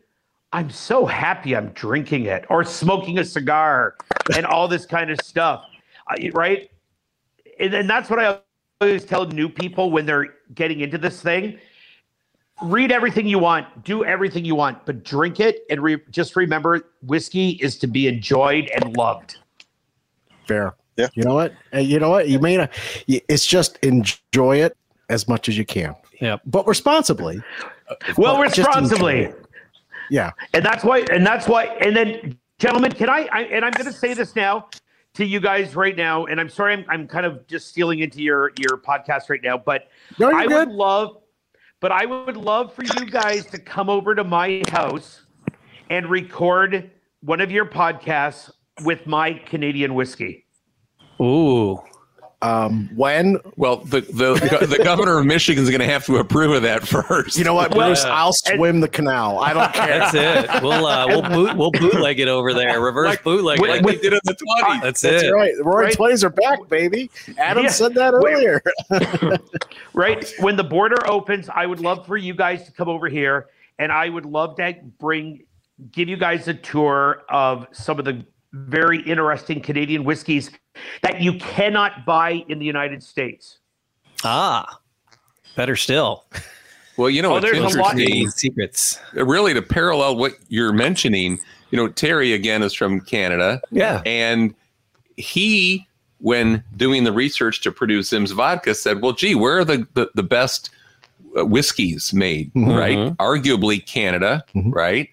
[0.53, 3.97] I'm so happy I'm drinking it or smoking a cigar
[4.35, 5.65] and all this kind of stuff.
[6.33, 6.71] Right?
[7.61, 8.41] And, and that's what I
[8.81, 11.59] always tell new people when they're getting into this thing
[12.63, 16.91] read everything you want, do everything you want, but drink it and re- just remember
[17.03, 19.39] whiskey is to be enjoyed and loved.
[20.47, 20.75] Fair.
[21.01, 21.09] Yeah.
[21.15, 21.53] You know what?
[21.73, 22.29] You know what?
[22.29, 22.71] You may not.
[23.09, 24.77] It's just enjoy it
[25.09, 25.95] as much as you can.
[26.21, 26.37] Yeah.
[26.47, 27.41] But responsibly.
[28.17, 29.33] Well, But responsibly.
[30.11, 30.33] Yeah.
[30.55, 33.87] And that's why, and that's why, and then, gentlemen, can I, I and I'm going
[33.87, 34.69] to say this now
[35.15, 38.23] to you guys right now, and I'm sorry, I'm, I'm kind of just stealing into
[38.23, 40.69] your your podcast right now, but No, I good.
[40.69, 41.17] would love,
[41.81, 45.23] but I would love for you guys to come over to my house
[45.89, 46.91] and record
[47.23, 48.51] one of your podcasts
[48.85, 50.47] with my Canadian whiskey.
[51.21, 51.81] Ooh.
[52.43, 53.37] Um, when?
[53.57, 56.89] Well, the the, the governor of Michigan is going to have to approve of that
[56.89, 57.37] first.
[57.37, 58.03] You know what, Well, Bruce?
[58.07, 59.41] I'll swim the canal.
[59.41, 59.99] I don't care.
[59.99, 60.15] That's
[60.55, 60.63] it.
[60.63, 62.81] We'll uh, we'll boot we'll bootleg it over there.
[62.83, 63.61] Reverse bootleg.
[63.61, 63.85] like it.
[63.85, 64.83] we did in the twenties.
[64.83, 65.31] That's, That's it.
[65.33, 65.53] right.
[65.55, 65.95] The Roaring Right.
[65.95, 67.11] Twenties are back, baby.
[67.37, 67.71] Adam Yeah.
[67.71, 68.63] said that earlier.
[69.93, 70.33] right?
[70.41, 73.49] When the border opens, I would love for you guys to come over here,
[73.79, 75.45] and I would love to bring,
[75.93, 80.51] give you guys a tour of some of the very interesting Canadian whiskeys
[81.03, 83.59] that you cannot buy in the United States.
[84.25, 84.81] Ah,
[85.57, 86.25] better still.
[86.97, 88.29] Well, you know Oh, what's there's a lot- interesting?
[88.31, 88.99] Secrets.
[89.15, 91.39] Really, to parallel what you're mentioning,
[91.71, 93.61] you know, Terry again is from Canada.
[93.71, 94.03] Yeah.
[94.05, 94.55] And
[95.17, 95.87] he,
[96.19, 100.11] when doing the research to produce Zim's vodka, said, well, gee, where are the, the,
[100.15, 100.71] the best
[101.39, 102.77] uh, whiskeys made, Mhm.
[102.77, 103.17] right?
[103.19, 105.09] Arguably Canada, right?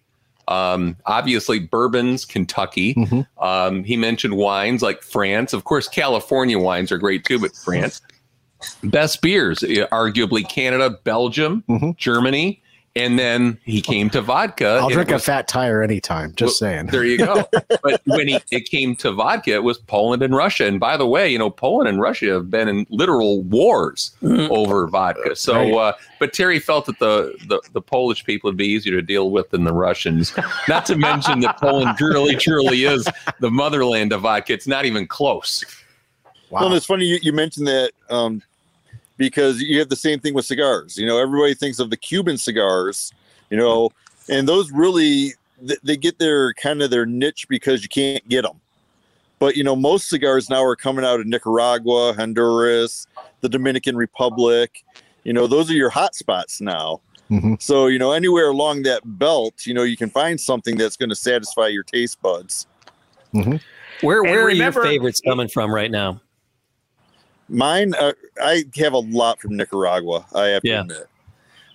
[0.48, 2.96] Um, obviously, bourbons, Kentucky.
[3.40, 5.54] Um, he mentioned wines like France.
[5.54, 8.02] Of course, California wines are great too, but France.
[8.84, 11.64] Best beers, arguably Canada, Belgium,
[11.98, 12.62] Germany,
[12.98, 14.68] and then he came to vodka.
[14.68, 16.34] I'll and it drink a fat tire anytime.
[16.36, 16.88] Just well, saying.
[16.88, 17.48] There you go.
[17.84, 20.66] but when he it came to vodka, it was Poland and Russia.
[20.66, 24.88] And by the way, you know, Poland and Russia have been in literal wars over
[24.88, 25.36] vodka.
[25.36, 25.74] So, Right.
[25.74, 29.32] uh, but Terry felt that the, the the Polish people would be easier to deal
[29.32, 30.34] with than the Russians.
[30.68, 33.08] Not to mention that Poland truly, truly is
[33.40, 34.54] the motherland of vodka.
[34.54, 35.64] It's not even close.
[36.50, 38.42] Well, it's funny you, you mentioned that um,
[39.18, 40.98] because you have the same thing with cigars.
[40.98, 43.12] You know, everybody thinks of the Cuban cigars,
[43.50, 43.90] you know,
[44.30, 45.34] and those really
[45.84, 48.60] they get their kind of their niche because you can't get them.
[49.40, 53.08] But you know, most cigars now are coming out of Nicaragua, Honduras,
[53.42, 54.84] the Dominican Republic.
[55.24, 57.02] You know, those are your hot spots now.
[57.30, 57.56] Mm-hmm.
[57.60, 61.10] So you know, anywhere along that belt, you know, you can find something that's going
[61.10, 62.68] to satisfy your taste buds.
[63.34, 63.58] Mm-hmm.
[64.06, 66.22] Where And where are remember- your favorites coming from right now?
[67.50, 70.26] Mine, uh, I have a lot from Nicaragua.
[70.34, 70.82] I have to Yeah.
[70.82, 71.08] admit.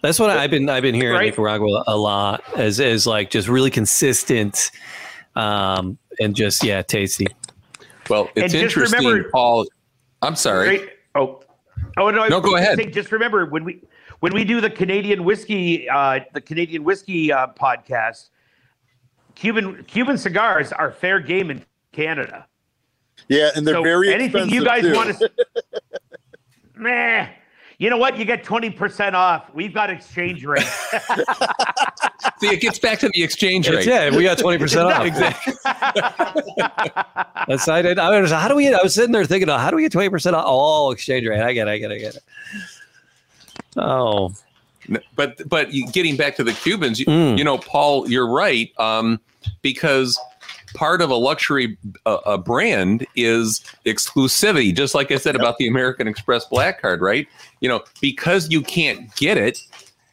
[0.03, 1.27] That's what I've been I've been hearing Right.
[1.27, 4.71] Nicaragua a lot as as like just really consistent
[5.37, 7.27] um and just yeah, tasty.
[8.11, 9.67] Well, it's interesting, remember- Paul.
[10.21, 10.69] I'm sorry.
[10.79, 10.89] Right?
[11.15, 11.41] Oh,
[11.99, 12.23] oh no!
[12.23, 12.79] I No, was go gonna ahead.
[12.79, 13.81] say, just remember when we
[14.21, 18.29] when we do the Canadian whiskey, uh, the Canadian whiskey uh, podcast,
[19.35, 22.47] Cuban Cuban cigars are fair game in Canada.
[23.29, 24.93] Yeah, and they're So very anything you guys too.
[24.95, 25.31] want to.
[26.77, 27.29] Meh.
[27.79, 28.17] You know what?
[28.17, 29.53] You get twenty percent off.
[29.55, 30.63] We've got exchange rate.
[32.39, 33.93] See, it gets back to the exchange It's- rate.
[33.93, 35.05] yeah, we got 20% off.
[35.07, 35.55] Exactly.
[37.49, 39.71] That's I did I was how do we I was sitting there thinking, oh, how
[39.71, 40.45] do we get 20% off?
[40.47, 41.41] Oh, exchange rate.
[41.41, 42.23] I get it, I get it, I get it.
[43.77, 44.33] Oh.
[45.17, 47.39] But but getting back to the Cubans, you, Mm.
[47.39, 48.71] you know, Paul, you're right.
[48.79, 49.21] Um,
[49.63, 50.19] because
[50.75, 51.77] part of a luxury
[52.07, 57.01] uh, a brand is exclusivity, just like I said about the American Express Black Card,
[57.01, 57.27] right?
[57.61, 59.59] You know, because you can't get it,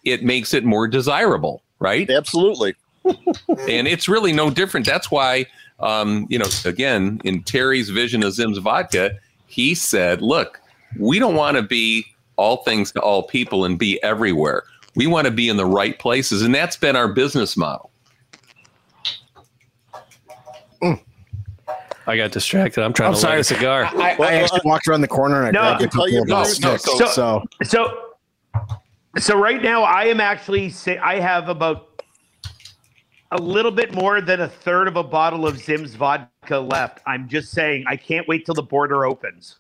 [0.03, 2.09] it makes it more desirable, right?
[2.09, 2.75] Absolutely.
[3.05, 4.85] and it's really no different.
[4.85, 5.45] That's why,
[5.79, 9.17] um, you know, again, in Terry's vision of Zim's vodka,
[9.47, 10.61] he said, look,
[10.97, 12.05] we don't want to be
[12.35, 14.63] all things to all people and be everywhere.
[14.95, 16.41] We want to be in the right places.
[16.41, 17.88] And that's been our business model.
[20.81, 22.83] I got distracted.
[22.83, 23.33] I'm trying I'm to sorry.
[23.33, 23.85] light a cigar.
[23.85, 26.57] I, I actually walked around the corner and I No, grabbed a couple of those
[26.59, 26.97] about- sticks.
[26.97, 28.05] so- So, so
[29.17, 32.03] so right now I am actually say I have about
[33.31, 37.01] a little bit more than a third of a bottle of Zim's vodka left.
[37.05, 39.57] I'm just saying I can't wait till the border opens.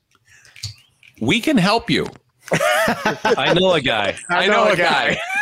[1.21, 2.07] We can help you.
[2.51, 4.15] I know a guy.
[4.29, 5.19] I know a guy.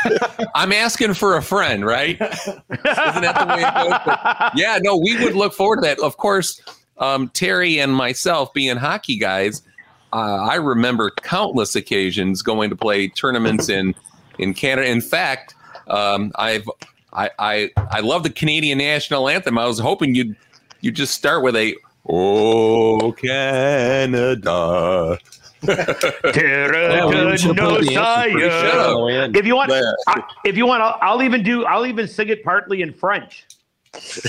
[0.56, 2.20] I'm asking for a friend, right?
[2.22, 4.00] Isn't that the way it goes?
[4.06, 6.00] But yeah, no, we would look forward to that.
[6.00, 6.62] Of course,
[6.98, 9.62] um, Terry and myself being hockey guys,
[10.14, 13.94] uh, I remember countless occasions going to play tournaments in
[14.40, 14.90] in Canada.
[14.90, 15.56] In fact,
[15.88, 16.70] um, I've
[17.14, 19.58] I, I I love the Canadian national anthem.
[19.58, 20.36] I was hoping you'd
[20.82, 21.76] you just start with a
[22.10, 25.20] Oh Canada.
[26.34, 28.36] Terra Yeah, no put the anthem.
[28.36, 29.32] We Sire.
[29.36, 29.92] If you want, Yeah.
[30.08, 31.66] I, if you want, I'll, I'll even do.
[31.66, 33.46] I'll even sing it partly in French.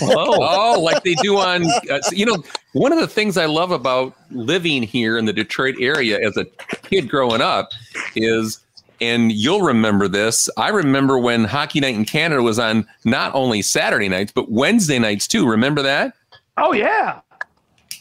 [0.03, 2.43] Oh, like they do on, uh, you know,
[2.73, 6.45] one of the things I love about living here in the Detroit area as a
[6.83, 7.71] kid growing up
[8.15, 8.61] is,
[9.01, 10.49] and you'll remember this.
[10.57, 14.99] I remember when Hockey Night in Canada was on not only Saturday nights, but Wednesday
[14.99, 15.47] nights too.
[15.49, 16.15] Remember that?
[16.57, 17.21] Oh yeah,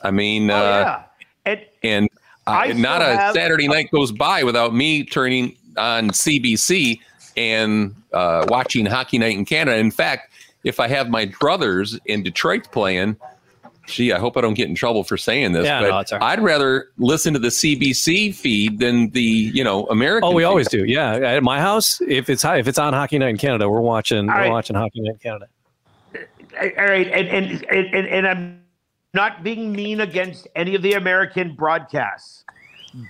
[0.01, 1.03] I mean, oh uh, yeah.
[1.45, 2.09] And and
[2.47, 6.99] uh, I not a have- Saturday night goes by without me turning on CBC
[7.35, 9.77] and uh, watching Hockey Night in Canada.
[9.77, 10.31] In fact,
[10.63, 13.15] if I have my brothers in Detroit playing,
[13.85, 16.11] gee, I hope I don't get in trouble for saying this, Yeah, no, but it's
[16.13, 16.31] all right.
[16.31, 20.27] I'd rather listen to the CBC feed than the you know American.
[20.27, 20.45] Oh, we feed.
[20.45, 20.83] always do.
[20.85, 24.29] Yeah, at my house, if it's if it's on Hockey Night in Canada, we're watching
[24.29, 24.51] All we're right.
[24.51, 25.47] watching Hockey Night in Canada.
[26.79, 28.61] all right, and and, and and and I'm
[29.17, 32.45] not being mean against any of the American broadcasts,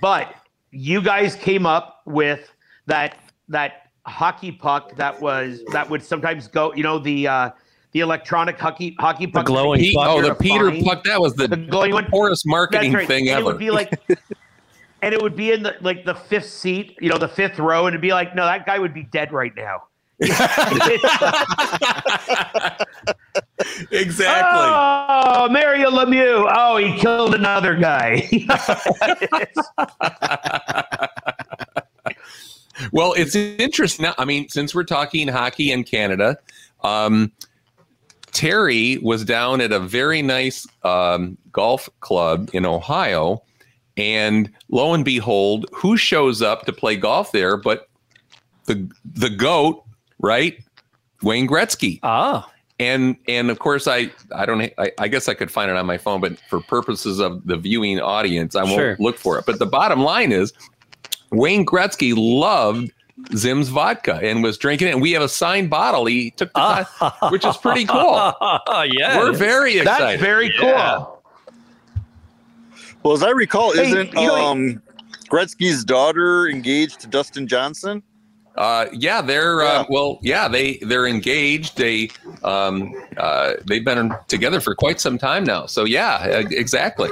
[0.00, 0.34] but
[0.72, 2.52] you guys came up with
[2.86, 3.18] that
[3.48, 6.74] that hockey puck that was that would sometimes go.
[6.74, 7.50] You know the uh,
[7.92, 9.44] the electronic hockey hockey puck.
[9.44, 10.08] that glowing you puck.
[10.08, 10.82] Oh, the Peter fine.
[10.82, 12.06] puck, that was the the glowing one.
[12.06, 13.06] poorest marketing right.
[13.06, 13.42] thing and ever.
[13.42, 14.00] It would be like,
[15.02, 17.86] and it would be in the like the fifth seat, you know, the fifth row,
[17.86, 19.82] and it'd be like, no, that guy would be dead right now.
[23.92, 24.68] exactly.
[24.70, 26.50] Oh, Mario Lemieux.
[26.52, 28.28] Oh, he killed another guy.
[32.92, 34.04] Well, it's interesting.
[34.04, 36.38] Now, I mean, since we're talking hockey in Canada,
[36.82, 37.32] um,
[38.32, 43.42] Terry was down at a very nice um, golf club in Ohio,
[43.96, 47.56] and lo and behold, who shows up to play golf there?
[47.56, 47.88] But
[48.66, 49.84] the the goat,
[50.20, 50.58] right?
[51.22, 52.00] Wayne Gretzky.
[52.02, 52.50] Ah.
[52.80, 55.84] And and of course I I don't I, I guess I could find it on
[55.86, 58.96] my phone, but for purposes of the viewing audience, I won't Sure.
[59.00, 59.46] look for it.
[59.46, 60.52] But the bottom line is
[61.32, 62.92] Wayne Gretzky loved
[63.34, 64.92] Zim's vodka and was drinking it.
[64.92, 66.06] And we have a signed bottle.
[66.06, 66.86] He took the
[67.30, 68.32] which is pretty cool.
[68.86, 69.18] yeah.
[69.18, 70.20] We're very excited.
[70.20, 70.68] That's very cool.
[70.68, 71.04] Yeah.
[73.02, 74.82] Well, as I recall, Hey, isn't you know- um,
[75.30, 78.02] Gretzky's daughter engaged to Dustin Johnson?
[78.58, 81.78] Uh, yeah, they're Uh, well, yeah, they they're engaged.
[81.78, 82.10] They
[82.42, 85.66] um, uh, they've been together for quite some time now.
[85.66, 87.08] So yeah, exactly.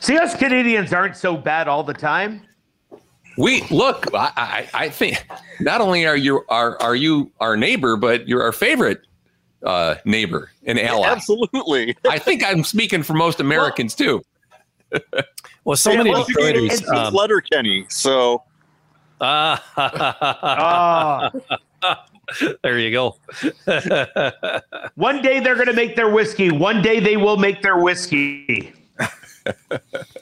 [0.00, 2.40] See, us Canadians aren't so bad all the time.
[3.36, 4.06] We look.
[4.14, 5.26] I, I, I think
[5.60, 9.00] not only are you are are you our neighbor, but you're our favorite
[9.64, 11.08] uh, neighbor and ally.
[11.08, 11.96] Absolutely.
[12.08, 14.22] I think I'm speaking for most Americans too.
[15.64, 16.70] Well, so Yeah, many well, Detroiters.
[16.80, 17.86] It's um, letter Kenny.
[17.88, 18.42] So
[19.20, 21.32] Ah.
[22.62, 23.16] there you go.
[24.94, 26.50] One day they're going to make their whiskey.
[26.50, 28.72] One day they will make their whiskey.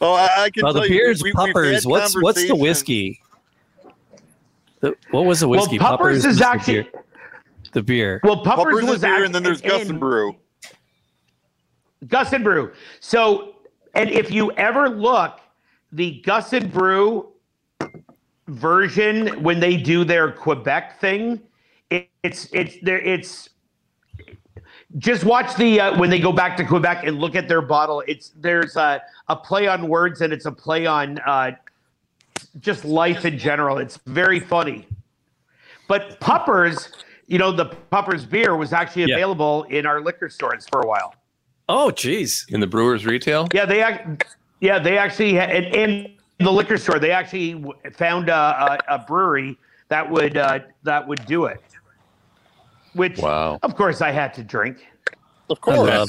[0.01, 1.83] Oh, I, I can well, the tell you, beer's we- we've puppers.
[1.83, 3.21] had What's what's the whiskey?
[4.79, 5.81] The, what was the whiskey?
[5.81, 6.87] Well, Puppers is was the actually- beer.
[7.73, 8.21] the beer.
[8.23, 10.37] Well, Puppers, Puppers was is beer, act- and then there's and- Gus and Brew.
[12.07, 12.73] Gus and Brew.
[13.01, 13.56] So,
[13.97, 15.41] and if you ever look,
[15.93, 17.29] the Gus and Brew
[18.49, 21.41] version when they do their Quebec thing,
[21.91, 23.01] it, it's it's there.
[23.01, 23.49] It's
[24.99, 28.03] just watch the uh, when they go back to Quebec and look at their bottle.
[28.07, 31.53] It's there's a a play on words and it's a play on uh,
[32.61, 33.79] just life in general.
[33.79, 34.87] It's very funny.
[35.89, 36.91] But Puppers,
[37.29, 39.17] you know, the Puppers beer was actually Yeah.
[39.17, 41.15] available in our liquor stores for a while.
[41.69, 42.47] Oh, geez.
[42.49, 43.49] In the Brewers retail.
[43.53, 44.01] Yeah, they ac-
[44.61, 47.65] yeah they actually had, in, in the liquor store they actually
[47.95, 51.61] found a, a, a brewery that would uh, that would do it.
[52.95, 53.59] Which, Wow.
[53.63, 54.79] of course, I had to drink.
[55.51, 56.09] Of course.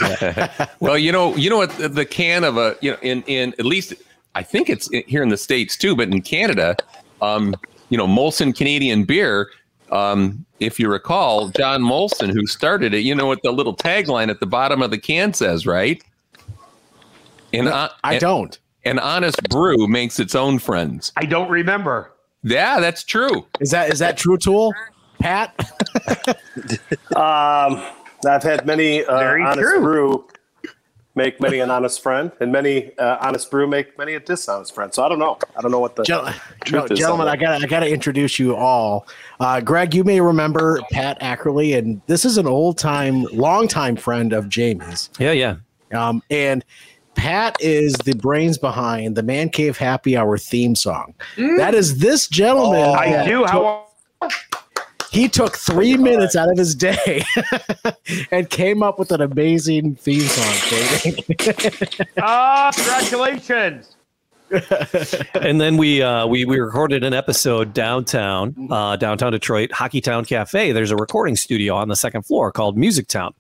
[0.80, 3.54] well, you know, you know what the, the can of a you know in in
[3.60, 3.94] at least
[4.36, 6.76] I think it's here in the states too, but in Canada,
[7.22, 7.56] um,
[7.90, 9.50] you know, Molson Canadian beer.
[9.92, 14.30] Um, if you recall, John Molson, who started it, you know what the little tagline
[14.30, 16.04] at the bottom of the can says, right?
[17.54, 18.60] And uh, I and- don't.
[18.86, 21.12] An honest brew makes its own friends.
[21.18, 22.14] I don't remember.
[22.44, 23.46] Yeah, that's true.
[23.60, 24.74] Is that is that true, Tool?
[25.20, 25.54] Pat?
[27.16, 27.82] Um,
[28.28, 29.82] I've had many uh, Very honest true.
[29.82, 30.28] brew
[31.18, 34.94] make many an honest friend, and many uh, honest brew make many a dishonest friend.
[34.94, 35.38] So I don't know.
[35.58, 36.24] I don't know what the Gen-
[36.64, 37.00] truth no, is.
[37.00, 39.08] gentlemen, I got I got to introduce you all.
[39.40, 43.98] Uh, Greg, you may remember Pat Akerly, and this is an old time, long time
[43.98, 45.10] friend of Jamie's.
[45.20, 45.56] Yeah, yeah.
[45.94, 46.64] Um, and
[47.16, 51.16] Pat is the brains behind the Man Cave Happy Hour theme song.
[51.58, 52.80] That is this gentleman.
[52.82, 53.40] Oh, I do.
[53.40, 53.88] took- How
[55.12, 57.24] he took three minutes out of his day
[58.32, 60.54] and came up with an amazing theme song.
[60.70, 62.06] Katie.
[62.22, 63.96] ah, congratulations!
[65.42, 70.24] and then we uh, we we recorded an episode downtown, uh, downtown Detroit, Hockey Town
[70.24, 70.72] Cafe.
[70.72, 73.34] There's a recording studio on the second floor called Music Town,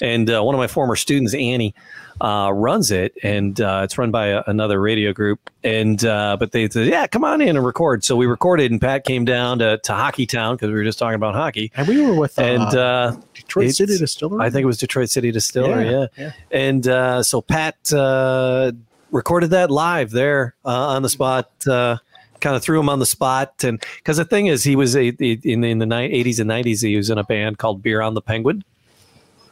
[0.00, 1.74] and uh, one of my former students, Annie,
[2.20, 5.50] uh, runs it, and uh, it's run by a, another radio group.
[5.62, 8.80] And uh, but they said, "Yeah, come on in and record." So we recorded, and
[8.80, 11.72] Pat came down to, to Hockey Town because we were just talking about hockey.
[11.76, 14.44] and we were with uh, And uh, Detroit City Distillery.
[14.46, 15.86] I think it was Detroit City Distillery.
[15.90, 16.06] Yeah, Yeah.
[16.16, 16.32] yeah.
[16.50, 18.72] And uh, so Pat uh,
[19.10, 21.50] recorded that live there uh, on the spot.
[21.66, 21.96] Uh,
[22.40, 25.06] kind of threw him on the spot, and because the thing is, he was a,
[25.08, 28.20] in in the 80s and 90s, he was in a band called Beer on the
[28.20, 28.62] Penguin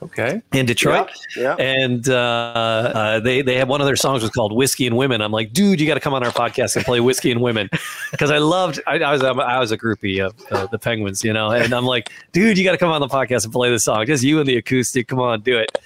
[0.03, 0.43] Okay.
[0.53, 1.11] in Detroit.
[1.37, 1.65] Yeah, yeah.
[1.65, 5.21] And uh, uh, they they had one of their songs was called "Whiskey and Women."
[5.21, 7.71] I'm like, dude, you got to come on our podcast and play "Whiskey and Women,"
[8.11, 8.81] because I loved.
[8.87, 11.85] I, I was I was a groupie of uh, the Penguins, you know, and I'm
[11.85, 14.05] like, dude, you got to come on the podcast and play this song.
[14.07, 15.09] Just you and the acoustic.
[15.09, 15.79] Come on, do it.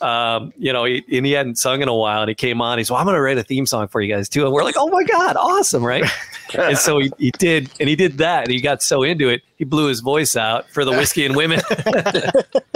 [0.00, 2.78] Um, you know, he, and he hadn't sung in a while, and he came on.
[2.78, 4.44] He's, well, I'm going to write a theme song for you guys too.
[4.44, 6.04] And we're like, oh my god, awesome, right?
[6.58, 9.42] and so he, he did, and he did that, and he got so into it,
[9.56, 11.60] he blew his voice out for the whiskey and women.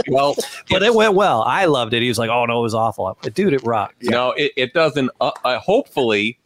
[0.09, 0.35] Well,
[0.69, 1.43] but it went well.
[1.43, 2.03] I loved it.
[2.03, 4.03] He was like, "Oh no, it was awful." But dude, it rocked.
[4.03, 5.11] No, it, it doesn't.
[5.21, 6.39] Uh, uh, hopefully,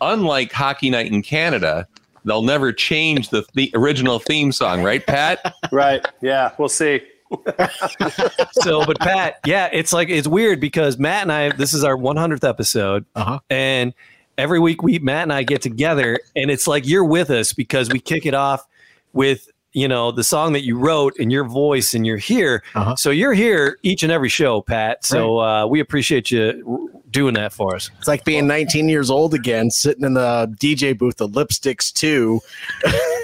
[0.00, 1.86] unlike Hockey Night in Canada,
[2.24, 5.54] they'll never change the, the original theme song, right, Pat?
[5.72, 6.04] right.
[6.20, 7.02] Yeah, we'll see.
[8.52, 11.50] So, but Pat, yeah, it's like it's weird because Matt and I.
[11.50, 13.40] This is our 100th episode, Uh-huh.
[13.50, 13.92] and
[14.38, 17.90] every week we Matt and I get together, and it's like you're with us because
[17.90, 18.66] we kick it off
[19.12, 22.62] with you know the song that you wrote and your voice and you're here.
[22.74, 22.96] Uh-huh.
[22.96, 25.04] So you're here each and every show, Pat.
[25.04, 27.90] So uh, we appreciate you doing that for us.
[27.98, 32.40] It's like being 19 years old again, sitting in the DJ booth of Lipsticks 2,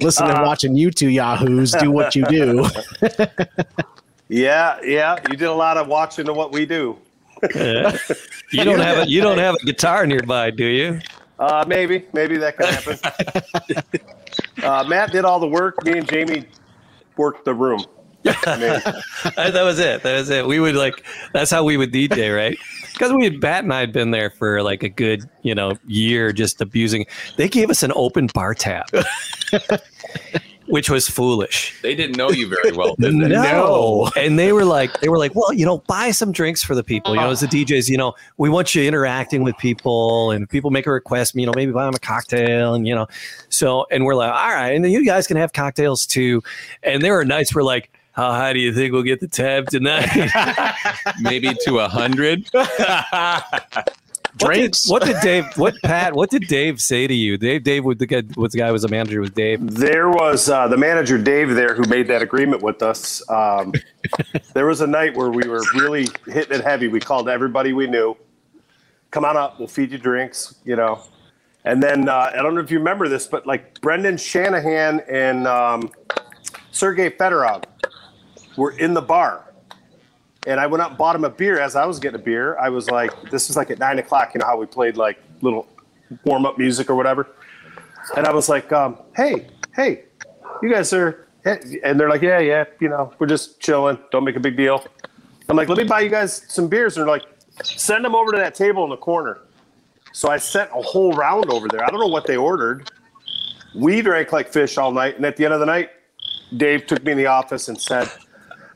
[0.00, 2.66] listening and Uh, watching you two yahoos do what you do.
[4.28, 5.16] Yeah, yeah.
[5.30, 6.96] You did a lot of watching of what we do.
[7.54, 7.96] Yeah.
[8.50, 11.00] You don't have a you don't have a guitar nearby, do you?
[11.38, 12.98] Uh, maybe, maybe that could happen.
[14.64, 15.84] uh, Matt did all the work.
[15.84, 16.46] Me and Jamie
[17.16, 17.84] worked the room.
[18.46, 20.02] I mean, that was it.
[20.02, 20.46] That was it.
[20.46, 22.56] We would like that's how we would DJ, right?
[22.92, 25.76] Because we had Bat and I had been there for like a good, you know,
[25.86, 27.04] year just abusing.
[27.36, 28.86] They gave us an open bar tab.
[30.66, 31.78] Which was foolish.
[31.82, 33.28] They didn't know you very well, did they?
[33.28, 34.10] No.
[34.16, 36.82] And they were like, they were like, well, you know, buy some drinks for the
[36.82, 37.14] people.
[37.14, 40.70] You know, as the DJs, you know, we want you interacting with people, and people
[40.70, 43.06] make a request, you know, maybe buy them a cocktail, and you know,
[43.50, 46.42] so and we're like, all right, and then you guys can have cocktails too.
[46.82, 49.68] And there were nights where like, how high do you think we'll get the tab
[49.68, 50.08] tonight?
[51.20, 52.48] Maybe to a hundred.
[54.36, 54.88] Drinks.
[54.90, 55.44] What did, what did Dave?
[55.56, 56.14] What Pat?
[56.14, 57.36] What did Dave say to you?
[57.38, 57.62] Dave.
[57.62, 58.22] Dave was the guy.
[58.36, 59.20] Was the guy who was a manager?
[59.20, 59.74] with Dave?
[59.74, 63.28] there was uh, the manager Dave there who made that agreement with us.
[63.28, 63.72] Um,
[64.54, 66.88] there was a night where we were really hitting it heavy.
[66.88, 68.16] We called everybody we knew.
[69.12, 70.56] Come on up, we'll feed you drinks.
[70.64, 71.02] You know,
[71.64, 75.46] and then uh, I don't know if you remember this, but like Brendan Shanahan and
[75.46, 75.92] um,
[76.72, 77.64] Sergei Fedorov
[78.56, 79.52] were in the bar.
[80.46, 81.58] And I went up and bought him a beer.
[81.58, 84.34] As I was getting a beer, I was like, this is like at nine o'clock,
[84.34, 85.66] you know how we played like little
[86.24, 87.28] warm up music or whatever.
[88.16, 90.04] And I was like, um, hey, hey,
[90.62, 93.98] you guys are, and they're like, yeah, yeah, you know, we're just chilling.
[94.10, 94.84] Don't make a big deal.
[95.48, 96.96] I'm like, let me buy you guys some beers.
[96.96, 97.24] And they're like,
[97.62, 99.40] send them over to that table in the corner.
[100.12, 101.84] So I sent a whole round over there.
[101.84, 102.90] I don't know what they ordered.
[103.74, 105.16] We drank like fish all night.
[105.16, 105.90] And at the end of the night,
[106.56, 108.08] Dave took me in the office and said,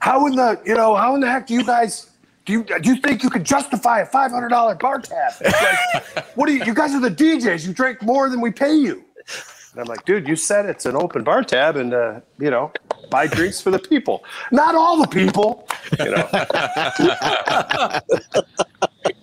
[0.01, 2.11] how in the, you know, how in the heck do you guys,
[2.45, 5.33] do you, do you think you could justify a $500 bar tab?
[5.43, 7.67] Like, what do you, you guys are the DJs.
[7.67, 9.05] You drink more than we pay you.
[9.73, 12.73] And I'm like, dude, you said it's an open bar tab and, uh, you know,
[13.11, 14.25] buy drinks for the people.
[14.51, 15.69] Not all the people,
[15.99, 16.29] you know.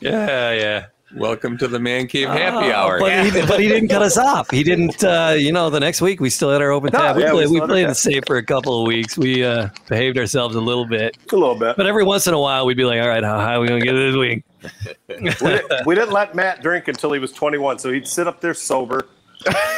[0.00, 0.86] Yeah, yeah.
[1.18, 3.00] Welcome to the Man Cave Happy Oh, Hour.
[3.00, 4.50] But, he, but he didn't cut us off.
[4.50, 4.96] He didn't.
[5.08, 7.16] Uh, you know, the next week we still had our open No, tab.
[7.16, 9.16] We yeah, played, we still played it safe for a couple of weeks.
[9.16, 11.16] We uh, behaved ourselves a little bit.
[11.32, 11.76] A little bit.
[11.76, 13.68] But every once in a while, we'd be like, "All right, how high are we
[13.68, 14.44] gonna get this week?"
[15.08, 18.40] we, didn't, we didn't let Matt drink until he was 21, so he'd sit up
[18.40, 19.08] there sober,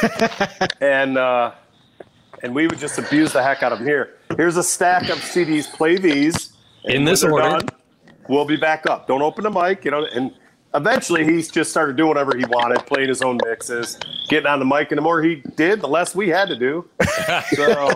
[0.81, 1.51] and uh,
[2.43, 3.85] and we would just abuse the heck out of him.
[3.87, 5.71] Here, here's a stack of CDs.
[5.71, 6.53] Play these
[6.85, 7.49] In this order.
[7.59, 7.69] done,
[8.27, 9.07] we'll be back up.
[9.07, 10.05] Don't open the mic, you know.
[10.05, 10.31] And
[10.73, 14.65] eventually, he just started doing whatever he wanted, playing his own mixes, getting on the
[14.65, 14.91] mic.
[14.91, 16.85] And the more he did, the less we had to do.
[17.55, 17.89] So,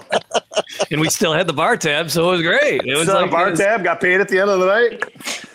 [0.92, 2.82] and we still had the bar tab, so it was great.
[2.84, 5.04] It was so like bar was- tab got paid at the end of the night.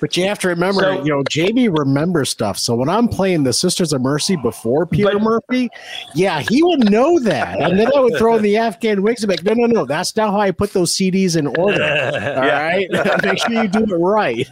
[0.01, 2.59] But you have to remember, So- you know, JB remembers stuff.
[2.59, 5.69] So when I'm playing the Sisters of Mercy before Peter Murphy,
[6.15, 7.61] yeah, he would know that.
[7.61, 9.85] And then I would throw in the Afghan Whigs and be like, no, no, no,
[9.87, 11.83] that's not how I put those CDs in order.
[12.37, 12.87] All right,
[13.23, 14.49] Make sure you do it right.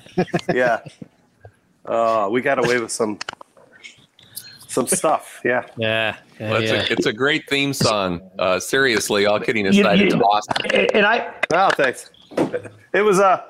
[0.55, 0.81] yeah.
[1.89, 3.19] Uh, we got away with some
[4.69, 5.41] some stuff.
[5.45, 5.65] Yeah.
[5.79, 6.17] Yeah.
[6.41, 8.31] Well, it's, A, it's a great theme song.
[8.39, 10.55] Uh, seriously, all kidding aside, you- it's awesome.
[10.95, 12.11] And I oh thanks.
[12.95, 13.43] It was uh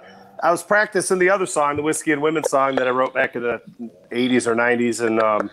[0.43, 3.35] I was practicing the other song, the whiskey and women song that I wrote back
[3.37, 3.61] in the
[4.13, 5.51] eighties or nineties, and um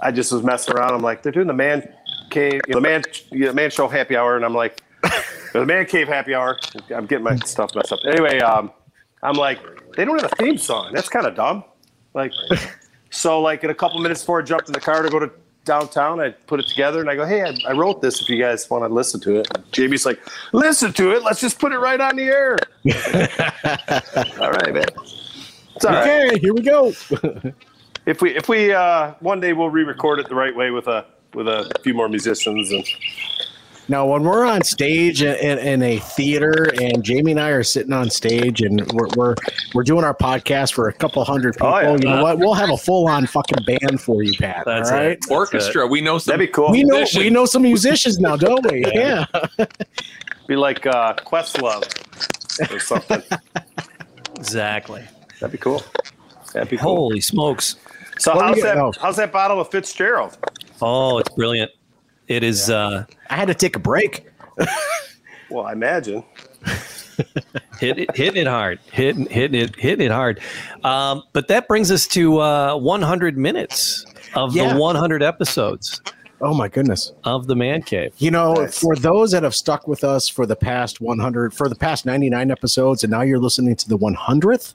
[0.00, 0.92] I just was messing around.
[0.94, 1.86] I'm like, they're doing the man
[2.30, 4.82] cave, you know, the man, you know, man show happy hour, and I'm like,
[5.52, 6.58] the man cave happy hour.
[6.92, 8.00] I'm getting my stuff messed up.
[8.06, 8.72] Anyway, um,
[9.22, 9.60] I'm like,
[9.96, 10.92] they don't have a theme song.
[10.92, 11.64] That's kind of dumb.
[12.14, 12.32] Like,
[13.10, 15.30] so like in a couple minutes before I jumped in the car to go to
[15.64, 18.20] downtown, I put it together and I go, hey, I, I wrote this.
[18.20, 20.20] If you guys want to listen to it, and JB's like,
[20.52, 21.22] listen to it.
[21.22, 22.58] Let's just put it right on the air.
[24.40, 24.84] all right, man.
[25.76, 26.28] It's all right.
[26.28, 26.92] Okay, here we go.
[28.04, 31.06] If we if we uh, one day we'll re-record it the right way with a
[31.34, 32.84] with a few more musicians and
[33.88, 37.64] Now, when we're on stage in, in, in a theater, and Jamie and I are
[37.64, 39.34] sitting on stage, and we're we're,
[39.74, 41.90] we're doing our podcast for a couple hundred people, Oh, yeah.
[41.92, 42.38] you know what?
[42.38, 44.62] We'll have a full on fucking band for you, Pat.
[44.66, 45.10] That's all right.
[45.12, 45.24] it.
[45.30, 45.86] Orchestra.
[45.86, 46.32] We know some.
[46.32, 46.70] that'd be cool.
[46.70, 47.24] We know musicians.
[47.24, 48.84] we know some musicians now, don't we?
[48.86, 49.26] yeah.
[50.48, 51.82] Be like uh, Questlove
[52.72, 53.22] or something.
[54.36, 55.02] exactly.
[55.40, 55.82] That'd be cool.
[56.52, 56.94] That'd be cool.
[56.96, 57.76] Holy smokes!
[58.18, 58.74] So What how's that?
[58.76, 58.96] got?
[58.98, 60.36] How's that bottle of Fitzgerald?
[60.80, 61.70] Oh, it's brilliant.
[62.28, 62.70] It is.
[62.70, 64.26] uh I had to take a break.
[65.50, 66.24] Well, I imagine.
[67.78, 70.40] hit it, hitting it hard, hitting hitting it hitting it hard.
[70.82, 74.72] Um, but that brings us to uh, 100 minutes of Yeah.
[74.72, 76.00] the 100 episodes.
[76.40, 77.12] Oh my goodness.
[77.24, 78.14] of the Man Cave.
[78.16, 81.74] You know, for those that have stuck with us for the past 100, for the
[81.76, 84.72] past 99 episodes, and now you're listening to the 100th,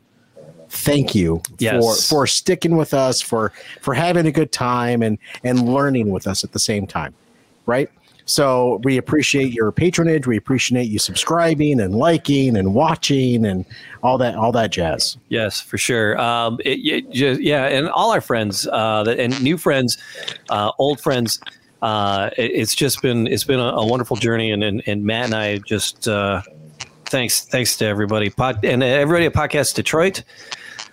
[0.69, 2.07] thank you Yes.
[2.07, 3.51] for for sticking with us, for
[3.81, 7.15] for having a good time and and learning with us at the same time,
[7.67, 7.89] right?
[8.25, 10.27] So we appreciate your patronage.
[10.27, 13.63] We appreciate you subscribing and liking and watching and
[14.03, 15.15] all that all that jazz.
[15.29, 16.19] Yes, for sure.
[16.19, 19.97] Um, it, it ju- yeah, and all our friends uh, and new friends,
[20.49, 21.39] uh, old friends.
[21.81, 25.25] Uh, it- it's just been it's been a, a wonderful journey, and, and and Matt
[25.27, 26.41] and I just uh,
[27.05, 30.23] thanks thanks to everybody Pod, and everybody at Podcast Detroit.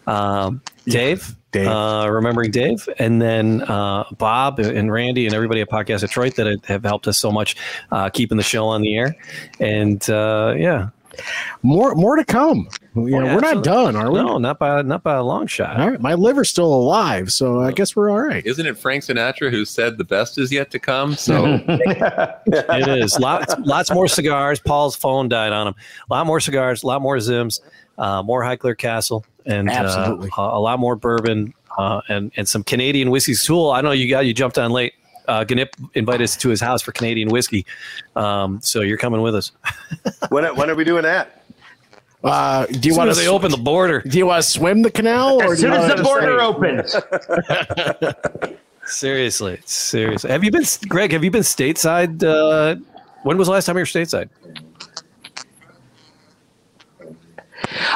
[0.06, 1.68] Um, Dave, Dave.
[1.68, 6.60] Uh, remembering Dave, and then uh, Bob and Randy and everybody at Podcast Detroit that
[6.66, 7.56] have helped us so much
[7.90, 9.16] uh, keeping the show on the air.
[9.60, 10.88] And uh, yeah,
[11.62, 12.68] More more to come.
[12.96, 14.18] You know, yeah, we're not done, are we?
[14.18, 15.80] no, not by not by a long shot.
[15.80, 18.44] All right, my liver's still alive, so I guess we're all right.
[18.44, 21.14] Isn't it Frank Sinatra who said the best is yet to come?
[21.14, 24.60] So it is lots lots more cigars.
[24.60, 25.74] Paul's phone died on him.
[26.10, 27.60] A lot more cigars, a lot more Zims,
[27.98, 30.30] uh, more Highclere Castle, and uh, Absolutely.
[30.36, 33.34] a, a lot more bourbon uh, and and some Canadian whiskey.
[33.34, 33.70] Tool.
[33.70, 34.94] I know you got you jumped on late.
[35.26, 37.64] Uh, Gnyp invited us to his house for Canadian whiskey,
[38.14, 39.52] um, so you're coming with us.
[40.28, 41.42] When when are we doing that?
[42.22, 44.00] Uh, do you As soon want as to they open the border?
[44.00, 46.44] Do you want to swim the canal, or As soon as the border stay?
[46.44, 46.96] opens.
[48.86, 50.30] Seriously, seriously.
[50.30, 51.12] Have you been, Greg?
[51.12, 52.22] Have you been stateside?
[52.22, 52.76] Uh,
[53.22, 54.28] when was the last time you were stateside?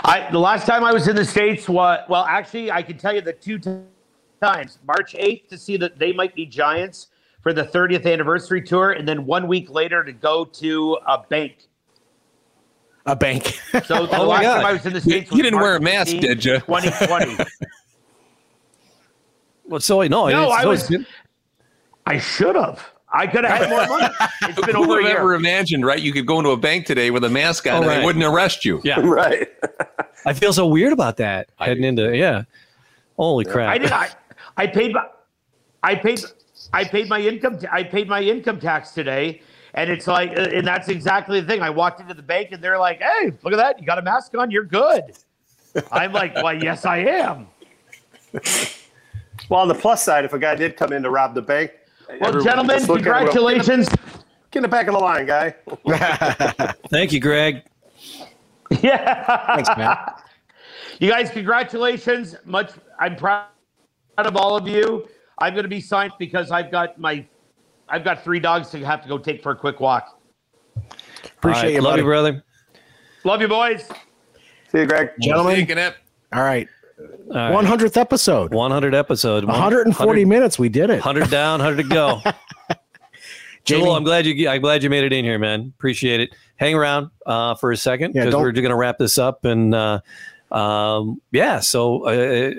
[0.05, 3.15] I the last time I was in the states was well, actually, I can tell
[3.15, 3.71] you the two t-
[4.41, 4.79] times.
[4.87, 7.09] March eighth to see that they might be Giants
[7.43, 11.69] for the 30th anniversary tour, and then one week later to go to a bank.
[13.07, 13.61] A bank.
[13.87, 14.57] So the Oh last God.
[14.57, 16.59] time I was in the states, you didn't wear a mask, 15th, did ya?
[16.61, 17.45] 2020.
[19.65, 20.89] Well, so no, no, I was.
[20.89, 21.07] been-
[22.07, 22.83] I should have.
[23.13, 24.15] I could have had more money.
[24.43, 25.19] It's been who over would a have year.
[25.19, 26.01] ever imagined, right?
[26.01, 27.99] You could go into a bank today with a mask on Oh, and right.
[27.99, 28.81] they wouldn't arrest you.
[28.85, 29.49] Yeah, right.
[30.27, 32.43] I feel so weird about that heading into yeah.
[33.17, 33.71] Holy crap!
[33.71, 33.91] I did.
[33.93, 34.11] I,
[34.57, 35.07] I paid my,
[35.83, 36.21] I paid,
[36.73, 37.59] I paid my income.
[37.73, 39.43] I paid my income tax today,
[39.75, 41.61] and it's like, uh, and that's exactly the thing.
[41.63, 43.81] I walked into the bank, and they're like, "Hey, look at that!
[43.81, 44.51] You got a mask on.
[44.51, 45.17] You're good."
[45.91, 47.47] I'm like, "Well, yes, I am."
[49.49, 51.71] Well, on the plus side, if a guy did come in to rob the bank,
[52.09, 53.89] Well, everyone gentlemen, just look at him and go, congratulations.
[54.51, 55.55] Get in the back of the line, guy.
[56.89, 57.65] Thank you, Greg.
[58.81, 59.55] Yeah.
[59.55, 60.25] Thanks, Matt.
[61.01, 62.35] You guys, congratulations.
[62.45, 62.73] Much.
[62.99, 63.47] I'm proud
[64.17, 65.07] of all of you.
[65.39, 67.27] I'm going to be signed because I've got my,
[67.89, 70.19] I've got three dogs to have to go take for a quick walk.
[71.37, 72.03] Appreciate All right, you, love buddy.
[72.03, 72.45] you, brother.
[73.25, 73.89] Love you, boys.
[74.73, 75.11] See you, Greg.
[75.21, 75.95] Gentlemen, Taking it.
[76.99, 77.53] All right.
[77.55, 77.81] All right.
[77.81, 78.53] 100th episode.
[78.55, 79.45] 100 episode.
[79.45, 80.59] 140 minutes.
[80.59, 80.95] We did it.
[81.05, 82.21] 100 down, 100 to go.
[83.65, 84.49] Jamie- Joel, I'm glad you.
[84.49, 85.73] I'm glad you made it in here, man.
[85.77, 86.31] Appreciate it.
[86.57, 89.45] Hang around uh, for a second because don't- we're going to wrap this up.
[89.45, 90.01] And uh,
[90.51, 92.53] um, yeah, so uh,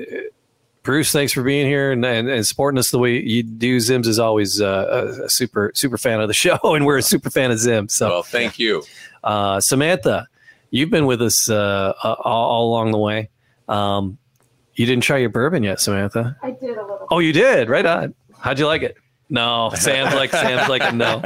[0.84, 3.78] Bruce, thanks for being here and, and, and supporting us the way you do.
[3.78, 7.04] Zims is always uh, a, a super super fan of the show, and we're a
[7.04, 7.92] super fan of Zims.
[7.92, 8.84] So Well, thank you.
[9.24, 10.28] uh, Samantha,
[10.70, 13.30] you've been with us uh, all, all along the way.
[13.68, 14.20] Um,
[14.80, 16.38] you didn't try your bourbon yet, Samantha.
[16.42, 17.06] I did a little.
[17.12, 17.68] Oh, you did.
[17.68, 18.14] Right on.
[18.40, 18.96] How'd you like it?
[19.30, 21.22] No, Sam's like Sam's like a no.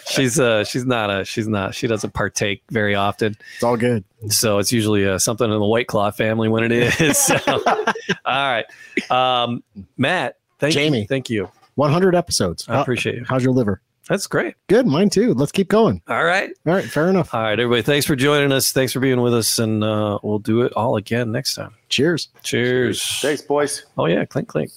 [0.08, 3.36] She's uh she's not a she's not she doesn't partake very often.
[3.54, 4.02] It's all good.
[4.28, 7.18] So it's usually uh, something in the White Claw family when it is.
[7.26, 7.84] So, all
[8.24, 8.64] right,
[9.10, 9.62] um,
[9.98, 10.38] Matt.
[10.58, 11.02] Thank Jamie.
[11.02, 11.06] you.
[11.06, 11.50] Thank you.
[11.74, 12.66] 100 episodes.
[12.66, 13.24] I appreciate you.
[13.28, 13.82] How's your liver?
[14.08, 14.54] That's great.
[14.68, 14.86] Good.
[14.86, 15.34] Mine too.
[15.34, 16.00] Let's keep going.
[16.08, 16.50] All right.
[16.66, 16.84] All right.
[16.84, 17.34] Fair enough.
[17.34, 17.82] All right, everybody.
[17.82, 18.70] Thanks for joining us.
[18.72, 21.74] Thanks for being with us, and uh, we'll do it all again next time.
[21.88, 22.28] Cheers.
[22.42, 23.20] Cheers.
[23.20, 23.84] Thanks, boys.
[23.98, 24.70] Oh yeah, clink clink.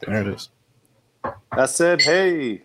[0.00, 0.48] There it is.
[1.52, 2.62] I said, hey.